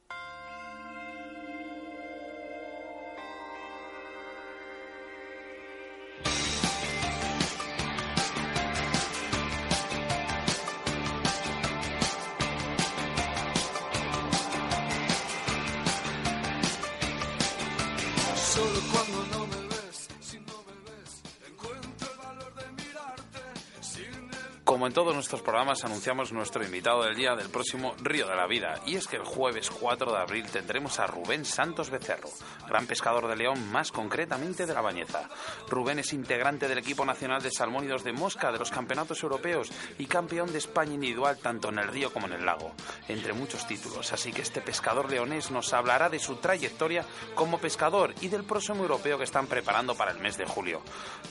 En 24.91 24.95
todos 24.95 25.15
nuestros 25.15 25.41
programas, 25.41 25.85
anunciamos 25.85 26.33
nuestro 26.33 26.65
invitado 26.65 27.03
del 27.03 27.15
día 27.15 27.33
del 27.33 27.49
próximo 27.49 27.95
Río 28.03 28.27
de 28.27 28.35
la 28.35 28.45
Vida. 28.45 28.81
Y 28.85 28.97
es 28.97 29.07
que 29.07 29.15
el 29.15 29.23
jueves 29.23 29.69
4 29.69 30.11
de 30.11 30.17
abril 30.17 30.45
tendremos 30.51 30.99
a 30.99 31.07
Rubén 31.07 31.45
Santos 31.45 31.89
Becerro, 31.89 32.27
gran 32.67 32.85
pescador 32.87 33.29
de 33.29 33.37
León, 33.37 33.71
más 33.71 33.89
concretamente 33.93 34.65
de 34.65 34.73
la 34.73 34.81
Bañeza. 34.81 35.29
Rubén 35.69 35.99
es 35.99 36.11
integrante 36.11 36.67
del 36.67 36.79
equipo 36.79 37.05
nacional 37.05 37.41
de 37.41 37.51
salmónidos 37.51 38.03
de 38.03 38.11
mosca 38.11 38.51
de 38.51 38.59
los 38.59 38.69
campeonatos 38.69 39.23
europeos 39.23 39.71
y 39.97 40.07
campeón 40.07 40.51
de 40.51 40.57
España 40.57 40.95
individual 40.95 41.37
tanto 41.37 41.69
en 41.69 41.79
el 41.79 41.87
río 41.87 42.11
como 42.11 42.27
en 42.27 42.33
el 42.33 42.45
lago, 42.45 42.73
entre 43.07 43.31
muchos 43.31 43.65
títulos. 43.65 44.11
Así 44.11 44.33
que 44.33 44.41
este 44.41 44.59
pescador 44.59 45.09
leonés 45.09 45.51
nos 45.51 45.71
hablará 45.71 46.09
de 46.09 46.19
su 46.19 46.35
trayectoria 46.35 47.05
como 47.33 47.59
pescador 47.59 48.13
y 48.19 48.27
del 48.27 48.43
próximo 48.43 48.83
europeo 48.83 49.17
que 49.17 49.23
están 49.23 49.47
preparando 49.47 49.95
para 49.95 50.11
el 50.11 50.19
mes 50.19 50.37
de 50.37 50.45
julio. 50.45 50.81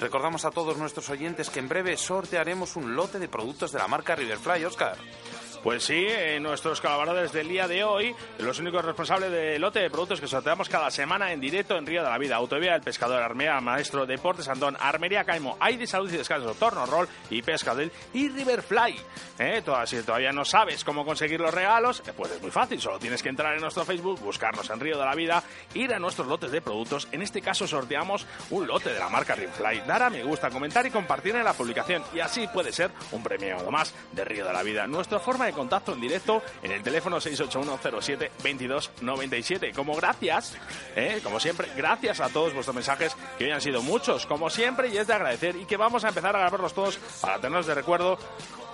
Recordamos 0.00 0.46
a 0.46 0.50
todos 0.50 0.78
nuestros 0.78 1.10
oyentes 1.10 1.50
que 1.50 1.58
en 1.58 1.68
breve 1.68 1.98
sortearemos 1.98 2.76
un 2.76 2.96
lote 2.96 3.18
de 3.18 3.28
productos 3.28 3.49
de 3.72 3.78
la 3.78 3.88
marca 3.88 4.14
Riverfly, 4.14 4.64
Oscar. 4.64 4.96
Pues 5.62 5.84
sí, 5.84 6.06
nuestros 6.40 6.80
colaboradores 6.80 7.32
del 7.32 7.46
día 7.46 7.68
de 7.68 7.84
hoy, 7.84 8.14
los 8.38 8.58
únicos 8.60 8.82
responsables 8.82 9.30
del 9.30 9.60
lote 9.60 9.80
de 9.80 9.90
productos 9.90 10.18
que 10.18 10.26
sorteamos 10.26 10.70
cada 10.70 10.90
semana 10.90 11.32
en 11.32 11.40
directo 11.40 11.76
en 11.76 11.84
Río 11.84 12.02
de 12.02 12.08
la 12.08 12.16
Vida. 12.16 12.36
Autovía 12.36 12.72
del 12.72 12.80
Pescador, 12.80 13.22
Armea 13.22 13.60
Maestro, 13.60 14.06
Deportes 14.06 14.48
Andón, 14.48 14.78
Armería 14.80 15.24
Caimo, 15.24 15.58
Aide 15.60 15.86
Salud 15.86 16.10
y 16.10 16.16
Descanso, 16.16 16.54
Torno 16.54 16.86
Roll 16.86 17.08
y 17.28 17.42
Pescadel 17.42 17.92
y 18.14 18.30
Riverfly. 18.30 18.96
Eh, 19.38 19.60
todas, 19.62 19.90
si 19.90 20.02
todavía 20.02 20.32
no 20.32 20.46
sabes 20.46 20.82
cómo 20.82 21.04
conseguir 21.04 21.40
los 21.40 21.52
regalos, 21.52 22.02
eh, 22.06 22.12
pues 22.16 22.32
es 22.32 22.40
muy 22.40 22.50
fácil, 22.50 22.80
solo 22.80 22.98
tienes 22.98 23.22
que 23.22 23.28
entrar 23.28 23.54
en 23.54 23.60
nuestro 23.60 23.84
Facebook, 23.84 24.18
buscarnos 24.20 24.70
en 24.70 24.80
Río 24.80 24.98
de 24.98 25.04
la 25.04 25.14
Vida, 25.14 25.42
ir 25.74 25.92
a 25.92 25.98
nuestros 25.98 26.26
lotes 26.26 26.52
de 26.52 26.62
productos. 26.62 27.06
En 27.12 27.20
este 27.20 27.42
caso 27.42 27.66
sorteamos 27.66 28.26
un 28.48 28.66
lote 28.66 28.94
de 28.94 28.98
la 28.98 29.10
marca 29.10 29.34
Riverfly. 29.34 29.82
Dar 29.86 30.04
a 30.04 30.10
me 30.10 30.22
gusta, 30.22 30.48
comentar 30.48 30.86
y 30.86 30.90
compartir 30.90 31.36
en 31.36 31.44
la 31.44 31.52
publicación 31.52 32.02
y 32.14 32.20
así 32.20 32.46
puede 32.48 32.72
ser 32.72 32.90
un 33.12 33.22
premio 33.22 33.70
más 33.70 33.94
de 34.12 34.24
Río 34.24 34.46
de 34.46 34.54
la 34.54 34.62
Vida. 34.62 34.86
Nuestra 34.86 35.18
forma 35.18 35.46
de 35.46 35.49
contacto 35.52 35.92
en 35.92 36.00
directo 36.00 36.42
en 36.62 36.72
el 36.72 36.82
teléfono 36.82 37.18
681072297. 37.18 39.74
Como 39.74 39.94
gracias, 39.94 40.56
¿eh? 40.96 41.20
como 41.22 41.38
siempre, 41.40 41.68
gracias 41.76 42.20
a 42.20 42.28
todos 42.28 42.54
vuestros 42.54 42.74
mensajes, 42.74 43.14
que 43.38 43.44
hoy 43.44 43.50
han 43.50 43.60
sido 43.60 43.82
muchos, 43.82 44.24
como 44.26 44.48
siempre, 44.50 44.88
y 44.88 44.98
es 44.98 45.06
de 45.06 45.14
agradecer, 45.14 45.54
y 45.56 45.66
que 45.66 45.76
vamos 45.76 46.04
a 46.04 46.08
empezar 46.08 46.34
a 46.36 46.40
grabarlos 46.40 46.74
todos 46.74 46.98
para 47.20 47.36
tenerlos 47.36 47.66
de 47.66 47.74
recuerdo. 47.74 48.18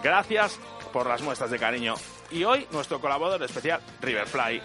Gracias 0.02 0.58
por 0.92 1.06
las 1.06 1.22
muestras 1.22 1.50
de 1.50 1.58
cariño. 1.58 1.94
Y 2.30 2.44
hoy 2.44 2.66
nuestro 2.72 3.00
colaborador 3.00 3.42
especial, 3.42 3.80
Riverfly. 4.00 4.62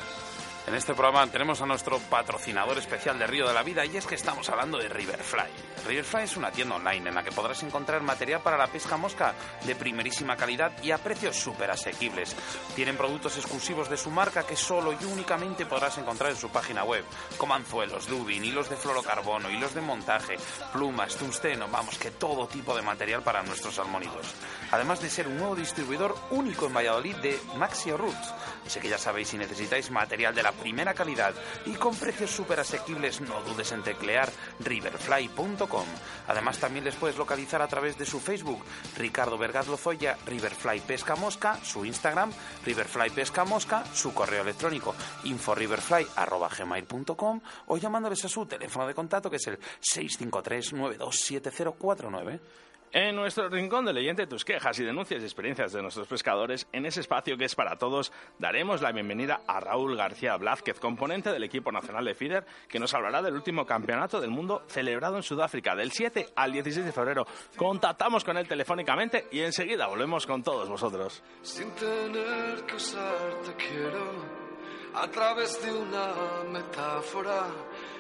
En 0.68 0.76
este 0.76 0.94
programa 0.94 1.26
tenemos 1.26 1.60
a 1.62 1.66
nuestro 1.66 1.98
patrocinador 1.98 2.78
especial 2.78 3.18
de 3.18 3.26
Río 3.26 3.48
de 3.48 3.54
la 3.54 3.64
Vida 3.64 3.84
y 3.84 3.98
es 3.98 4.06
que 4.06 4.14
estamos 4.14 4.48
hablando 4.48 4.78
de 4.78 4.88
Riverfly. 4.90 5.50
Riverfly 5.88 6.24
es 6.24 6.38
una 6.38 6.52
tienda 6.52 6.76
online 6.76 7.10
en 7.10 7.16
la 7.16 7.24
que 7.24 7.32
podrás 7.32 7.64
encontrar 7.64 8.04
material 8.04 8.42
para 8.42 8.58
la 8.58 8.68
pesca 8.68 8.96
mosca 8.96 9.34
de 9.66 9.76
primerísima 9.76 10.38
calidad 10.38 10.72
y 10.84 10.92
a 10.92 11.00
precios 11.00 11.36
súper 11.36 11.72
asequibles. 11.72 12.36
Tienen 12.76 12.96
productos 12.96 13.38
exclusivos 13.38 13.90
de 13.90 13.98
su 13.98 14.12
marca 14.12 14.46
que 14.46 14.56
solo 14.56 14.94
y 14.94 15.04
únicamente 15.04 15.66
podrás 15.66 15.98
encontrar 15.98 16.30
en 16.30 16.38
su 16.38 16.50
página 16.50 16.84
web, 16.84 17.04
como 17.38 17.56
anzuelos, 17.56 18.08
dubin, 18.08 18.46
hilos 18.46 18.70
de 18.70 18.76
fluorocarbono, 18.76 19.50
hilos 19.50 19.74
de 19.74 19.82
montaje, 19.82 20.38
plumas, 20.72 21.16
tungsteno, 21.16 21.68
vamos, 21.70 21.98
que 21.98 22.12
todo 22.12 22.48
tipo 22.48 22.76
de 22.76 22.84
material 22.84 23.24
para 23.24 23.42
nuestros 23.42 23.76
salmónidos. 23.76 24.28
Además 24.70 25.02
de 25.02 25.10
ser 25.10 25.28
un 25.28 25.38
nuevo 25.38 25.56
distribuidor 25.56 26.16
único 26.30 26.68
en 26.68 26.76
Valladolid 26.76 27.16
de 27.16 27.40
Maxio 27.58 27.98
Roots. 27.98 28.34
Así 28.66 28.80
que 28.80 28.90
ya 28.90 29.00
sabéis, 29.00 29.30
si 29.30 29.38
necesitáis 29.38 29.90
material 29.90 30.36
de 30.36 30.44
la 30.44 30.51
primera 30.52 30.94
calidad 30.94 31.34
y 31.66 31.72
con 31.74 31.96
precios 31.96 32.30
súper 32.32 32.60
asequibles, 32.60 33.22
no 33.22 33.42
dudes 33.42 33.72
en 33.72 33.82
teclear 33.84 34.30
riverfly.com. 34.60 35.86
Además, 36.28 36.60
también 36.60 36.84
les 36.86 36.96
puedes 36.96 37.18
localizar 37.18 37.62
a 37.62 37.68
través 37.68 37.98
de 37.98 38.06
su 38.06 38.20
Facebook, 38.20 38.64
Ricardo 38.98 39.38
Vergaz 39.38 39.68
Lozoya, 39.68 40.18
Riverfly 40.26 40.80
Pesca 40.82 41.16
Mosca, 41.16 41.58
su 41.64 41.86
Instagram, 41.86 42.34
Riverfly 42.66 43.12
Pesca 43.12 43.46
Mosca, 43.46 43.86
su 43.94 44.14
correo 44.14 44.42
electrónico, 44.44 44.94
inforiverfly.gmail.com 45.24 47.42
o 47.68 47.78
llamándoles 47.78 48.26
a 48.26 48.30
su 48.30 48.46
teléfono 48.46 48.86
de 48.88 48.94
contacto 48.94 49.30
que 49.30 49.38
es 49.38 49.48
el 49.48 49.58
653 49.80 50.74
927049. 50.74 52.40
En 52.94 53.16
nuestro 53.16 53.48
rincón 53.48 53.86
de 53.86 53.94
leyente, 53.94 54.28
tus 54.28 54.44
quejas 54.44 54.78
y 54.80 54.84
denuncias 54.84 55.22
y 55.22 55.24
experiencias 55.24 55.72
de 55.72 55.82
nuestros 55.82 56.10
pescadores, 56.10 56.68
en 56.74 56.86
ese 56.86 57.00
espacio 57.00 57.38
que 57.38 57.46
es 57.46 57.56
para 57.56 57.78
todos, 57.78 58.12
daremos 58.38 58.82
la 58.82 58.92
bienvenida 58.92 59.44
a 59.48 59.62
Raúl 59.62 59.96
García 59.96 60.36
Blázquez, 60.36 60.78
componente 60.78 61.32
del 61.32 61.46
equipo 61.46 61.72
nacional 61.72 62.04
de 62.04 62.16
FIDER, 62.16 62.46
que 62.68 62.80
nos 62.80 62.94
hablará 62.94 63.22
del 63.22 63.36
último 63.36 63.66
campeonato 63.66 64.20
del 64.20 64.30
mundo 64.30 64.64
celebrado 64.68 65.16
en 65.16 65.24
Sudáfrica, 65.24 65.74
del 65.74 65.94
7 65.94 66.34
al 66.36 66.52
16 66.52 66.86
de 66.86 66.92
febrero. 66.92 67.26
Contactamos 67.56 68.26
con 68.26 68.36
él 68.36 68.46
telefónicamente 68.46 69.28
y 69.32 69.40
enseguida 69.40 69.88
volvemos 69.88 70.28
con 70.28 70.44
todos 70.44 70.68
vosotros. 70.68 71.24
Sin 71.44 71.72
tener 71.72 72.66
que 72.66 72.76
usarte 72.76 73.56
quiero 73.56 74.52
a 74.94 75.08
través 75.08 75.64
de 75.64 75.72
una 75.72 76.44
metáfora, 76.52 77.46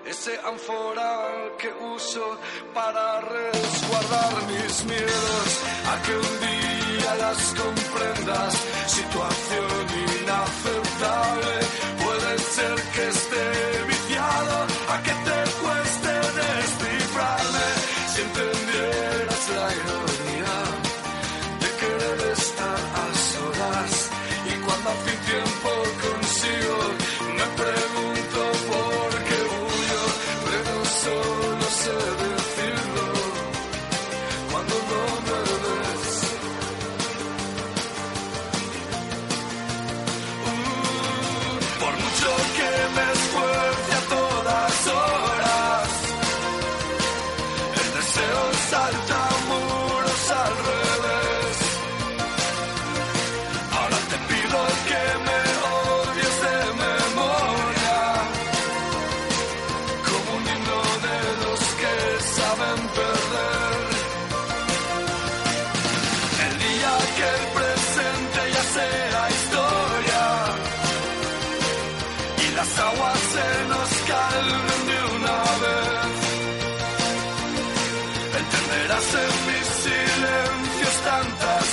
ese 0.05 0.39
ánfora 0.45 1.19
que 1.57 1.69
uso 1.95 2.37
para 2.73 3.21
resguardar 3.21 4.33
mis 4.47 4.85
miedos, 4.85 5.49
a 5.91 6.01
que 6.03 6.15
un 6.15 6.39
día 6.47 7.15
las 7.15 7.53
comprendas, 7.53 8.53
situación 8.87 9.80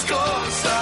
tantas 0.05 0.78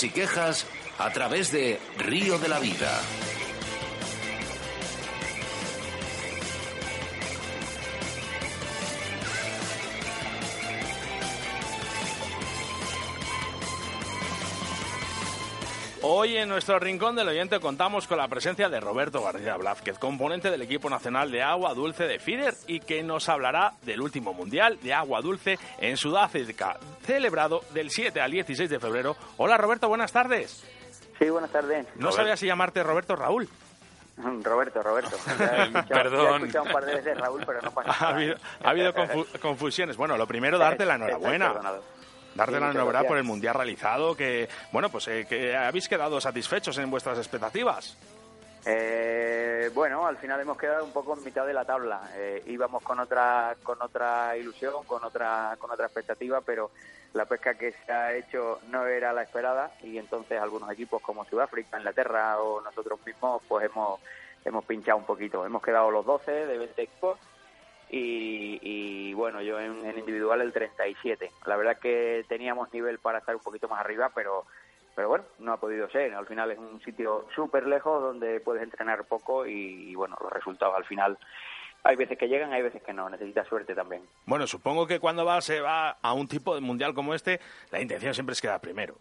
y 0.00 0.08
quejas 0.08 0.66
a 0.98 1.10
través 1.10 1.52
de 1.52 1.78
Río 1.98 2.38
de 2.38 2.48
la 2.48 2.58
Vida. 2.58 2.98
Hoy 16.14 16.36
en 16.36 16.46
nuestro 16.50 16.78
rincón 16.78 17.16
del 17.16 17.26
oyente 17.28 17.58
contamos 17.58 18.06
con 18.06 18.18
la 18.18 18.28
presencia 18.28 18.68
de 18.68 18.80
Roberto 18.80 19.22
García 19.22 19.56
Blázquez, 19.56 19.98
componente 19.98 20.50
del 20.50 20.60
equipo 20.60 20.90
nacional 20.90 21.30
de 21.30 21.42
agua 21.42 21.72
dulce 21.72 22.04
de 22.04 22.18
FIDER 22.18 22.52
y 22.66 22.80
que 22.80 23.02
nos 23.02 23.30
hablará 23.30 23.72
del 23.80 24.02
último 24.02 24.34
mundial 24.34 24.78
de 24.82 24.92
agua 24.92 25.22
dulce 25.22 25.58
en 25.78 25.96
Sudáfrica, 25.96 26.76
celebrado 27.06 27.62
del 27.72 27.88
7 27.88 28.20
al 28.20 28.30
16 28.30 28.68
de 28.68 28.78
febrero. 28.78 29.16
Hola 29.38 29.56
Roberto, 29.56 29.88
buenas 29.88 30.12
tardes. 30.12 30.62
Sí, 31.18 31.30
buenas 31.30 31.50
tardes. 31.50 31.86
No 31.96 32.12
sabía 32.12 32.36
si 32.36 32.46
llamarte 32.46 32.82
Roberto 32.82 33.14
o 33.14 33.16
Raúl. 33.16 33.48
Roberto, 34.42 34.82
Roberto. 34.82 35.16
Ya 35.38 35.46
he 35.46 35.62
escuchado, 35.62 35.88
Perdón. 35.88 36.24
ya 36.26 36.32
he 36.32 36.36
escuchado 36.36 36.64
un 36.66 36.72
par 36.72 36.84
de 36.84 36.94
veces 36.94 37.16
Raúl, 37.18 37.42
pero 37.46 37.62
no 37.62 37.70
pasa 37.70 37.90
Ha 37.98 38.00
nada. 38.02 38.14
habido, 38.16 38.36
ha 38.62 38.68
habido 38.70 38.92
confu- 38.92 39.38
confusiones. 39.40 39.96
Bueno, 39.96 40.18
lo 40.18 40.26
primero, 40.26 40.58
darte 40.58 40.84
la 40.84 40.96
enhorabuena. 40.96 41.54
Sí, 42.32 42.38
la 42.38 42.44
enhorabuena 42.44 43.04
por 43.04 43.18
el 43.18 43.24
mundial 43.24 43.54
realizado, 43.54 44.16
que, 44.16 44.48
bueno, 44.72 44.88
pues 44.90 45.08
eh, 45.08 45.26
que 45.28 45.56
habéis 45.56 45.88
quedado 45.88 46.20
satisfechos 46.20 46.78
en 46.78 46.90
vuestras 46.90 47.18
expectativas. 47.18 47.96
Eh, 48.64 49.70
bueno, 49.74 50.06
al 50.06 50.16
final 50.18 50.40
hemos 50.40 50.56
quedado 50.56 50.84
un 50.84 50.92
poco 50.92 51.16
en 51.16 51.24
mitad 51.24 51.46
de 51.46 51.52
la 51.52 51.64
tabla. 51.64 52.10
Eh, 52.14 52.42
íbamos 52.46 52.82
con 52.82 53.00
otra 53.00 53.56
con 53.62 53.80
otra 53.82 54.36
ilusión, 54.36 54.84
con 54.86 55.02
otra 55.02 55.56
con 55.58 55.70
otra 55.70 55.86
expectativa, 55.86 56.40
pero 56.40 56.70
la 57.12 57.24
pesca 57.24 57.54
que 57.54 57.72
se 57.72 57.92
ha 57.92 58.14
hecho 58.14 58.60
no 58.70 58.86
era 58.86 59.12
la 59.12 59.22
esperada 59.22 59.72
y 59.82 59.98
entonces 59.98 60.40
algunos 60.40 60.70
equipos 60.70 61.02
como 61.02 61.24
Sudáfrica, 61.24 61.76
Inglaterra 61.76 62.40
o 62.40 62.60
nosotros 62.60 63.00
mismos 63.04 63.42
pues 63.48 63.66
hemos 63.66 64.00
hemos 64.44 64.64
pinchado 64.64 64.98
un 64.98 65.06
poquito. 65.06 65.44
Hemos 65.44 65.62
quedado 65.62 65.90
los 65.90 66.06
12 66.06 66.30
de 66.30 66.58
20 66.58 66.82
equipos 66.82 67.18
y, 67.90 68.58
y, 68.62 68.81
bueno, 69.14 69.40
yo 69.42 69.58
en, 69.60 69.84
en 69.84 69.98
individual 69.98 70.40
el 70.40 70.52
37. 70.52 71.30
La 71.46 71.56
verdad 71.56 71.78
que 71.78 72.24
teníamos 72.28 72.72
nivel 72.72 72.98
para 72.98 73.18
estar 73.18 73.34
un 73.36 73.42
poquito 73.42 73.68
más 73.68 73.80
arriba, 73.80 74.10
pero 74.14 74.44
pero 74.94 75.08
bueno, 75.08 75.24
no 75.38 75.52
ha 75.54 75.56
podido 75.56 75.88
ser. 75.88 76.14
Al 76.14 76.26
final 76.26 76.50
es 76.50 76.58
un 76.58 76.78
sitio 76.82 77.26
súper 77.34 77.66
lejos 77.66 78.02
donde 78.02 78.40
puedes 78.40 78.62
entrenar 78.62 79.04
poco 79.06 79.46
y, 79.46 79.90
y, 79.90 79.94
bueno, 79.94 80.16
los 80.20 80.30
resultados 80.30 80.76
al 80.76 80.84
final 80.84 81.16
hay 81.82 81.96
veces 81.96 82.18
que 82.18 82.28
llegan, 82.28 82.52
hay 82.52 82.60
veces 82.60 82.82
que 82.82 82.92
no. 82.92 83.08
Necesitas 83.08 83.48
suerte 83.48 83.74
también. 83.74 84.02
Bueno, 84.26 84.46
supongo 84.46 84.86
que 84.86 85.00
cuando 85.00 85.24
va, 85.24 85.40
se 85.40 85.62
va 85.62 85.96
a 86.02 86.12
un 86.12 86.28
tipo 86.28 86.54
de 86.54 86.60
mundial 86.60 86.92
como 86.92 87.14
este, 87.14 87.40
la 87.70 87.80
intención 87.80 88.12
siempre 88.12 88.34
es 88.34 88.42
quedar 88.42 88.60
primero. 88.60 88.94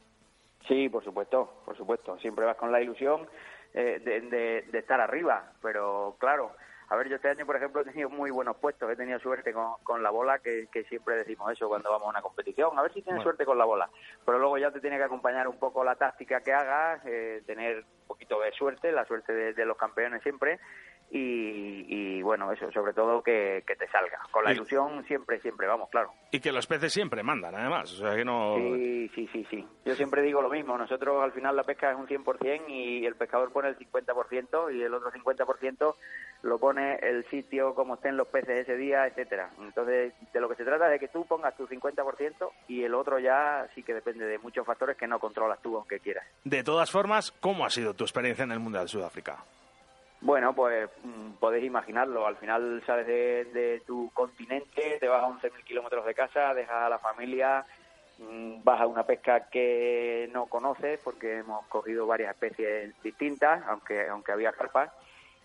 Sí, 0.68 0.88
por 0.88 1.04
supuesto, 1.04 1.62
por 1.66 1.76
supuesto. 1.76 2.18
Siempre 2.20 2.46
vas 2.46 2.56
con 2.56 2.72
la 2.72 2.82
ilusión 2.82 3.28
eh, 3.74 4.00
de, 4.02 4.22
de- 4.22 4.62
de 4.72 4.80
estar 4.80 5.02
arriba, 5.02 5.52
pero 5.62 6.16
claro. 6.20 6.52
A 6.92 6.98
ver, 6.98 7.08
yo 7.08 7.16
este 7.16 7.30
año, 7.30 7.46
por 7.46 7.56
ejemplo, 7.56 7.80
he 7.80 7.86
tenido 7.86 8.10
muy 8.10 8.32
buenos 8.32 8.58
puestos, 8.58 8.92
he 8.92 8.98
tenido 8.98 9.18
suerte 9.20 9.54
con, 9.54 9.76
con 9.82 10.04
la 10.04 10.10
bola, 10.10 10.40
que, 10.40 10.68
que 10.70 10.84
siempre 10.84 11.16
decimos 11.16 11.50
eso 11.50 11.70
cuando 11.70 11.90
vamos 11.90 12.08
a 12.08 12.10
una 12.10 12.22
competición. 12.22 12.78
A 12.78 12.82
ver 12.82 12.92
si 12.92 13.02
tienes 13.02 13.20
Bueno. 13.20 13.24
suerte 13.24 13.46
con 13.46 13.58
la 13.58 13.64
bola. 13.64 13.90
Pero 14.26 14.40
luego 14.40 14.58
ya 14.58 14.72
te 14.72 14.82
tiene 14.82 14.98
que 14.98 15.06
acompañar 15.06 15.48
un 15.48 15.58
poco 15.58 15.86
la 15.86 15.96
táctica 15.96 16.42
que 16.42 16.52
hagas, 16.52 17.02
eh, 17.06 17.44
tener 17.46 17.78
un 17.78 18.08
poquito 18.08 18.42
de 18.42 18.52
suerte, 18.52 18.92
la 18.92 19.06
suerte 19.06 19.32
de, 19.32 19.54
de 19.54 19.66
los 19.66 19.78
campeones 19.78 20.22
siempre. 20.22 20.60
Y, 21.14 21.86
y, 21.90 22.22
bueno, 22.22 22.52
eso, 22.54 22.72
sobre 22.72 22.94
todo 22.94 23.22
que, 23.22 23.64
que 23.68 23.76
te 23.76 23.86
salga. 23.90 24.20
Con 24.32 24.46
la 24.46 24.52
Y- 24.52 24.56
ilusión 24.56 25.04
siempre, 25.06 25.40
siempre, 25.42 25.68
vamos, 25.68 25.90
claro. 25.90 26.12
Y 26.32 26.40
que 26.40 26.54
los 26.54 26.68
peces 26.68 26.94
siempre 26.94 27.22
mandan, 27.22 27.54
además. 27.54 27.92
O 27.92 27.98
sea 27.98 28.16
que 28.16 28.24
no. 28.24 28.56
Sí, 28.56 29.10
sí, 29.14 29.30
sí, 29.34 29.46
sí. 29.50 29.68
Yo 29.84 29.94
siempre 29.96 30.22
digo 30.22 30.42
lo 30.42 30.50
mismo. 30.50 30.78
Nosotros 30.78 31.22
al 31.22 31.34
final 31.34 31.56
la 31.56 31.64
pesca 31.64 31.92
es 31.92 31.98
un 31.98 32.08
100% 32.08 32.64
y 32.70 33.06
el 33.06 33.16
pescador 33.16 33.52
pone 33.52 33.68
el 33.68 33.78
50% 33.78 34.74
y 34.74 34.82
el 34.82 34.94
otro 34.94 35.12
50% 35.12 35.96
lo 36.44 36.58
pone 36.60 36.96
el 37.02 37.26
sitio, 37.30 37.76
como 37.76 37.96
estén 37.96 38.16
los 38.16 38.28
peces 38.30 38.60
ese 38.60 38.78
día, 38.78 39.06
etcétera. 39.06 39.50
Entonces, 39.60 40.14
de 40.32 40.40
lo 40.40 40.48
que 40.48 40.56
se 40.56 40.64
trata 40.64 40.86
es 40.86 40.92
de 40.94 41.00
que 41.00 41.08
tú 41.10 41.26
pongas 41.26 41.56
tu 41.58 41.68
50% 41.68 42.52
y 42.70 42.84
el 42.84 42.94
otro 42.96 43.20
ya 43.20 43.68
sí 43.76 43.84
que 43.84 43.94
depende 43.94 44.26
de 44.26 44.40
muchos 44.40 44.66
factores 44.66 44.96
que 44.96 45.08
no 45.08 45.20
controlas 45.20 45.62
tú 45.62 45.76
aunque 45.76 46.00
quieras. 46.00 46.26
De 46.46 46.64
todas 46.64 46.90
formas, 46.90 47.32
¿cómo 47.42 47.66
ha 47.66 47.70
sido 47.70 47.94
tu 47.94 48.06
experiencia 48.06 48.44
en 48.44 48.52
el 48.54 48.60
Mundial 48.60 48.86
de 48.86 48.90
Sudáfrica? 48.90 49.44
Bueno, 50.22 50.54
pues 50.54 50.88
mm, 51.04 51.34
podéis 51.40 51.66
imaginarlo. 51.66 52.28
Al 52.28 52.38
final 52.38 52.84
sales 52.86 53.08
de, 53.08 53.46
de 53.46 53.82
tu 53.86 54.12
continente, 54.14 54.98
te 55.00 55.08
vas 55.08 55.24
a 55.24 55.28
11.000 55.28 55.64
kilómetros 55.64 56.06
de 56.06 56.14
casa, 56.14 56.54
dejas 56.54 56.76
a 56.76 56.90
la 56.90 57.00
familia 57.00 57.66
mm, 58.20 58.64
vas 58.64 58.82
a 58.82 58.86
una 58.86 59.04
pesca 59.04 59.50
que 59.50 60.30
no 60.32 60.46
conoces 60.46 61.00
porque 61.04 61.40
hemos 61.40 61.66
cogido 61.68 62.06
varias 62.06 62.34
especies 62.34 62.94
distintas, 63.02 63.64
aunque, 63.68 64.08
aunque 64.08 64.32
había 64.32 64.54
carpas, 64.54 64.92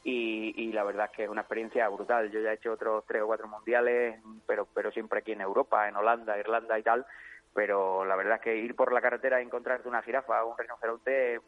y, 0.05 0.53
y, 0.57 0.72
la 0.72 0.85
verdad 0.85 1.07
es 1.11 1.16
que 1.16 1.24
es 1.24 1.29
una 1.29 1.41
experiencia 1.41 1.89
brutal. 1.89 2.31
Yo 2.31 2.41
ya 2.41 2.53
he 2.53 2.55
hecho 2.55 2.72
otros 2.72 3.05
tres 3.07 3.22
o 3.22 3.27
cuatro 3.27 3.49
mundiales, 3.49 4.20
pero, 4.47 4.68
pero 4.72 4.93
siempre 4.93 5.18
aquí 5.18 5.33
en 5.33 5.41
Europa, 5.41 5.89
en 5.89 5.97
Holanda, 5.97 6.39
Irlanda 6.39 6.79
y 6.79 6.83
tal, 6.83 7.05
pero 7.53 8.05
la 8.05 8.14
verdad 8.14 8.37
es 8.37 8.43
que 8.43 8.57
ir 8.57 8.77
por 8.77 8.93
la 8.93 9.01
carretera 9.01 9.41
y 9.41 9.45
encontrarte 9.45 9.89
una 9.89 10.03
jirafa 10.03 10.45
o 10.45 10.53
un 10.53 10.59
rinoceronte 10.59 11.41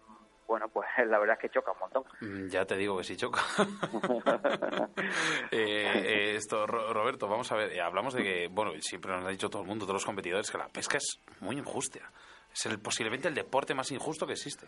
bueno, 0.49 0.67
pues 0.69 0.89
la 1.07 1.19
verdad 1.19 1.37
es 1.37 1.43
que 1.43 1.51
choca 1.51 1.73
un 1.73 1.79
montón. 1.79 2.05
Mm, 2.21 2.49
ya 2.49 2.65
te 2.65 2.77
digo 2.77 2.97
que 2.97 3.05
sí 3.05 3.17
choca. 3.17 3.41
Eh, 5.53 5.53
eh, 5.53 6.35
esto, 6.35 6.67
Roberto, 6.67 7.29
vamos 7.29 7.53
a 7.53 7.57
ver, 7.57 7.73
eh, 7.73 7.81
hablamos 7.81 8.15
de 8.15 8.23
que, 8.25 8.49
bueno, 8.49 8.73
siempre 8.81 9.13
nos 9.13 9.25
ha 9.25 9.29
dicho 9.29 9.49
todo 9.49 9.63
el 9.63 9.69
mundo, 9.69 9.85
todos 9.85 9.97
los 9.97 10.07
competidores, 10.07 10.51
que 10.51 10.59
la 10.59 10.69
pesca 10.69 10.97
es 10.97 11.21
muy 11.41 11.57
injusta. 11.57 12.01
Es 12.53 12.67
el, 12.67 12.81
posiblemente 12.81 13.29
el 13.29 13.35
deporte 13.35 13.75
más 13.75 13.93
injusto 13.93 14.27
que 14.27 14.33
existe. 14.33 14.67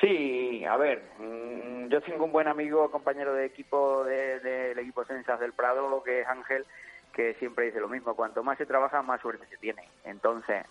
Sí, 0.00 0.64
a 0.64 0.76
ver, 0.76 1.02
mm, 1.18 1.88
yo 1.88 2.00
tengo 2.00 2.24
un 2.24 2.32
buen 2.32 2.48
amigo, 2.48 2.90
compañero 2.90 3.34
de 3.34 3.46
equipo 3.46 4.04
del 4.04 4.78
equipo 4.78 5.04
Sensas 5.04 5.40
del 5.40 5.52
Prado, 5.52 6.02
que 6.02 6.20
es 6.20 6.28
Ángel, 6.28 6.64
que 7.12 7.34
siempre 7.34 7.66
dice 7.66 7.80
lo 7.80 7.88
mismo, 7.88 8.14
cuanto 8.14 8.42
más 8.42 8.56
se 8.56 8.66
trabaja, 8.66 9.02
más 9.02 9.20
suerte 9.20 9.46
se 9.46 9.58
tiene. 9.58 9.86
Entonces, 10.04 10.64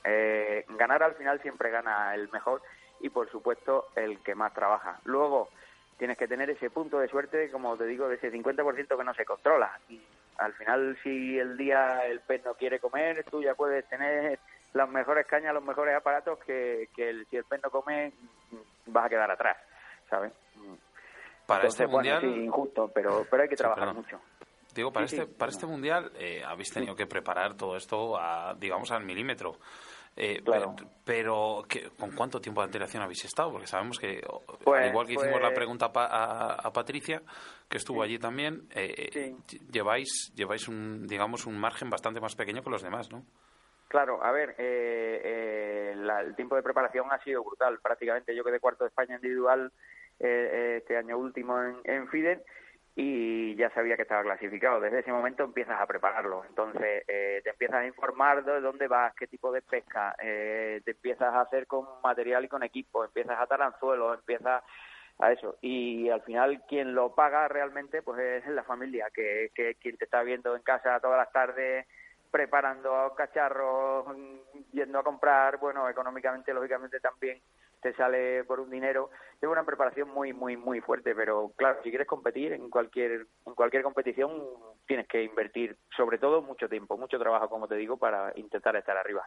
ganar 0.69 1.03
al 1.03 1.15
final 1.15 1.39
siempre 1.41 1.69
gana 1.69 2.15
el 2.15 2.29
mejor 2.32 2.61
y 3.02 3.10
por 3.10 3.30
supuesto 3.30 3.88
el 3.95 4.20
que 4.20 4.36
más 4.36 4.54
trabaja. 4.54 4.99
Luego 5.06 5.49
tienes 5.97 6.18
que 6.18 6.28
tener 6.28 6.49
ese 6.49 6.70
punto 6.70 6.99
de 6.99 7.08
suerte, 7.08 7.52
como 7.52 7.78
te 7.78 7.86
digo, 7.86 8.08
de 8.08 8.16
ese 8.16 8.32
50% 8.32 8.97
que 8.97 9.04
no 9.04 9.14
se 9.14 9.26
controla. 9.26 9.80
Y 9.89 10.02
al 10.38 10.54
final 10.54 10.97
si 11.04 11.38
el 11.38 11.58
día 11.58 12.06
el 12.06 12.22
pez 12.22 12.43
no 12.43 12.56
quiere 12.56 12.80
comer, 12.80 13.24
tú 13.30 13.41
ya 13.43 13.54
puedes 13.54 13.88
tener 13.88 14.39
las 14.74 14.89
mejores 14.89 15.28
cañas, 15.28 15.54
los 15.54 15.64
mejores 15.64 15.95
aparatos 15.95 16.39
que, 16.39 16.89
que 16.95 17.26
si 17.30 17.38
el 17.38 17.43
pez 17.43 17.62
no 17.64 17.70
come 17.70 18.14
vas 18.88 19.06
a 19.06 19.10
quedar 19.10 19.30
atrás, 19.30 19.58
¿sabes? 20.10 20.34
Para 21.45 21.68
este 21.68 21.86
mundial 21.86 22.24
injusto, 22.24 22.89
pero 22.93 23.26
pero 23.30 23.43
hay 23.43 23.49
que 23.49 23.56
trabajar 23.56 23.93
mucho. 23.93 24.20
Digo, 24.74 24.91
para 24.91 25.06
este 25.06 25.26
para 25.26 25.52
este 25.52 25.66
mundial 25.66 26.12
eh, 26.16 26.41
habéis 26.45 26.72
tenido 26.72 26.95
que 26.95 27.06
preparar 27.06 27.56
todo 27.56 27.76
esto 27.76 28.18
a, 28.18 28.56
digamos 28.56 28.91
al 28.91 29.04
milímetro. 29.04 29.58
Eh, 30.16 30.43
Pero, 31.05 31.64
¿con 31.97 32.12
cuánto 32.12 32.41
tiempo 32.41 32.62
de 32.62 32.66
antelación 32.66 33.01
habéis 33.01 33.24
estado? 33.26 33.51
Porque 33.51 33.68
sabemos 33.68 33.97
que, 33.97 34.18
al 34.18 34.57
pues, 34.64 34.89
igual 34.89 35.07
que 35.07 35.14
hicimos 35.14 35.41
la 35.41 35.53
pregunta 35.53 35.91
a, 35.93 36.72
Patricia, 36.74 37.22
que 37.70 37.78
estuvo 37.78 38.03
allí 38.03 38.20
también, 38.20 38.68
eh, 38.76 39.36
lleváis, 39.72 40.32
lleváis 40.36 40.68
un, 40.68 41.07
digamos, 41.07 41.45
un 41.45 41.57
margen 41.57 41.89
bastante 41.89 42.20
más 42.20 42.36
pequeño 42.36 42.62
que 42.62 42.70
los 42.70 42.84
demás, 42.84 43.12
¿no? 43.12 43.24
Claro, 43.88 44.24
a 44.24 44.32
ver, 44.32 44.55
eh, 44.57 45.93
el 45.93 46.36
tiempo 46.36 46.55
de 46.55 46.64
preparación 46.64 47.12
ha 47.12 47.22
sido 47.24 47.43
brutal. 47.43 47.80
Prácticamente 47.82 48.36
yo 48.36 48.43
quedé 48.43 48.59
cuarto 48.59 48.84
de 48.84 48.89
España 48.89 49.16
individual 49.16 49.72
este 50.20 50.97
año 50.97 51.18
último 51.18 51.59
en, 51.59 51.78
en 51.84 52.07
FIDE 52.07 52.43
y 52.96 53.56
ya 53.56 53.70
sabía 53.72 53.96
que 53.96 54.02
estaba 54.04 54.24
clasificado. 54.24 54.80
Desde 54.82 55.00
ese 55.00 55.12
momento 55.12 55.44
empiezas 55.44 55.80
a 55.80 55.88
prepararlo. 55.88 56.44
Entonces 56.48 57.04
eh, 57.08 57.42
te 57.44 57.50
empiezas 57.52 57.78
a 57.78 57.88
informar 57.88 58.44
de 58.44 58.60
dónde 58.62 58.88
vas, 58.88 59.14
qué 59.16 59.28
tipo 59.28 59.52
de 59.52 59.62
pesca, 59.62 60.16
eh, 60.22 60.82
te 60.84 60.92
empiezas 60.92 61.34
a 61.34 61.42
hacer 61.42 61.68
con 61.68 61.86
material 62.04 62.46
y 62.46 62.50
con 62.50 62.64
equipo, 62.64 63.04
empiezas 63.06 63.38
a 63.38 63.44
atar 63.44 63.62
anzuelos, 63.62 64.20
empiezas 64.20 64.64
a 65.20 65.32
eso. 65.32 65.58
Y 65.62 66.10
al 66.10 66.22
final 66.24 66.64
quien 66.68 66.94
lo 66.94 67.16
paga 67.16 67.48
realmente 67.48 68.02
pues 68.02 68.20
es 68.20 68.48
la 68.48 68.64
familia, 68.64 69.08
que, 69.14 69.52
que 69.56 69.76
quien 69.76 69.98
te 69.98 70.06
está 70.06 70.24
viendo 70.24 70.56
en 70.56 70.64
casa 70.64 71.00
todas 71.00 71.18
las 71.18 71.32
tardes 71.32 71.88
preparando 72.32 73.14
cacharros, 73.16 74.06
yendo 74.72 75.00
a 75.00 75.04
comprar, 75.04 75.58
bueno, 75.58 75.89
económicamente, 75.89 76.54
lógicamente 76.54 77.02
también 77.02 77.42
te 77.82 77.93
sale 77.93 78.43
por 78.43 78.59
un 78.59 78.69
dinero. 78.69 79.09
Es 79.41 79.49
una 79.49 79.63
preparación 79.63 80.09
muy, 80.09 80.34
muy, 80.34 80.55
muy 80.55 80.82
fuerte, 80.82 81.15
pero 81.15 81.51
claro, 81.55 81.79
si 81.84 81.89
quieres 81.89 82.07
competir 82.07 82.53
en 82.53 82.69
cualquier, 82.69 83.27
en 83.45 83.55
cualquier 83.55 83.84
competición, 83.84 84.32
tienes 84.86 85.07
que 85.07 85.23
invertir, 85.23 85.77
sobre 85.95 86.17
todo, 86.17 86.41
mucho 86.41 86.69
tiempo, 86.69 86.97
mucho 86.97 87.17
trabajo, 87.17 87.49
como 87.49 87.67
te 87.67 87.75
digo, 87.75 87.97
para 87.97 88.32
intentar 88.36 88.75
estar 88.75 88.97
arriba. 88.97 89.25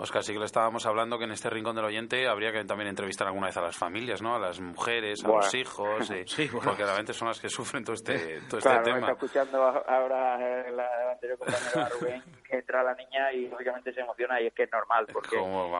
Oscar, 0.00 0.22
sí 0.22 0.32
que 0.32 0.38
le 0.38 0.44
estábamos 0.44 0.86
hablando 0.86 1.18
que 1.18 1.24
en 1.24 1.32
este 1.32 1.50
rincón 1.50 1.74
del 1.74 1.84
oyente 1.84 2.28
habría 2.28 2.52
que 2.52 2.64
también 2.64 2.88
entrevistar 2.88 3.26
alguna 3.26 3.48
vez 3.48 3.56
a 3.56 3.62
las 3.62 3.76
familias, 3.76 4.22
¿no? 4.22 4.36
A 4.36 4.38
las 4.38 4.60
mujeres, 4.60 5.24
a 5.24 5.28
los 5.28 5.52
hijos, 5.54 6.08
eh, 6.12 6.24
porque 6.64 6.84
realmente 6.84 7.12
son 7.12 7.26
las 7.26 7.40
que 7.40 7.48
sufren 7.48 7.82
todo 7.82 7.94
este, 7.94 8.40
todo 8.48 8.58
este 8.58 8.78
tema. 8.84 8.98
está 9.00 9.12
escuchando 9.12 9.60
ahora 9.60 10.70
la 10.70 11.12
anterior 11.12 11.36
compañera 11.36 11.88
Rubén 11.88 12.22
entra 12.68 12.82
la 12.82 12.94
niña 12.94 13.32
y 13.32 13.48
lógicamente 13.48 13.94
se 13.94 14.00
emociona 14.00 14.40
y 14.40 14.48
es 14.48 14.52
que 14.52 14.64
es 14.64 14.72
normal 14.72 15.06
porque, 15.10 15.38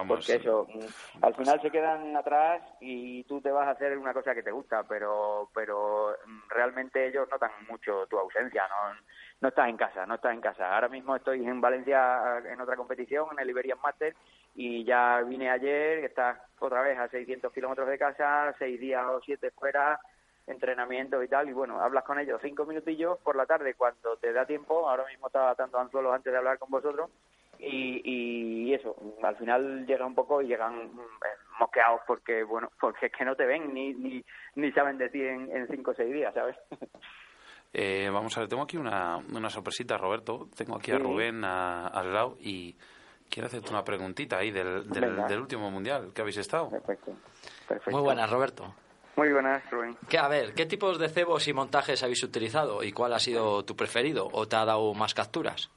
porque 0.09 0.37
eso, 0.37 0.67
mm, 0.73 1.25
al 1.25 1.35
final 1.35 1.61
se 1.61 1.71
quedan 1.71 2.17
atrás 2.17 2.63
y 2.81 3.25
tú 3.25 3.43
te 3.43 3.51
vas 3.51 3.69
a 3.69 3.73
hacer 3.73 3.99
una 3.99 4.15
cosa 4.15 4.35
que 4.35 4.43
te 4.43 4.51
gusta, 4.51 4.85
pero, 4.89 5.51
pero 5.55 6.17
mm, 6.25 6.49
realmente 6.49 7.07
ellos 7.07 7.29
notan 7.31 7.51
mucho 7.69 8.07
tu 8.07 8.19
ausencia, 8.19 8.67
¿no? 8.69 8.99
no 9.41 9.49
estás 9.49 9.69
en 9.69 9.77
casa, 9.77 10.07
no 10.07 10.15
estás 10.15 10.33
en 10.33 10.41
casa. 10.41 10.75
Ahora 10.75 10.89
mismo 10.89 11.15
estoy 11.15 11.47
en 11.47 11.61
Valencia 11.61 12.43
en 12.51 12.61
otra 12.61 12.77
competición, 12.77 13.29
en 13.33 13.41
el 13.41 13.51
Iberian 13.51 13.79
Master, 13.83 14.17
y 14.55 14.85
ya 14.85 15.21
vine 15.21 15.51
ayer, 15.51 16.05
estás 16.05 16.39
otra 16.59 16.81
vez 16.83 16.99
a 16.99 17.09
600 17.09 17.53
kilómetros 17.53 17.89
de 17.89 17.99
casa, 17.99 18.55
seis 18.59 18.81
días 18.81 19.05
o 19.07 19.21
siete 19.21 19.51
fuera, 19.51 20.01
entrenamiento 20.49 21.23
y 21.23 21.29
tal, 21.29 21.49
y 21.49 21.53
bueno, 21.53 21.81
hablas 21.81 22.05
con 22.05 22.19
ellos 22.19 22.41
cinco 22.43 22.65
minutillos 22.65 23.19
por 23.21 23.37
la 23.37 23.47
tarde 23.47 23.75
cuando 23.75 24.17
te 24.17 24.33
da 24.33 24.47
tiempo, 24.47 24.89
ahora 24.89 25.07
mismo 25.07 25.27
estaba 25.27 25.51
atando 25.51 25.79
anzuelos 25.79 26.15
antes 26.15 26.33
de 26.33 26.39
hablar 26.39 26.59
con 26.59 26.71
vosotros, 26.71 27.11
y, 27.59 28.01
y 28.05 28.75
eso, 28.75 28.95
al 29.23 29.37
final 29.37 29.85
llega 29.87 30.07
un 30.07 30.15
poco 30.15 30.41
y 30.41 30.47
llegan 30.47 30.95
mm, 30.95 31.01
mosqueados 31.59 32.01
porque, 32.07 32.45
bueno, 32.45 32.71
porque 32.81 33.07
es 33.07 33.13
que 33.13 33.25
no 33.25 33.35
te 33.37 33.47
ven 33.47 33.73
ni, 33.75 33.95
ni, 33.95 34.25
ni 34.55 34.73
saben 34.73 34.99
de 34.99 35.09
ti 35.09 35.21
en, 35.21 35.55
en 35.55 35.67
cinco 35.69 35.91
o 35.91 35.95
seis 35.95 36.13
días, 36.13 36.33
¿sabes? 36.35 36.57
Eh, 37.71 38.09
vamos 38.11 38.35
a 38.35 38.41
ver, 38.41 38.49
tengo 38.49 38.63
aquí 38.63 38.79
una, 38.79 39.19
una 39.19 39.51
sorpresita, 39.51 39.99
Roberto. 39.99 40.49
Tengo 40.57 40.77
aquí 40.77 40.91
a 40.91 40.99
Rubén 40.99 41.45
al 41.45 42.15
lado 42.15 42.39
y 42.41 42.75
quiero 43.29 43.47
hacerte 43.47 43.69
una 43.69 43.85
preguntita 43.85 44.39
ahí 44.39 44.51
del, 44.51 44.89
del, 44.89 45.39
último 45.39 45.71
mundial 45.71 46.13
que 46.15 46.23
habéis 46.23 46.39
estado. 46.39 46.71
Perfecto. 46.71 47.13
Muy 47.91 48.01
buenas, 48.01 48.31
Roberto. 48.31 48.75
Muy 49.19 49.33
buenas, 49.33 49.69
Rubén. 49.69 49.97
¿Qué, 50.09 50.17
a 50.17 50.29
ver, 50.29 50.55
¿qué 50.55 50.65
tipos 50.65 50.97
de 50.97 51.09
cebos 51.09 51.49
y 51.49 51.53
montajes 51.53 52.05
habéis 52.05 52.23
utilizado 52.23 52.85
y 52.85 52.93
cuál 52.93 53.13
ha 53.13 53.19
sido 53.19 53.65
tu 53.65 53.75
preferido 53.75 54.29
o 54.31 54.47
te 54.47 54.55
ha 54.55 54.65
dado 54.65 54.95
más 54.95 55.13
capturas? 55.13 55.73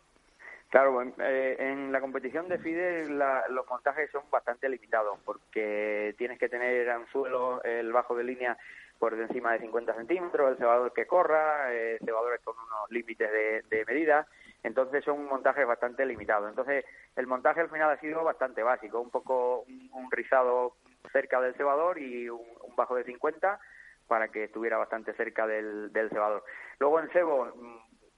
Claro, 0.69 1.01
eh, 1.01 1.55
en 1.57 1.91
la 1.91 1.99
competición 2.01 2.47
de 2.47 2.59
FIDE 2.59 3.09
los 3.09 3.67
montajes 3.67 4.11
son 4.11 4.21
bastante 4.29 4.69
limitados 4.69 5.17
porque 5.25 6.13
tienes 6.19 6.37
que 6.37 6.49
tener 6.49 6.87
anzuelo, 6.91 7.63
el 7.63 7.91
bajo 7.91 8.15
de 8.15 8.25
línea 8.25 8.55
por 8.99 9.15
encima 9.15 9.53
de 9.53 9.59
50 9.61 9.95
centímetros, 9.95 10.51
el 10.51 10.57
cebador 10.57 10.93
que 10.93 11.07
corra, 11.07 11.73
eh, 11.73 11.97
cebadores 12.05 12.41
con 12.41 12.53
unos 12.55 12.91
límites 12.91 13.27
de, 13.71 13.85
medida, 13.87 14.27
entonces 14.63 15.03
son 15.03 15.25
montajes 15.25 15.65
bastante 15.65 16.05
limitados. 16.05 16.49
Entonces 16.49 16.85
el 17.15 17.27
montaje 17.27 17.61
al 17.61 17.69
final 17.69 17.89
ha 17.89 17.99
sido 17.99 18.23
bastante 18.23 18.63
básico, 18.63 18.99
un 18.99 19.09
poco 19.09 19.65
un, 19.93 20.11
rizado 20.11 20.75
cerca 21.11 21.41
del 21.41 21.55
cebador 21.55 21.99
y 21.99 22.29
un, 22.29 22.41
bajo 22.75 22.95
de 22.95 23.03
50 23.03 23.59
para 24.07 24.27
que 24.27 24.45
estuviera 24.45 24.77
bastante 24.77 25.13
cerca 25.13 25.47
del, 25.47 25.91
del 25.93 26.09
cebador. 26.09 26.43
Luego 26.79 26.99
en 26.99 27.09
cebo 27.09 27.53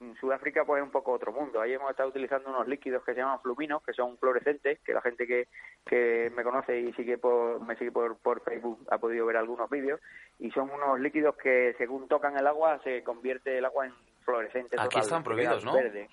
en 0.03 0.15
Sudáfrica 0.15 0.65
pues 0.65 0.81
es 0.81 0.85
un 0.85 0.91
poco 0.91 1.11
otro 1.11 1.31
mundo. 1.31 1.61
Ahí 1.61 1.73
hemos 1.73 1.89
estado 1.91 2.09
utilizando 2.09 2.49
unos 2.49 2.67
líquidos 2.67 3.03
que 3.03 3.13
se 3.13 3.19
llaman 3.19 3.39
fluminos, 3.41 3.81
que 3.83 3.93
son 3.93 4.17
fluorescentes, 4.17 4.79
que 4.79 4.93
la 4.93 5.01
gente 5.01 5.25
que, 5.25 5.47
que 5.85 6.31
me 6.35 6.43
conoce 6.43 6.79
y 6.79 6.93
sigue 6.93 7.17
por, 7.17 7.61
me 7.61 7.75
sigue 7.77 7.91
por, 7.91 8.17
por 8.17 8.41
Facebook 8.43 8.79
ha 8.89 8.97
podido 8.97 9.25
ver 9.25 9.37
algunos 9.37 9.69
vídeos, 9.69 9.99
y 10.39 10.51
son 10.51 10.69
unos 10.69 10.99
líquidos 10.99 11.35
que 11.37 11.73
según 11.77 12.07
tocan 12.07 12.37
el 12.37 12.47
agua 12.47 12.79
se 12.83 13.03
convierte 13.03 13.57
el 13.57 13.65
agua 13.65 13.85
en 13.85 13.93
fluorescente. 14.23 14.75
Aquí 14.79 14.99
están 14.99 15.23
prohibidos, 15.23 15.63
¿no? 15.63 15.73
Verde. 15.73 16.09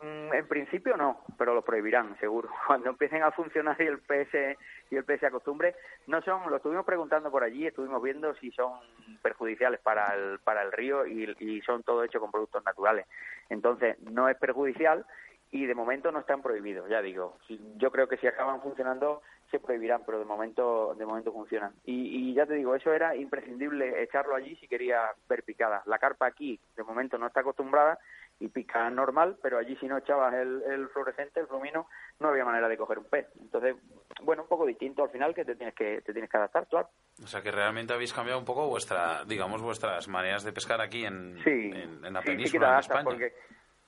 Mm, 0.00 0.32
en 0.32 0.46
principio 0.46 0.96
no, 0.96 1.24
pero 1.36 1.54
lo 1.54 1.62
prohibirán, 1.62 2.16
seguro. 2.20 2.48
Cuando 2.66 2.90
empiecen 2.90 3.22
a 3.22 3.32
funcionar 3.32 3.76
y 3.80 3.86
el 3.86 3.98
PS 3.98 4.56
y 4.90 4.96
el 4.96 5.04
PS 5.04 5.24
acostumbre, 5.24 5.74
no 6.06 6.22
son, 6.22 6.48
lo 6.50 6.56
estuvimos 6.56 6.84
preguntando 6.84 7.30
por 7.30 7.42
allí, 7.42 7.66
estuvimos 7.66 8.00
viendo 8.02 8.34
si 8.36 8.50
son 8.52 8.78
perjudiciales 9.22 9.80
para 9.80 10.14
el, 10.14 10.38
para 10.38 10.62
el 10.62 10.72
río 10.72 11.06
y, 11.06 11.60
son 11.62 11.82
todo 11.82 12.04
hecho 12.04 12.20
con 12.20 12.30
productos 12.30 12.64
naturales. 12.64 13.06
Entonces, 13.48 13.98
no 14.00 14.28
es 14.28 14.36
perjudicial 14.36 15.04
y 15.50 15.66
de 15.66 15.74
momento 15.74 16.12
no 16.12 16.20
están 16.20 16.42
prohibidos, 16.42 16.88
ya 16.88 17.02
digo. 17.02 17.38
Yo 17.76 17.90
creo 17.90 18.06
que 18.06 18.18
si 18.18 18.26
acaban 18.26 18.62
funcionando 18.62 19.22
se 19.50 19.58
prohibirán, 19.58 20.02
pero 20.04 20.18
de 20.18 20.24
momento 20.26 20.94
de 20.94 21.06
momento 21.06 21.32
funcionan. 21.32 21.72
Y, 21.84 22.30
y, 22.30 22.34
ya 22.34 22.46
te 22.46 22.54
digo, 22.54 22.74
eso 22.74 22.92
era 22.92 23.16
imprescindible 23.16 24.02
echarlo 24.02 24.36
allí 24.36 24.54
si 24.56 24.68
quería 24.68 25.10
ver 25.28 25.42
picadas. 25.42 25.86
La 25.86 25.98
carpa 25.98 26.26
aquí 26.26 26.60
de 26.76 26.84
momento 26.84 27.18
no 27.18 27.26
está 27.26 27.40
acostumbrada 27.40 27.98
y 28.40 28.48
pica 28.48 28.88
normal, 28.90 29.36
pero 29.42 29.58
allí 29.58 29.76
si 29.76 29.86
no 29.86 29.98
echabas 29.98 30.34
el, 30.34 30.62
el 30.62 30.88
fluorescente, 30.88 31.40
el 31.40 31.46
flumino, 31.46 31.88
no 32.20 32.28
había 32.28 32.44
manera 32.44 32.68
de 32.68 32.76
coger 32.76 32.98
un 32.98 33.06
pez. 33.06 33.26
Entonces, 33.40 33.76
bueno, 34.22 34.42
un 34.42 34.48
poco 34.48 34.64
distinto 34.64 35.02
al 35.02 35.10
final 35.10 35.34
que 35.34 35.44
te 35.44 35.56
tienes 35.56 35.74
que 35.74 36.02
te 36.02 36.12
tienes 36.12 36.30
que 36.30 36.36
adaptar, 36.36 36.66
claro. 36.68 36.88
O 37.22 37.26
sea 37.26 37.42
que 37.42 37.50
realmente 37.50 37.92
habéis 37.92 38.12
cambiado 38.12 38.38
un 38.38 38.44
poco 38.44 38.68
vuestra, 38.68 39.24
digamos, 39.24 39.60
vuestras 39.60 40.06
maneras 40.08 40.44
de 40.44 40.52
pescar 40.52 40.80
aquí 40.80 41.04
en, 41.04 41.36
en, 41.44 42.12
la 42.12 42.22
península, 42.22 42.74
en 42.74 42.78
España. 42.78 43.04
Porque, 43.04 43.34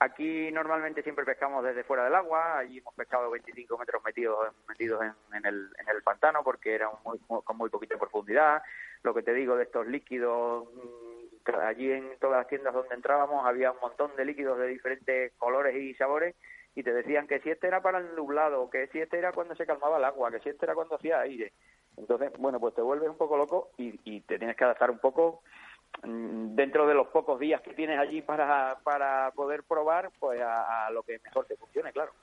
Aquí 0.01 0.51
normalmente 0.51 1.03
siempre 1.03 1.23
pescamos 1.23 1.63
desde 1.63 1.83
fuera 1.83 2.05
del 2.05 2.15
agua, 2.15 2.57
allí 2.57 2.79
hemos 2.79 2.95
pescado 2.95 3.29
25 3.29 3.77
metros 3.77 4.03
metidos, 4.03 4.51
metidos 4.67 4.99
en, 5.03 5.13
en 5.35 5.45
el, 5.45 5.69
en 5.77 5.95
el 5.95 6.01
pantano 6.01 6.43
porque 6.43 6.73
era 6.73 6.89
un 6.89 6.97
muy, 7.05 7.19
con 7.43 7.55
muy 7.55 7.69
poquita 7.69 7.99
profundidad. 7.99 8.63
Lo 9.03 9.13
que 9.13 9.21
te 9.21 9.31
digo 9.31 9.55
de 9.55 9.65
estos 9.65 9.85
líquidos, 9.85 10.67
allí 11.61 11.91
en 11.91 12.17
todas 12.19 12.37
las 12.37 12.47
tiendas 12.47 12.73
donde 12.73 12.95
entrábamos 12.95 13.45
había 13.45 13.71
un 13.71 13.79
montón 13.81 14.15
de 14.15 14.25
líquidos 14.25 14.57
de 14.59 14.67
diferentes 14.67 15.33
colores 15.37 15.75
y 15.75 15.93
sabores 15.95 16.35
y 16.75 16.83
te 16.83 16.93
decían 16.93 17.27
que 17.27 17.39
si 17.39 17.49
este 17.49 17.67
era 17.67 17.81
para 17.81 17.99
el 17.99 18.15
nublado, 18.15 18.69
que 18.69 18.87
si 18.87 18.99
este 18.99 19.17
era 19.17 19.31
cuando 19.31 19.55
se 19.55 19.65
calmaba 19.65 19.97
el 19.97 20.03
agua, 20.05 20.31
que 20.31 20.39
si 20.39 20.49
este 20.49 20.65
era 20.65 20.75
cuando 20.75 20.95
hacía 20.95 21.19
aire. 21.19 21.53
Entonces, 21.97 22.31
bueno, 22.37 22.59
pues 22.59 22.73
te 22.73 22.81
vuelves 22.81 23.09
un 23.09 23.17
poco 23.17 23.37
loco 23.37 23.71
y, 23.77 24.21
te 24.21 24.37
tienes 24.37 24.55
que 24.55 24.63
adaptar 24.63 24.89
un 24.89 24.99
poco 24.99 25.41
mm, 26.03 26.55
dentro 26.55 26.87
de 26.87 26.93
los 26.93 27.07
pocos 27.07 27.39
días 27.39 27.61
que 27.61 27.73
tienes 27.73 27.99
allí 27.99 28.21
para, 28.21 28.79
para 28.83 29.31
poder 29.31 29.63
probar, 29.63 30.11
pues 30.19 30.39
a, 30.41 30.87
a 30.87 30.91
lo 30.91 31.03
que 31.03 31.19
mejor 31.19 31.45
te 31.45 31.57
funcione, 31.57 31.91
claro. 31.91 32.13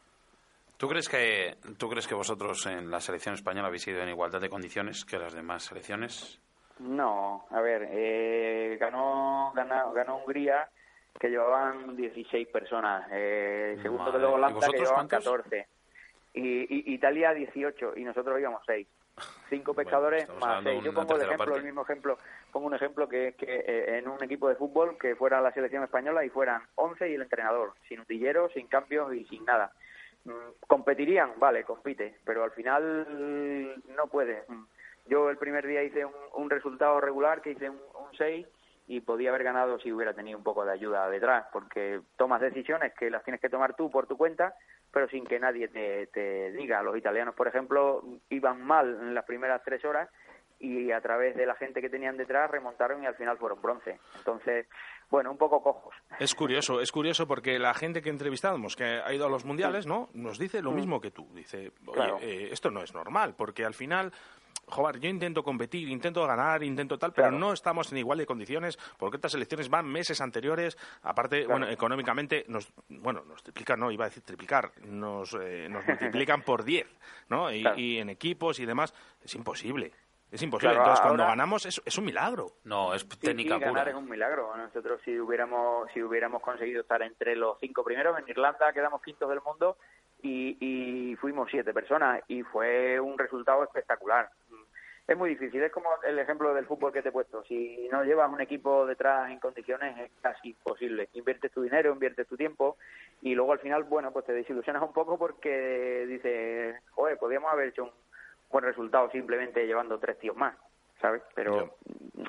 ¿Tú 0.78 0.88
crees 0.88 1.08
que 1.08 1.56
tú 1.76 1.88
crees 1.88 2.06
que 2.06 2.14
vosotros 2.14 2.64
en 2.66 2.90
la 2.90 3.00
selección 3.00 3.34
española 3.34 3.66
habéis 3.66 3.88
ido 3.88 4.00
en 4.00 4.10
igualdad 4.10 4.40
de 4.40 4.48
condiciones 4.48 5.04
que 5.04 5.18
las 5.18 5.34
demás 5.34 5.64
selecciones? 5.64 6.40
No, 6.80 7.46
a 7.50 7.60
ver, 7.60 7.88
eh, 7.90 8.76
ganó, 8.80 9.52
ganó, 9.54 9.92
ganó 9.92 10.16
Hungría, 10.18 10.68
que 11.18 11.28
llevaban 11.28 11.96
16 11.96 12.48
personas. 12.48 13.08
Eh, 13.10 13.78
segundo 13.82 14.12
quedó 14.12 14.30
¿Y 14.30 14.32
Holanda, 14.34 14.66
que 14.68 14.78
llevaban 14.78 15.08
cuántos? 15.08 15.24
14. 15.24 15.66
Y, 16.34 16.90
y 16.90 16.94
Italia 16.94 17.34
18, 17.34 17.94
y 17.96 18.04
nosotros 18.04 18.38
íbamos 18.38 18.62
6. 18.66 18.86
Cinco 19.48 19.74
pescadores 19.74 20.22
estamos 20.22 20.40
más 20.40 20.58
hablando 20.58 20.70
de 20.70 20.76
6. 20.76 20.84
Yo 20.84 20.94
pongo 20.94 21.16
el 21.16 21.22
ejemplo, 21.22 21.44
parte. 21.44 21.58
el 21.58 21.64
mismo 21.64 21.82
ejemplo, 21.82 22.18
pongo 22.52 22.66
un 22.66 22.74
ejemplo 22.74 23.08
que 23.08 23.28
es 23.28 23.34
que 23.34 23.46
eh, 23.46 23.98
en 23.98 24.08
un 24.08 24.22
equipo 24.22 24.48
de 24.48 24.54
fútbol 24.54 24.96
que 24.98 25.16
fuera 25.16 25.40
la 25.40 25.52
selección 25.52 25.82
española 25.82 26.24
y 26.24 26.28
fueran 26.28 26.62
11 26.76 27.08
y 27.08 27.14
el 27.14 27.22
entrenador, 27.22 27.72
sin 27.88 28.00
utilleros, 28.00 28.52
sin 28.52 28.68
cambios 28.68 29.12
y 29.14 29.24
sin 29.24 29.44
nada. 29.44 29.72
Mm, 30.24 30.66
¿Competirían? 30.66 31.32
Vale, 31.38 31.64
compite, 31.64 32.16
pero 32.24 32.44
al 32.44 32.52
final 32.52 33.82
no 33.96 34.06
puede. 34.06 34.44
Mm. 34.46 34.64
Yo 35.08 35.30
el 35.30 35.36
primer 35.38 35.66
día 35.66 35.82
hice 35.82 36.04
un, 36.04 36.12
un 36.34 36.50
resultado 36.50 37.00
regular, 37.00 37.40
que 37.42 37.50
hice 37.52 37.68
un, 37.70 37.76
un 37.76 38.16
6 38.16 38.46
y 38.86 39.00
podía 39.00 39.28
haber 39.30 39.42
ganado 39.44 39.78
si 39.80 39.92
hubiera 39.92 40.14
tenido 40.14 40.38
un 40.38 40.44
poco 40.44 40.64
de 40.64 40.72
ayuda 40.72 41.08
detrás, 41.10 41.46
porque 41.52 42.00
tomas 42.16 42.40
decisiones 42.40 42.94
que 42.94 43.10
las 43.10 43.22
tienes 43.22 43.40
que 43.40 43.50
tomar 43.50 43.74
tú 43.76 43.90
por 43.90 44.06
tu 44.06 44.16
cuenta, 44.16 44.54
pero 44.90 45.08
sin 45.08 45.26
que 45.26 45.38
nadie 45.38 45.68
te, 45.68 46.06
te 46.06 46.50
diga. 46.52 46.82
Los 46.82 46.96
italianos, 46.96 47.34
por 47.34 47.48
ejemplo, 47.48 48.02
iban 48.30 48.62
mal 48.64 48.86
en 49.02 49.14
las 49.14 49.24
primeras 49.26 49.62
tres 49.62 49.84
horas 49.84 50.08
y 50.60 50.90
a 50.90 51.00
través 51.00 51.36
de 51.36 51.46
la 51.46 51.54
gente 51.54 51.80
que 51.82 51.90
tenían 51.90 52.16
detrás 52.16 52.50
remontaron 52.50 53.02
y 53.02 53.06
al 53.06 53.14
final 53.14 53.36
fueron 53.38 53.60
bronce. 53.62 54.00
Entonces, 54.16 54.66
bueno, 55.10 55.30
un 55.30 55.38
poco 55.38 55.62
cojos. 55.62 55.94
Es 56.18 56.34
curioso, 56.34 56.80
es 56.80 56.90
curioso 56.90 57.28
porque 57.28 57.58
la 57.58 57.74
gente 57.74 58.00
que 58.02 58.08
entrevistamos, 58.10 58.74
que 58.74 58.84
ha 58.84 59.12
ido 59.12 59.26
a 59.26 59.30
los 59.30 59.44
mundiales, 59.44 59.86
¿no? 59.86 60.08
Nos 60.14 60.38
dice 60.38 60.60
lo 60.62 60.72
Mm. 60.72 60.74
mismo 60.74 61.00
que 61.00 61.10
tú. 61.12 61.28
Dice, 61.34 61.72
oye, 61.86 61.92
Claro. 61.92 62.18
eh, 62.22 62.48
esto 62.50 62.70
no 62.70 62.82
es 62.82 62.92
normal, 62.92 63.34
porque 63.36 63.64
al 63.64 63.74
final, 63.74 64.12
joder, 64.70 65.00
yo 65.00 65.08
intento 65.08 65.42
competir, 65.42 65.88
intento 65.88 66.26
ganar, 66.26 66.62
intento 66.62 66.98
tal, 66.98 67.12
pero 67.12 67.28
Claro. 67.28 67.38
no 67.38 67.52
estamos 67.52 67.90
en 67.92 67.98
igual 67.98 68.18
de 68.18 68.26
condiciones, 68.26 68.78
porque 68.98 69.16
estas 69.16 69.34
elecciones 69.34 69.68
van 69.68 69.86
meses 69.86 70.20
anteriores, 70.20 70.76
aparte, 71.02 71.44
Claro. 71.44 71.50
bueno, 71.60 71.68
económicamente, 71.72 72.44
nos, 72.48 72.72
bueno, 72.88 73.22
nos 73.26 73.42
triplican, 73.42 73.80
no, 73.80 73.90
iba 73.90 74.04
a 74.04 74.08
decir 74.08 74.22
triplicar, 74.22 74.70
nos, 74.84 75.34
eh, 75.40 75.68
nos 75.68 75.84
multiplican 76.28 76.42
por 76.42 76.64
10, 76.64 76.86
¿no? 77.28 77.50
Y, 77.52 77.62
Claro. 77.62 77.78
y 77.78 77.98
en 77.98 78.10
equipos 78.10 78.60
y 78.60 78.66
demás, 78.66 78.94
es 79.22 79.34
imposible. 79.34 79.92
Es 80.30 80.42
imposible. 80.42 80.74
Claro, 80.74 80.84
Entonces, 80.90 81.06
cuando 81.06 81.24
ganamos, 81.24 81.64
es, 81.64 81.80
es 81.86 81.96
un 81.96 82.04
milagro. 82.04 82.52
No, 82.64 82.92
es 82.92 83.00
Sí, 83.00 83.08
técnica 83.16 83.54
sí, 83.54 83.60
ganar 83.62 83.84
pura. 83.84 83.90
es 83.92 83.96
un 83.96 84.10
milagro. 84.10 84.54
Nosotros 84.58 85.00
si 85.02 85.18
hubiéramos 85.18 85.90
si 85.94 86.02
hubiéramos 86.02 86.42
conseguido 86.42 86.82
estar 86.82 87.00
entre 87.00 87.34
los 87.34 87.56
cinco 87.60 87.82
primeros 87.82 88.18
en 88.18 88.28
Irlanda 88.28 88.70
quedamos 88.74 89.00
quintos 89.00 89.30
del 89.30 89.40
mundo 89.40 89.78
y, 90.20 90.58
y 90.60 91.16
fuimos 91.16 91.48
siete 91.50 91.72
personas 91.72 92.20
y 92.28 92.42
fue 92.42 93.00
un 93.00 93.16
resultado 93.16 93.64
espectacular. 93.64 94.28
Es 95.08 95.16
muy 95.16 95.30
difícil, 95.30 95.62
es 95.62 95.72
como 95.72 95.88
el 96.06 96.18
ejemplo 96.18 96.52
del 96.52 96.66
fútbol 96.66 96.92
que 96.92 97.00
te 97.00 97.08
he 97.08 97.12
puesto. 97.12 97.42
Si 97.44 97.88
no 97.90 98.04
llevas 98.04 98.30
un 98.30 98.42
equipo 98.42 98.84
detrás 98.84 99.30
en 99.30 99.38
condiciones 99.38 99.96
es 99.98 100.10
casi 100.20 100.50
imposible. 100.50 101.08
Inviertes 101.14 101.50
tu 101.50 101.62
dinero, 101.62 101.94
inviertes 101.94 102.26
tu 102.26 102.36
tiempo 102.36 102.76
y 103.22 103.34
luego 103.34 103.52
al 103.52 103.58
final, 103.58 103.84
bueno, 103.84 104.12
pues 104.12 104.26
te 104.26 104.34
desilusionas 104.34 104.82
un 104.82 104.92
poco 104.92 105.16
porque 105.18 106.04
dices, 106.06 106.76
joder, 106.90 107.16
podríamos 107.16 107.50
haber 107.50 107.68
hecho 107.68 107.84
un 107.84 107.92
buen 108.50 108.66
resultado 108.66 109.10
simplemente 109.10 109.66
llevando 109.66 109.98
tres 109.98 110.18
tíos 110.18 110.36
más, 110.36 110.54
¿sabes? 111.00 111.22
Pero 111.34 111.76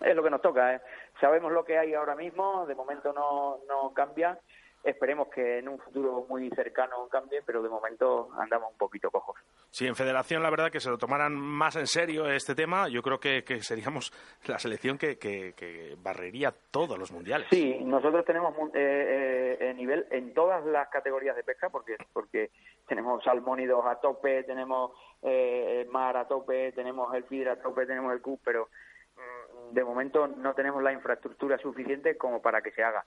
es 0.01 0.15
lo 0.15 0.23
que 0.23 0.29
nos 0.29 0.41
toca. 0.41 0.75
¿eh? 0.75 0.81
Sabemos 1.19 1.51
lo 1.51 1.65
que 1.65 1.77
hay 1.77 1.93
ahora 1.93 2.15
mismo, 2.15 2.65
de 2.65 2.75
momento 2.75 3.11
no, 3.11 3.59
no 3.67 3.93
cambia. 3.93 4.39
Esperemos 4.83 5.27
que 5.27 5.59
en 5.59 5.67
un 5.67 5.77
futuro 5.77 6.25
muy 6.29 6.49
cercano 6.51 7.07
cambie, 7.11 7.41
pero 7.45 7.61
de 7.61 7.67
momento 7.69 8.29
andamos 8.39 8.71
un 8.71 8.77
poquito 8.77 9.11
cojos. 9.11 9.35
Si 9.71 9.85
en 9.85 9.95
Federación, 9.95 10.41
la 10.41 10.49
verdad, 10.49 10.71
que 10.71 10.79
se 10.79 10.89
lo 10.89 10.97
tomaran 10.97 11.35
más 11.35 11.75
en 11.75 11.85
serio 11.85 12.27
este 12.29 12.55
tema, 12.55 12.87
yo 12.87 13.01
creo 13.01 13.19
que, 13.19 13.43
que 13.43 13.61
seríamos 13.61 14.11
la 14.47 14.57
selección 14.57 14.97
que, 14.97 15.17
que- 15.17 15.53
que 15.55 15.95
barrería 16.01 16.53
todos 16.71 16.97
los 16.97 17.11
mundiales. 17.11 17.47
Sí, 17.51 17.77
nosotros 17.83 18.23
tenemos 18.25 18.53
eh, 18.69 18.69
eh, 18.75 19.57
eh, 19.69 19.73
nivel 19.73 20.07
en 20.11 20.33
todas 20.33 20.65
las 20.65 20.87
categorías 20.89 21.35
de 21.35 21.43
pesca, 21.43 21.69
porque 21.69 21.97
porque 22.13 22.49
tenemos 22.87 23.21
salmónidos 23.23 23.85
a 23.85 23.95
tope, 23.99 24.43
tenemos 24.43 24.91
eh, 25.21 25.81
el 25.85 25.91
mar 25.91 26.15
a 26.17 26.25
tope, 26.27 26.71
tenemos 26.71 27.13
el 27.13 27.25
feeder 27.25 27.49
a 27.49 27.61
tope, 27.61 27.85
tenemos 27.85 28.13
el 28.13 28.21
CUP, 28.21 28.39
pero 28.45 28.69
mm, 29.17 29.73
de 29.73 29.83
momento 29.83 30.25
no 30.27 30.53
tenemos 30.53 30.81
la 30.81 30.93
infraestructura 30.93 31.57
suficiente 31.57 32.17
como 32.17 32.41
para 32.41 32.61
que 32.61 32.71
se 32.71 32.81
haga. 32.83 33.03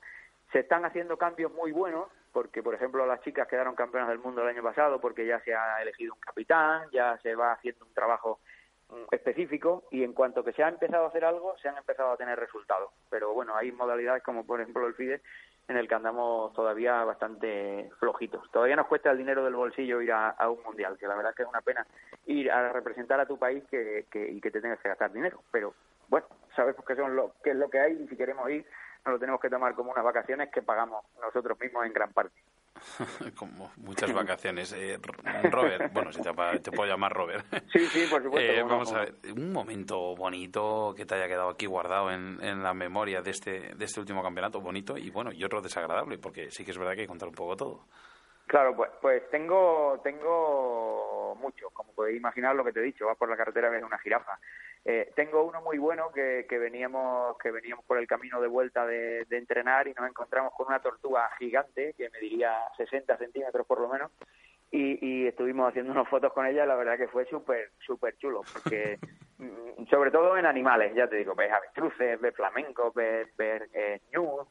Se 0.53 0.59
están 0.59 0.85
haciendo 0.85 1.17
cambios 1.17 1.51
muy 1.51 1.71
buenos, 1.73 2.07
porque 2.31 2.63
por 2.63 2.75
ejemplo 2.75 3.05
las 3.05 3.19
chicas 3.21 3.47
quedaron 3.47 3.75
campeonas 3.75 4.07
del 4.09 4.19
mundo 4.19 4.41
el 4.43 4.47
año 4.49 4.63
pasado, 4.63 5.01
porque 5.01 5.25
ya 5.25 5.39
se 5.41 5.53
ha 5.53 5.81
elegido 5.81 6.13
un 6.13 6.19
capitán, 6.19 6.87
ya 6.91 7.17
se 7.17 7.35
va 7.35 7.53
haciendo 7.53 7.83
un 7.85 7.93
trabajo 7.93 8.39
mm, 8.89 9.13
específico 9.13 9.83
y 9.91 10.03
en 10.03 10.13
cuanto 10.13 10.43
que 10.43 10.53
se 10.53 10.63
ha 10.63 10.69
empezado 10.69 11.05
a 11.05 11.07
hacer 11.09 11.25
algo, 11.25 11.57
se 11.57 11.67
han 11.69 11.77
empezado 11.77 12.11
a 12.11 12.17
tener 12.17 12.39
resultados. 12.39 12.91
Pero 13.09 13.33
bueno, 13.33 13.55
hay 13.55 13.71
modalidades 13.71 14.23
como 14.23 14.45
por 14.45 14.61
ejemplo 14.61 14.87
el 14.87 14.93
FIDE 14.93 15.21
en 15.69 15.77
el 15.77 15.87
que 15.87 15.95
andamos 15.95 16.53
todavía 16.53 17.03
bastante 17.03 17.89
flojitos. 17.99 18.51
Todavía 18.51 18.75
nos 18.75 18.87
cuesta 18.87 19.09
el 19.11 19.17
dinero 19.17 19.43
del 19.43 19.55
bolsillo 19.55 20.01
ir 20.01 20.11
a, 20.11 20.35
un 20.49 20.61
mundial, 20.63 20.97
que 20.99 21.07
la 21.07 21.15
verdad 21.15 21.33
que 21.33 21.43
es 21.43 21.49
una 21.49 21.61
pena 21.61 21.85
ir 22.27 22.51
a 22.51 22.71
representar 22.73 23.19
a 23.19 23.25
tu 23.25 23.39
país 23.39 23.63
que, 23.71 24.05
que- 24.11 24.29
y 24.29 24.41
que 24.41 24.51
te 24.51 24.61
tengas 24.61 24.79
que 24.81 24.89
gastar 24.89 25.11
dinero. 25.13 25.41
Pero 25.51 25.73
bueno, 26.09 26.27
sabemos 26.55 26.85
que, 26.85 26.95
son 26.95 27.15
lo, 27.15 27.33
que 27.43 27.51
es 27.51 27.55
lo 27.55 27.69
que 27.69 27.79
hay 27.79 27.93
y 27.93 28.07
si 28.07 28.17
queremos 28.17 28.47
ir 28.51 28.65
nos 29.05 29.13
lo 29.13 29.19
tenemos 29.19 29.41
que 29.41 29.49
tomar 29.49 29.75
como 29.75 29.91
unas 29.91 30.03
vacaciones 30.03 30.49
que 30.51 30.61
pagamos 30.61 31.03
nosotros 31.21 31.59
mismos 31.59 31.85
en 31.85 31.93
gran 31.93 32.13
parte. 32.13 32.41
Como 33.37 33.71
muchas 33.77 34.13
vacaciones. 34.13 34.73
Eh, 34.73 34.97
Robert, 35.51 35.93
bueno, 35.93 36.11
si 36.11 36.21
te, 36.21 36.33
puedo 36.71 36.89
llamar 36.89 37.13
Robert. 37.13 37.45
Sí, 37.71 37.85
sí, 37.87 38.07
por 38.09 38.23
supuesto. 38.23 38.51
Eh, 38.51 38.59
no, 38.61 38.67
vamos 38.67 38.91
a 38.91 38.95
no. 38.95 38.99
ver, 39.01 39.15
un 39.35 39.51
momento 39.51 40.15
bonito 40.15 40.93
que 40.95 41.05
te 41.05 41.15
haya 41.15 41.27
quedado 41.27 41.49
aquí 41.49 41.65
guardado 41.65 42.11
en, 42.11 42.39
en 42.41 42.63
la 42.63 42.73
memoria 42.73 43.21
de 43.21 43.31
este, 43.31 43.75
de 43.75 43.85
este 43.85 43.99
último 43.99 44.23
campeonato, 44.23 44.59
bonito 44.61 44.97
y 44.97 45.09
bueno, 45.09 45.31
y 45.31 45.43
otro 45.43 45.61
desagradable, 45.61 46.17
porque 46.17 46.49
sí 46.51 46.65
que 46.65 46.71
es 46.71 46.77
verdad 46.77 46.93
que 46.93 47.01
hay 47.01 47.05
que 47.05 47.09
contar 47.09 47.29
un 47.29 47.35
poco 47.35 47.55
todo. 47.55 47.85
Claro, 48.47 48.75
pues, 48.75 48.91
pues 49.01 49.29
tengo, 49.29 49.99
tengo 50.03 51.35
mucho, 51.39 51.69
como 51.71 51.93
podéis 51.93 52.17
imaginar 52.17 52.55
lo 52.55 52.63
que 52.63 52.73
te 52.73 52.81
he 52.81 52.83
dicho, 52.83 53.05
vas 53.05 53.17
por 53.17 53.29
la 53.29 53.37
carretera 53.37 53.69
ves 53.69 53.83
una 53.83 53.97
jirafa. 53.97 54.37
Eh, 54.85 55.13
tengo 55.15 55.43
uno 55.43 55.61
muy 55.61 55.77
bueno 55.77 56.11
que, 56.11 56.45
que 56.49 56.59
veníamos 56.59 57.37
que 57.37 57.51
veníamos 57.51 57.85
por 57.85 57.97
el 57.97 58.05
camino 58.05 58.41
de 58.41 58.49
vuelta 58.49 58.85
de, 58.85 59.23
de 59.23 59.37
entrenar 59.37 59.87
y 59.87 59.93
nos 59.93 60.09
encontramos 60.09 60.51
con 60.57 60.67
una 60.67 60.81
tortuga 60.81 61.29
gigante 61.39 61.93
que 61.97 62.09
mediría 62.09 62.53
60 62.75 63.17
centímetros 63.17 63.65
por 63.65 63.79
lo 63.79 63.87
menos 63.87 64.11
y, 64.71 64.97
y 64.99 65.27
estuvimos 65.27 65.69
haciendo 65.69 65.93
unas 65.93 66.09
fotos 66.09 66.33
con 66.33 66.45
ella 66.45 66.65
la 66.65 66.75
verdad 66.75 66.97
que 66.97 67.07
fue 67.07 67.23
súper 67.27 67.71
súper 67.79 68.17
chulo 68.17 68.41
porque 68.51 68.99
mm, 69.37 69.85
sobre 69.89 70.11
todo 70.11 70.35
en 70.35 70.45
animales 70.45 70.93
ya 70.93 71.07
te 71.07 71.15
digo 71.15 71.33
ves 71.33 71.53
avestruces 71.53 72.19
ves 72.19 72.35
flamencos 72.35 72.93
ves, 72.93 73.29
ves 73.37 73.63
eh, 73.73 74.01
ñus, 74.11 74.47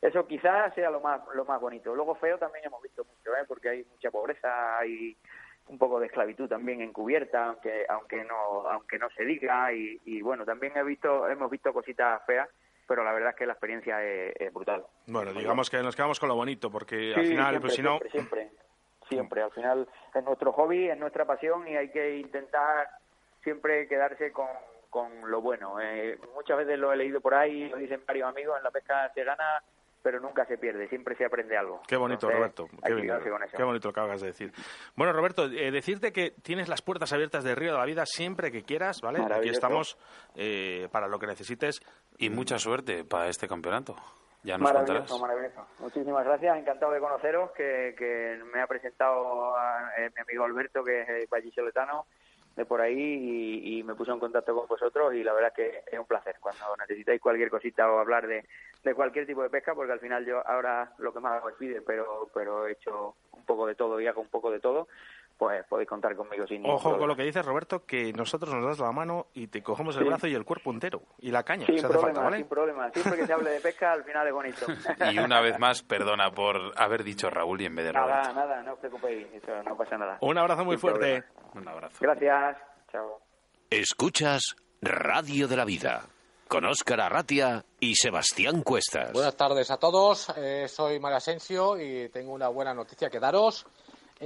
eso 0.00 0.24
quizás 0.28 0.72
sea 0.74 0.88
lo 0.88 1.00
más 1.00 1.20
lo 1.34 1.44
más 1.46 1.60
bonito 1.60 1.96
luego 1.96 2.14
feo 2.14 2.38
también 2.38 2.64
hemos 2.64 2.80
visto 2.80 3.04
mucho 3.04 3.34
¿eh? 3.34 3.44
porque 3.48 3.70
hay 3.70 3.84
mucha 3.90 4.12
pobreza 4.12 4.78
hay 4.78 5.16
un 5.68 5.78
poco 5.78 5.98
de 5.98 6.06
esclavitud 6.06 6.48
también 6.48 6.82
encubierta 6.82 7.46
aunque 7.46 7.86
aunque 7.88 8.24
no 8.24 8.68
aunque 8.68 8.98
no 8.98 9.08
se 9.10 9.24
diga 9.24 9.72
y, 9.72 10.00
y 10.04 10.20
bueno 10.20 10.44
también 10.44 10.76
he 10.76 10.82
visto 10.82 11.28
hemos 11.28 11.50
visto 11.50 11.72
cositas 11.72 12.22
feas 12.26 12.48
pero 12.86 13.02
la 13.02 13.12
verdad 13.12 13.30
es 13.30 13.36
que 13.36 13.46
la 13.46 13.54
experiencia 13.54 14.02
es, 14.02 14.34
es 14.38 14.52
brutal 14.52 14.84
Bueno, 15.06 15.32
digamos 15.32 15.70
que 15.70 15.82
nos 15.82 15.96
quedamos 15.96 16.20
con 16.20 16.28
lo 16.28 16.36
bonito, 16.36 16.70
porque 16.70 17.14
al 17.14 17.24
final, 17.24 17.48
siempre, 17.48 17.60
pues 17.60 17.74
si 17.74 17.82
no... 17.82 17.98
siempre, 17.98 18.10
siempre, 18.10 18.50
siempre. 19.08 19.42
Al 19.42 19.52
final 19.52 19.88
es 20.14 20.24
nuestro 20.24 20.52
hobby, 20.52 20.88
es 20.88 20.98
nuestra 20.98 21.24
pasión 21.24 21.66
y 21.66 21.76
hay 21.76 21.90
que 21.90 22.18
intentar 22.18 22.88
siempre 23.42 23.88
quedarse 23.88 24.32
con, 24.32 24.48
con 24.90 25.30
lo 25.30 25.40
bueno. 25.40 25.80
Eh, 25.80 26.18
muchas 26.34 26.58
veces 26.58 26.78
lo 26.78 26.92
he 26.92 26.96
leído 26.96 27.20
por 27.20 27.34
ahí, 27.34 27.68
lo 27.68 27.76
dicen 27.78 28.02
varios 28.06 28.28
amigos, 28.28 28.56
en 28.58 28.64
la 28.64 28.70
pesca 28.70 29.10
se 29.14 29.24
gana, 29.24 29.62
pero 30.04 30.20
nunca 30.20 30.44
se 30.44 30.58
pierde, 30.58 30.86
siempre 30.88 31.16
se 31.16 31.24
aprende 31.24 31.56
algo. 31.56 31.80
Qué 31.88 31.96
bonito, 31.96 32.28
Entonces, 32.30 32.38
Roberto. 32.38 32.68
Qué, 32.86 32.94
bien- 32.94 33.66
bonito 33.66 33.88
lo 33.88 33.94
que 33.94 34.00
acabas 34.00 34.20
de 34.20 34.26
decir. 34.28 34.52
Bueno, 34.94 35.14
Roberto, 35.14 35.46
eh, 35.46 35.70
decirte 35.70 36.12
que 36.12 36.32
tienes 36.42 36.68
las 36.68 36.82
puertas 36.82 37.12
abiertas 37.14 37.42
de 37.42 37.54
Río 37.54 37.72
de 37.72 37.78
la 37.78 37.86
Vida 37.86 38.04
siempre 38.04 38.52
que 38.52 38.62
quieras, 38.64 39.00
¿vale? 39.00 39.20
Aquí 39.34 39.48
estamos 39.48 39.96
eh, 40.36 40.88
para 40.92 41.08
lo 41.08 41.18
que 41.18 41.26
necesites. 41.26 41.80
Y 42.18 42.28
mucha 42.28 42.58
suerte 42.58 43.04
para 43.04 43.28
este 43.28 43.48
campeonato. 43.48 43.96
Ya 44.42 44.58
nos 44.58 44.70
maravilloso, 44.70 45.18
contarás. 45.18 45.20
maravilloso. 45.54 45.66
Muchísimas 45.78 46.24
gracias, 46.26 46.58
encantado 46.58 46.92
de 46.92 47.00
conoceros, 47.00 47.50
que, 47.52 47.94
que 47.96 48.38
me 48.52 48.60
ha 48.60 48.66
presentado 48.66 49.56
a, 49.56 49.90
eh, 49.96 50.10
mi 50.14 50.20
amigo 50.20 50.44
Alberto, 50.44 50.84
que 50.84 51.00
es 51.00 51.08
eh, 51.08 51.26
vallisoletano, 51.30 52.04
de 52.56 52.64
por 52.64 52.80
ahí, 52.80 52.94
y, 52.98 53.78
y 53.78 53.82
me 53.82 53.94
puso 53.94 54.12
en 54.12 54.20
contacto 54.20 54.54
con 54.54 54.66
vosotros, 54.68 55.14
y 55.14 55.24
la 55.24 55.32
verdad 55.32 55.52
que 55.52 55.82
es 55.90 55.98
un 55.98 56.06
placer. 56.06 56.36
Cuando 56.40 56.64
necesitáis 56.76 57.20
cualquier 57.20 57.50
cosita 57.50 57.90
o 57.90 57.98
hablar 57.98 58.26
de, 58.26 58.44
de 58.82 58.94
cualquier 58.94 59.26
tipo 59.26 59.42
de 59.42 59.50
pesca, 59.50 59.74
porque 59.74 59.92
al 59.92 60.00
final 60.00 60.24
yo 60.24 60.46
ahora 60.46 60.92
lo 60.98 61.12
que 61.12 61.20
más 61.20 61.32
hago 61.34 61.50
es 61.50 61.56
feeder, 61.56 61.82
pero, 61.84 62.28
pero 62.32 62.66
he 62.66 62.72
hecho 62.72 63.16
un 63.32 63.44
poco 63.44 63.66
de 63.66 63.74
todo 63.74 64.00
y 64.00 64.06
hago 64.06 64.20
un 64.20 64.28
poco 64.28 64.50
de 64.50 64.60
todo, 64.60 64.88
pues 65.36 65.64
podéis 65.66 65.88
contar 65.88 66.14
conmigo 66.16 66.46
sin 66.46 66.64
Ojo 66.64 66.96
con 66.96 67.08
lo 67.08 67.16
que 67.16 67.24
dices, 67.24 67.44
Roberto, 67.44 67.84
que 67.84 68.12
nosotros 68.12 68.54
nos 68.54 68.64
das 68.64 68.78
la 68.78 68.92
mano 68.92 69.26
y 69.34 69.48
te 69.48 69.62
cogemos 69.62 69.96
el 69.96 70.02
Sí. 70.02 70.08
brazo 70.08 70.26
y 70.28 70.34
el 70.34 70.44
cuerpo 70.44 70.70
entero. 70.70 71.02
Y 71.18 71.30
la 71.30 71.42
caña, 71.42 71.66
Sin 71.66 71.78
si 71.78 71.84
hace 71.84 71.88
problema, 71.88 72.06
falta, 72.08 72.22
¿vale? 72.22 72.36
sin 72.38 72.46
problema. 72.48 72.90
Siempre 72.90 73.16
que 73.16 73.26
se 73.26 73.32
hable 73.32 73.50
de 73.50 73.60
pesca, 73.60 73.92
al 73.92 74.04
final 74.04 74.26
es 74.26 74.32
bonito. 74.32 74.66
Y 75.12 75.18
una 75.18 75.40
vez 75.40 75.58
más, 75.58 75.82
perdona 75.82 76.30
por 76.30 76.56
haber 76.76 77.02
dicho 77.04 77.28
Raúl 77.30 77.60
y 77.60 77.66
en 77.66 77.74
vez 77.74 77.86
de 77.86 77.92
Roberto. 77.92 78.16
Nada, 78.16 78.32
nada, 78.32 78.62
no 78.62 78.72
os 78.74 78.78
preocupéis, 78.78 79.26
eso 79.34 79.62
no 79.64 79.76
pasa 79.76 79.98
nada. 79.98 80.18
Un 80.20 80.38
abrazo 80.38 80.64
muy 80.64 80.76
Sin 80.76 80.80
fuerte. 80.80 81.22
problema. 81.22 81.50
Un 81.54 81.68
abrazo. 81.68 81.96
Gracias, 82.00 82.56
chao. 82.92 83.20
Escuchas 83.70 84.54
Radio 84.82 85.48
de 85.48 85.56
la 85.56 85.64
Vida 85.64 86.02
con 86.46 86.64
Óscar 86.66 87.00
Arratia 87.00 87.64
y 87.80 87.94
Sebastián 87.96 88.62
Cuestas. 88.62 89.12
Buenas 89.12 89.36
tardes 89.36 89.70
a 89.70 89.78
todos, 89.78 90.32
eh, 90.36 90.68
soy 90.68 91.00
Mario 91.00 91.16
Asensio 91.16 91.76
y 91.80 92.08
tengo 92.10 92.32
una 92.32 92.48
buena 92.48 92.72
noticia 92.74 93.08
que 93.10 93.18
daros. 93.18 93.66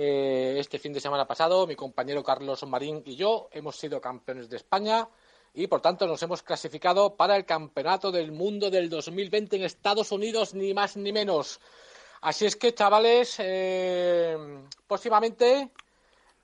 Eh, 0.00 0.54
este 0.60 0.78
fin 0.78 0.92
de 0.92 1.00
semana 1.00 1.26
pasado, 1.26 1.66
mi 1.66 1.74
compañero 1.74 2.22
Carlos 2.22 2.62
Marín 2.68 3.02
y 3.04 3.16
yo 3.16 3.48
hemos 3.50 3.74
sido 3.74 4.00
campeones 4.00 4.48
de 4.48 4.56
España 4.56 5.08
y, 5.52 5.66
por 5.66 5.80
tanto, 5.80 6.06
nos 6.06 6.22
hemos 6.22 6.44
clasificado 6.44 7.16
para 7.16 7.34
el 7.34 7.44
Campeonato 7.44 8.12
del 8.12 8.30
Mundo 8.30 8.70
del 8.70 8.88
2020 8.90 9.56
en 9.56 9.64
Estados 9.64 10.12
Unidos, 10.12 10.54
ni 10.54 10.72
más 10.72 10.96
ni 10.96 11.12
menos. 11.12 11.58
Así 12.20 12.46
es 12.46 12.54
que, 12.54 12.72
chavales, 12.74 13.34
eh, 13.40 14.36
próximamente 14.86 15.68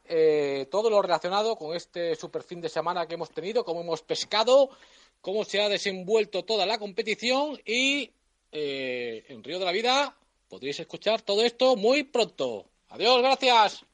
eh, 0.05 0.67
todo 0.69 0.91
lo 0.91 1.01
relacionado 1.01 1.55
con 1.55 1.77
este 1.77 2.17
super 2.17 2.43
fin 2.43 2.61
de 2.61 2.69
semana 2.69 3.07
que 3.07 3.15
hemos 3.15 3.31
tenido, 3.31 3.65
cómo 3.65 3.83
hemos 3.83 4.03
pescado, 4.03 4.71
cómo 5.21 5.45
se 5.45 5.63
ha 5.63 5.69
desenvuelto 5.69 6.45
toda 6.45 6.67
la 6.67 6.79
competición 6.79 7.61
y 7.65 8.11
eh, 8.51 9.25
en 9.29 9.45
Río 9.45 9.61
de 9.61 9.65
la 9.65 9.71
Vida 9.71 10.17
podréis 10.49 10.81
escuchar 10.81 11.23
todo 11.23 11.45
esto 11.45 11.77
muy 11.77 12.03
pronto. 12.03 12.67
Adiós, 12.95 13.23
gracias. 13.23 13.85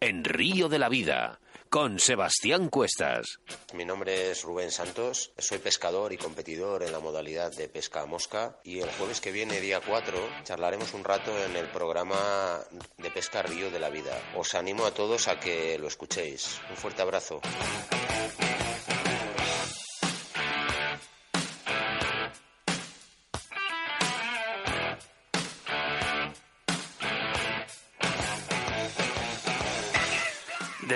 En 0.00 0.24
Río 0.24 0.68
de 0.68 0.80
la 0.80 0.88
Vida 0.88 1.38
con 1.68 2.00
Sebastián 2.00 2.70
Cuestas. 2.70 3.38
Mi 3.72 3.84
nombre 3.84 4.32
es 4.32 4.42
Rubén 4.42 4.72
Santos, 4.72 5.32
soy 5.38 5.58
pescador 5.58 6.12
y 6.12 6.16
competidor 6.16 6.82
en 6.82 6.90
la 6.90 6.98
modalidad 6.98 7.52
de 7.52 7.68
pesca 7.68 8.02
a 8.02 8.06
mosca 8.06 8.58
y 8.64 8.80
el 8.80 8.90
jueves 8.90 9.20
que 9.20 9.30
viene, 9.30 9.60
día 9.60 9.80
4, 9.80 10.18
charlaremos 10.42 10.92
un 10.92 11.04
rato 11.04 11.30
en 11.44 11.56
el 11.56 11.68
programa 11.68 12.58
de 12.98 13.10
pesca 13.12 13.42
Río 13.42 13.70
de 13.70 13.78
la 13.78 13.90
Vida. 13.90 14.20
Os 14.36 14.56
animo 14.56 14.86
a 14.86 14.92
todos 14.92 15.28
a 15.28 15.38
que 15.38 15.78
lo 15.78 15.86
escuchéis. 15.86 16.60
Un 16.68 16.76
fuerte 16.76 17.00
abrazo. 17.00 17.40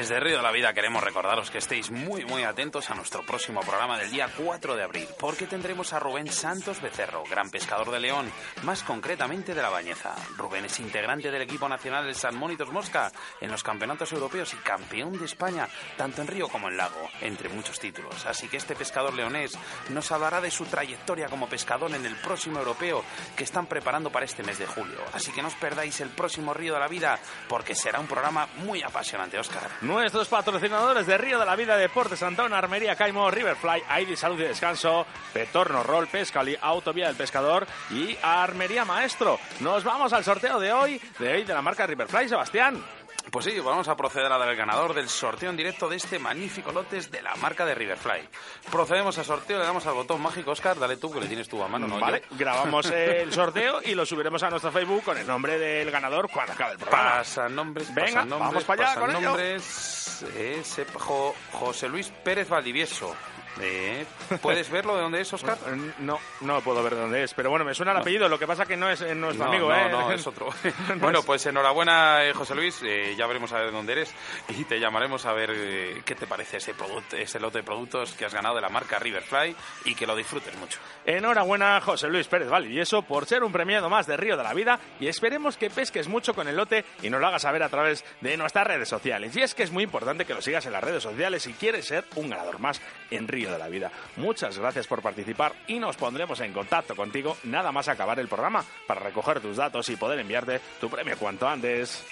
Desde 0.07 0.21
Río 0.21 0.37
de 0.37 0.43
la 0.45 0.53
Vida 0.53 0.73
queremos 0.73 1.03
recordaros 1.03 1.51
que 1.51 1.59
estéis 1.59 1.91
muy 1.91 2.25
muy 2.25 2.45
atentos 2.45 2.91
a 2.91 2.95
nuestro 2.95 3.27
próximo 3.27 3.61
programa 3.63 3.99
del 3.99 4.09
día 4.09 4.31
4 4.37 4.77
de 4.77 4.85
abril, 4.85 5.09
porque 5.19 5.49
tendremos 5.49 5.93
a 5.93 5.99
Rubén 5.99 6.31
Santos 6.31 6.81
Becerro, 6.81 7.25
gran 7.29 7.51
pescador 7.51 7.91
de 7.91 7.99
León, 7.99 8.31
más 8.63 8.85
concretamente 8.85 9.53
de 9.53 9.63
la 9.63 9.69
Bañeza. 9.69 10.15
Rubén 10.37 10.67
es 10.67 10.79
integrante 10.79 11.33
del 11.33 11.43
equipo 11.43 11.69
nacional 11.69 12.05
del 12.05 12.15
San 12.15 12.37
Monitos 12.37 12.71
Mosca 12.71 13.11
en 13.41 13.51
los 13.51 13.65
campeonatos 13.65 14.13
europeos 14.13 14.55
y 14.55 14.59
campeón 14.59 15.19
de 15.19 15.25
España, 15.25 15.69
tanto 15.97 16.23
en 16.23 16.29
río 16.29 16.47
como 16.47 16.69
en 16.69 16.77
lago, 16.77 17.11
entre 17.21 17.49
muchos 17.49 17.81
títulos. 17.81 18.27
Así 18.27 18.47
que 18.47 18.59
este 18.59 18.77
pescador 18.77 19.13
leonés 19.13 19.59
nos 19.89 20.13
hablará 20.13 20.41
de 20.41 20.53
su 20.53 20.67
trayectoria 20.67 21.27
como 21.27 21.49
pescador 21.49 21.93
en 21.93 22.07
el 22.07 22.15
próximo 22.15 22.61
europeo 22.61 23.03
que 23.37 23.43
están 23.43 23.67
preparando 23.67 24.11
para 24.13 24.25
este 24.25 24.45
mes 24.45 24.61
de 24.61 24.67
julio. 24.67 25.01
Así 25.13 25.33
que 25.33 25.43
no 25.43 25.49
os 25.49 25.55
perdáis 25.57 26.01
el 26.01 26.11
próximo 26.11 26.55
Río 26.55 26.75
de 26.75 26.81
la 26.81 26.87
Vida, 26.87 27.19
porque 27.49 27.75
será 27.75 27.99
un 27.99 28.07
programa 28.07 28.47
muy 28.59 28.85
apasionante, 28.85 29.37
Óscar. 29.37 29.69
Nuestros 29.97 30.29
patrocinadores 30.29 31.07
de 31.07 31.17
Río 31.17 31.39
de 31.39 31.47
la 31.47 31.57
Vida, 31.57 31.75
Deportes 31.75 32.19
Santón, 32.19 32.53
Armería 32.53 32.97
Caimo, 32.97 33.31
Riverfly, 33.31 33.83
ID 34.03 34.15
Salud 34.15 34.39
y 34.39 34.43
Descanso, 34.43 35.07
Petorno 35.33 35.83
Roll, 35.83 36.07
Pescali, 36.07 36.55
Autovía 36.61 37.07
del 37.07 37.17
Pescador 37.17 37.67
y 37.91 38.15
Armería 38.23 38.85
Maestro. 38.85 39.41
Nos 39.61 39.85
vamos 39.85 40.13
al 40.13 40.23
sorteo 40.23 40.61
de 40.61 40.71
hoy, 40.71 41.01
de 41.19 41.33
hoy 41.33 41.45
de 41.45 41.55
la 41.55 41.63
marca 41.63 41.87
Riverfly, 41.87 42.29
Sebastián. 42.29 42.85
Pues 43.31 43.45
sí, 43.45 43.59
vamos 43.61 43.89
a 43.89 43.97
proceder 43.97 44.31
a 44.33 44.39
dar 44.39 44.49
el 44.49 44.57
ganador 44.57 44.95
del 44.95 45.09
sorteo 45.09 45.51
en 45.51 45.57
directo 45.57 45.89
de 45.89 45.97
este 45.97 46.19
magnífico 46.19 46.71
lotes 46.73 47.11
de 47.11 47.21
la 47.23 47.35
marca 47.37 47.67
de 47.67 47.75
Riverfly. 47.75 48.29
Procedemos 48.71 49.19
al 49.19 49.25
sorteo, 49.25 49.59
le 49.59 49.65
damos 49.65 49.85
al 49.87 49.95
botón 49.95 50.23
mágico, 50.23 50.53
Oscar, 50.53 50.79
dale 50.79 50.97
tú 50.97 51.13
que 51.13 51.21
le 51.21 51.27
tienes 51.27 51.49
tú 51.49 51.63
a 51.63 51.69
mano, 51.69 51.87
¿no? 51.89 51.99
Vale, 51.99 52.23
Yo. 52.31 52.37
grabamos 52.39 52.87
el 52.91 53.33
sorteo 53.35 53.81
y 53.85 53.95
lo 53.95 54.07
subiremos 54.07 54.43
a 54.43 54.51
nuestro 54.51 54.71
Facebook 54.73 55.03
con 55.05 55.19
el 55.19 55.27
nombre 55.27 55.59
del 55.59 55.91
ganador 55.91 56.31
cuando 56.31 56.53
acabe 56.53 56.73
el 56.73 56.79
programa. 56.79 57.11
Pasa 57.19 57.49
nombres, 57.49 57.93
Venga, 57.93 58.07
pasan 58.07 58.29
nombres, 58.29 58.49
vamos 58.53 58.65
para 58.65 58.83
allá 58.85 58.95
pasan 59.01 59.13
con 59.15 59.23
nombres. 59.25 60.25
Eh, 60.35 60.63
sep- 60.65 60.95
Jo- 60.97 61.35
José 61.53 61.89
Luis 61.89 62.09
Pérez 62.09 62.49
Valdivieso. 62.49 63.15
Eh, 63.61 64.05
¿Puedes 64.43 64.71
verlo 64.71 64.97
de 64.97 65.03
dónde 65.03 65.21
es, 65.21 65.33
Oscar? 65.33 65.57
No, 66.01 66.19
no 66.43 66.61
puedo 66.61 66.83
ver 66.83 66.95
dónde 66.97 67.23
es, 67.23 67.33
pero 67.35 67.49
bueno, 67.51 67.65
me 67.65 67.75
suena 67.75 67.93
el 67.93 67.99
apellido, 67.99 68.29
lo 68.29 68.39
que 68.39 68.47
pasa 68.47 68.67
que 68.67 68.77
no 68.77 68.89
es 68.91 69.01
eh, 69.01 69.15
nuestro 69.15 69.47
no, 69.47 69.51
amigo, 69.53 69.69
no, 69.69 69.77
¿eh? 69.77 69.89
no, 69.91 70.13
es 70.13 70.27
otro. 70.27 70.49
No 70.89 70.97
bueno, 70.97 71.21
es- 71.21 71.25
pues 71.25 71.47
enhorabuena, 71.47 72.25
eh, 72.25 72.33
José 72.33 72.55
Luis. 72.55 72.81
eh, 72.83 73.15
ya 73.17 73.27
veremos 73.27 73.53
a 73.53 73.59
ver 73.59 73.73
dónde 73.73 73.93
eres 73.93 74.15
y 74.49 74.65
te 74.65 74.79
llamaremos 74.79 75.25
a 75.27 75.33
ver 75.33 75.51
eh, 75.55 76.03
qué 76.05 76.15
te 76.15 76.27
parece 76.27 76.59
ese, 76.59 76.75
producto, 76.75 77.17
ese 77.17 77.41
lote 77.41 77.59
de 77.59 77.65
productos 77.65 78.13
que 78.13 78.25
has 78.25 78.35
ganado 78.35 78.55
de 78.57 78.61
la 78.61 78.69
marca 78.69 78.99
Riverfly 78.99 79.57
y 79.87 79.95
que 79.95 80.07
lo 80.07 80.15
disfrutes 80.17 80.55
mucho. 80.59 80.79
Enhorabuena, 81.07 81.81
José 81.81 82.09
Luis 82.09 82.27
Pérez 82.29 82.49
Valdivieso, 82.49 83.03
por 83.03 83.27
ser 83.27 83.43
un 83.43 83.53
premiado 83.53 83.89
más 83.89 84.07
de 84.07 84.17
Río 84.17 84.37
de 84.37 84.43
la 84.43 84.53
Vida 84.55 84.79
y 85.01 85.07
esperemos 85.09 85.57
que 85.57 85.71
pesques 85.71 86.09
mucho 86.09 86.35
con 86.35 86.49
el 86.49 86.57
lote 86.57 86.85
y 87.03 87.11
nos 87.11 87.21
lo 87.21 87.27
hagas 87.29 87.43
saber 87.43 87.63
a 87.63 87.69
través 87.69 88.05
de 88.21 88.37
nuestras 88.37 88.67
redes 88.67 88.89
sociales. 88.89 89.35
Y 89.37 89.43
es 89.43 89.55
que 89.55 89.63
es 89.63 89.71
muy 89.71 89.85
importante 89.85 90.25
que 90.25 90.35
lo 90.35 90.43
sigas 90.43 90.67
en 90.67 90.73
las 90.73 90.85
redes 90.85 91.03
sociales 91.03 91.43
si 91.43 91.53
quieres 91.55 91.87
ser 91.87 92.05
un 92.17 92.29
ganador 92.31 92.59
más 92.59 92.81
en 93.11 93.29
Río 93.29 93.46
de 93.51 93.59
la 93.59 93.69
Vida. 93.69 93.91
Muchas 94.17 94.59
gracias 94.59 94.87
por 94.87 95.03
participar 95.03 95.53
y 95.67 95.79
nos 95.79 95.97
pondremos 95.97 96.41
en 96.41 96.53
contacto 96.53 96.95
contigo 96.95 97.37
nada 97.45 97.73
más 97.73 97.89
acabar 97.89 98.19
el 98.21 98.29
programa 98.29 98.65
para 98.87 99.01
recoger 99.01 99.41
tus 99.41 99.57
datos 99.57 99.89
y 99.89 99.97
poder 99.97 100.19
enviarte 100.19 100.61
tu 100.81 100.89
premio 100.89 101.17
cuanto 101.19 101.49
antes. 101.49 102.05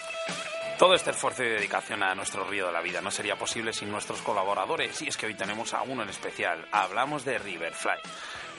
Todo 0.78 0.94
este 0.94 1.12
esfuerzo 1.12 1.44
y 1.44 1.48
dedicación 1.48 2.02
a 2.02 2.16
nuestro 2.16 2.44
río 2.44 2.66
de 2.66 2.72
la 2.72 2.80
vida 2.80 3.00
no 3.00 3.10
sería 3.12 3.36
posible 3.36 3.72
sin 3.72 3.92
nuestros 3.92 4.20
colaboradores 4.22 5.00
y 5.02 5.08
es 5.08 5.16
que 5.16 5.26
hoy 5.26 5.34
tenemos 5.34 5.72
a 5.72 5.82
uno 5.82 6.02
en 6.02 6.08
especial. 6.08 6.66
Hablamos 6.72 7.24
de 7.24 7.38
Riverfly. 7.38 8.00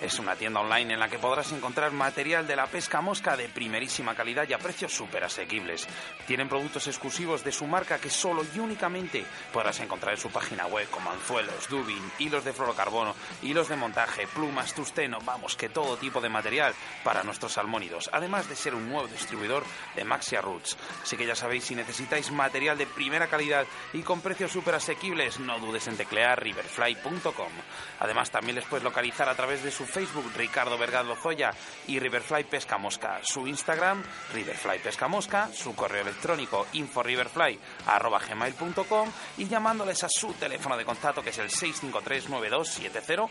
Es 0.01 0.19
una 0.19 0.35
tienda 0.35 0.59
online 0.59 0.93
en 0.93 0.99
la 0.99 1.07
que 1.07 1.17
podrás 1.17 1.51
encontrar 1.53 1.91
material 1.91 2.45
de 2.45 2.55
la 2.55 2.67
pesca 2.67 2.99
mosca 2.99 3.37
de 3.37 3.47
primerísima 3.47 4.13
calidad 4.13 4.45
y 4.47 4.53
a 4.53 4.59
precios 4.59 4.93
súper 4.93 5.23
asequibles. 5.23 5.87
Tienen 6.27 6.49
productos 6.49 6.87
exclusivos 6.87 7.43
de 7.45 7.53
su 7.53 7.65
marca 7.65 7.97
que 7.97 8.09
solo 8.09 8.45
y 8.53 8.59
únicamente 8.59 9.25
podrás 9.53 9.79
encontrar 9.79 10.13
en 10.13 10.19
su 10.19 10.29
página 10.29 10.67
web 10.67 10.89
como 10.89 11.11
anzuelos, 11.11 11.69
dubin, 11.69 12.11
hilos 12.19 12.43
de 12.43 12.51
fluorocarbono, 12.51 13.15
hilos 13.41 13.69
de 13.69 13.77
montaje, 13.77 14.27
plumas, 14.27 14.73
tusteno, 14.73 15.19
vamos, 15.23 15.55
que 15.55 15.69
todo 15.69 15.95
tipo 15.97 16.19
de 16.19 16.29
material 16.29 16.73
para 17.03 17.23
nuestros 17.23 17.53
salmónidos, 17.53 18.09
además 18.11 18.49
de 18.49 18.55
ser 18.57 18.75
un 18.75 18.89
nuevo 18.89 19.07
distribuidor 19.07 19.63
de 19.95 20.03
Maxia 20.03 20.41
Roots. 20.41 20.77
Así 21.03 21.15
que 21.15 21.25
ya 21.25 21.35
sabéis, 21.35 21.63
si 21.63 21.75
necesitáis 21.75 22.31
material 22.31 22.77
de 22.77 22.85
primera 22.85 23.27
calidad 23.27 23.65
y 23.93 24.01
con 24.01 24.19
precios 24.19 24.51
súper 24.51 24.75
asequibles, 24.75 25.39
no 25.39 25.57
dudes 25.59 25.87
en 25.87 25.95
teclear 25.95 26.41
riverfly.com. 26.43 27.51
Además, 28.01 28.29
también 28.29 28.55
les 28.55 28.65
puedes 28.65 28.83
localizar 28.83 29.29
a 29.29 29.35
través 29.35 29.63
de 29.63 29.71
su 29.71 29.84
Facebook, 29.85 30.31
Ricardo 30.35 30.77
Vergado 30.77 31.07
Lozoya, 31.09 31.51
y 31.87 31.99
Riverfly 31.99 32.45
Pesca 32.45 32.77
Mosca, 32.77 33.19
su 33.23 33.47
Instagram, 33.47 34.03
Riverfly 34.33 34.79
Pesca 34.79 35.07
Mosca, 35.07 35.49
su 35.53 35.75
correo 35.75 36.01
electrónico, 36.01 36.65
inforiverfly.gmail.com 36.73 39.09
y 39.37 39.47
llamándoles 39.47 40.03
a 40.03 40.09
su 40.09 40.33
teléfono 40.33 40.75
de 40.77 40.85
contacto 40.85 41.21
que 41.21 41.29
es 41.29 41.37
el 41.37 41.49
653-927049. 41.49 43.29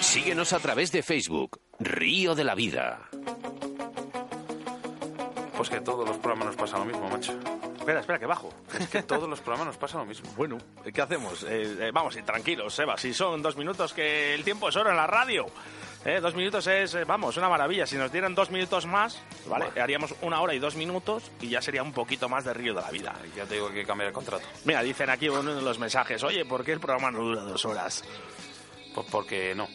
Síguenos 0.00 0.52
a 0.52 0.58
través 0.60 0.92
de 0.92 1.02
Facebook, 1.02 1.60
Río 1.78 2.34
de 2.34 2.44
la 2.44 2.54
Vida. 2.54 3.08
Pues 5.56 5.70
que 5.70 5.80
todos 5.80 6.06
los 6.06 6.18
programas 6.18 6.48
nos 6.48 6.56
pasa 6.56 6.76
lo 6.78 6.84
mismo, 6.84 7.08
macho. 7.08 7.32
Espera, 7.84 8.00
espera, 8.00 8.18
que 8.18 8.24
bajo. 8.24 8.50
Es 8.80 8.88
que 8.88 9.02
todos 9.02 9.28
los 9.28 9.40
programas 9.40 9.66
nos 9.66 9.76
pasa 9.76 9.98
lo 9.98 10.06
mismo. 10.06 10.30
Bueno, 10.36 10.56
¿qué 10.92 11.02
hacemos? 11.02 11.42
Eh, 11.42 11.76
eh, 11.80 11.90
vamos, 11.92 12.16
tranquilos, 12.24 12.74
Seba, 12.74 12.96
si 12.96 13.12
son 13.12 13.42
dos 13.42 13.58
minutos 13.58 13.92
que 13.92 14.34
el 14.34 14.42
tiempo 14.42 14.70
es 14.70 14.76
oro 14.76 14.88
en 14.88 14.96
la 14.96 15.06
radio. 15.06 15.44
Eh, 16.06 16.18
dos 16.20 16.34
minutos 16.34 16.66
es, 16.66 16.94
eh, 16.94 17.04
vamos, 17.04 17.36
una 17.36 17.48
maravilla. 17.50 17.86
Si 17.86 17.96
nos 17.96 18.10
dieran 18.10 18.34
dos 18.34 18.50
minutos 18.50 18.86
más, 18.86 19.20
¿vale? 19.46 19.66
Haríamos 19.78 20.14
una 20.22 20.40
hora 20.40 20.54
y 20.54 20.58
dos 20.58 20.76
minutos 20.76 21.30
y 21.42 21.50
ya 21.50 21.60
sería 21.60 21.82
un 21.82 21.92
poquito 21.92 22.26
más 22.28 22.44
de 22.44 22.54
río 22.54 22.72
de 22.74 22.80
la 22.80 22.90
vida. 22.90 23.14
Ya 23.36 23.44
te 23.44 23.54
digo 23.54 23.70
que 23.70 23.84
cambiar 23.84 24.08
el 24.08 24.14
contrato. 24.14 24.46
Mira, 24.64 24.82
dicen 24.82 25.10
aquí 25.10 25.28
uno 25.28 25.54
de 25.54 25.60
los 25.62 25.78
mensajes, 25.78 26.22
oye, 26.22 26.46
¿por 26.46 26.64
qué 26.64 26.72
el 26.72 26.80
programa 26.80 27.10
no 27.10 27.20
dura 27.22 27.42
dos 27.42 27.64
horas? 27.66 28.02
Pues 28.94 29.06
porque 29.10 29.54
no. 29.54 29.66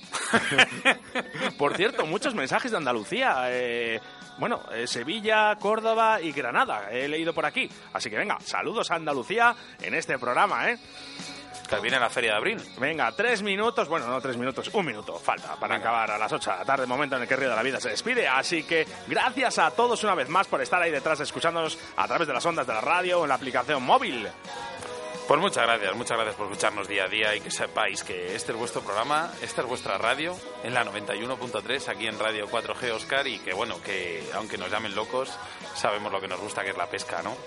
Por 1.57 1.76
cierto, 1.76 2.05
muchos 2.05 2.34
mensajes 2.36 2.72
de 2.72 2.78
Andalucía. 2.78 3.47
eh, 3.49 3.99
bueno, 4.40 4.62
eh, 4.72 4.88
Sevilla, 4.88 5.56
Córdoba 5.58 6.22
y 6.22 6.32
Granada. 6.32 6.90
He 6.92 7.08
leído 7.08 7.34
por 7.34 7.46
aquí. 7.46 7.70
Así 7.94 8.10
que 8.10 8.18
venga, 8.18 8.38
saludos 8.40 8.90
a 8.90 8.96
Andalucía 8.96 9.56
en 9.82 9.94
este 9.94 10.18
programa, 10.18 10.70
¿eh? 10.70 10.80
Que 11.70 11.80
viene 11.80 12.00
la 12.00 12.10
feria 12.10 12.32
de 12.32 12.38
abril. 12.38 12.62
Venga, 12.80 13.12
tres 13.12 13.44
minutos, 13.44 13.88
bueno, 13.88 14.08
no 14.08 14.20
tres 14.20 14.38
minutos, 14.38 14.72
un 14.74 14.86
minuto 14.86 15.20
falta 15.20 15.56
para 15.56 15.76
acabar 15.76 16.10
a 16.10 16.18
las 16.18 16.32
ocho 16.32 16.50
de 16.50 16.58
la 16.58 16.66
tarde, 16.66 16.88
momento 16.88 17.16
en 17.16 17.22
el 17.22 17.28
que 17.28 17.36
Río 17.36 17.50
de 17.50 17.56
la 17.56 17.62
Vida 17.62 17.80
se 17.80 17.90
despide. 17.90 18.28
Así 18.28 18.64
que 18.64 18.88
gracias 19.08 19.60
a 19.60 19.70
todos 19.70 20.04
una 20.04 20.16
vez 20.16 20.30
más 20.30 20.48
por 20.48 20.62
estar 20.62 20.82
ahí 20.82 20.90
detrás 20.90 21.20
escuchándonos 21.20 21.78
a 21.96 22.08
través 22.08 22.28
de 22.28 22.34
las 22.34 22.46
ondas 22.46 22.66
de 22.66 22.74
la 22.74 22.82
radio 22.82 23.20
o 23.20 23.24
en 23.24 23.30
la 23.30 23.36
aplicación 23.36 23.84
móvil. 23.84 24.28
Pues 25.30 25.40
muchas 25.40 25.64
gracias, 25.64 25.96
muchas 25.96 26.18
gracias 26.18 26.36
por 26.38 26.48
escucharnos 26.48 26.88
día 26.88 27.04
a 27.04 27.08
día 27.08 27.36
y 27.36 27.40
que 27.40 27.52
sepáis 27.52 28.04
que 28.04 28.36
este 28.36 28.52
es 28.52 28.58
vuestro 28.58 28.82
programa, 28.82 29.32
esta 29.44 29.62
es 29.62 29.68
vuestra 29.68 30.00
radio 30.00 30.36
en 30.64 30.74
la 30.74 30.84
91.3 30.84 31.88
aquí 31.88 32.08
en 32.08 32.18
Radio 32.18 32.48
4G 32.48 32.92
Oscar 32.94 33.28
y 33.28 33.38
que 33.38 33.54
bueno, 33.54 33.80
que 33.80 34.28
aunque 34.34 34.58
nos 34.58 34.72
llamen 34.72 34.96
locos, 34.96 35.30
sabemos 35.76 36.12
lo 36.12 36.20
que 36.20 36.28
nos 36.28 36.40
gusta 36.40 36.64
que 36.64 36.72
es 36.72 36.78
la 36.78 36.88
pesca, 36.88 37.22
¿no? 37.22 37.38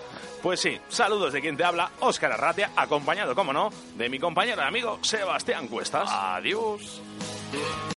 Pues 0.44 0.60
sí, 0.60 0.80
saludos 0.88 1.32
de 1.32 1.40
quien 1.40 1.56
te 1.56 1.64
habla, 1.64 1.90
Óscar 1.98 2.30
Arratia, 2.30 2.70
acompañado, 2.76 3.34
como 3.34 3.52
no, 3.52 3.70
de 3.96 4.08
mi 4.08 4.20
compañero 4.20 4.62
y 4.62 4.64
amigo 4.64 5.00
Sebastián 5.02 5.66
Cuestas. 5.66 6.08
Adiós. 6.08 7.02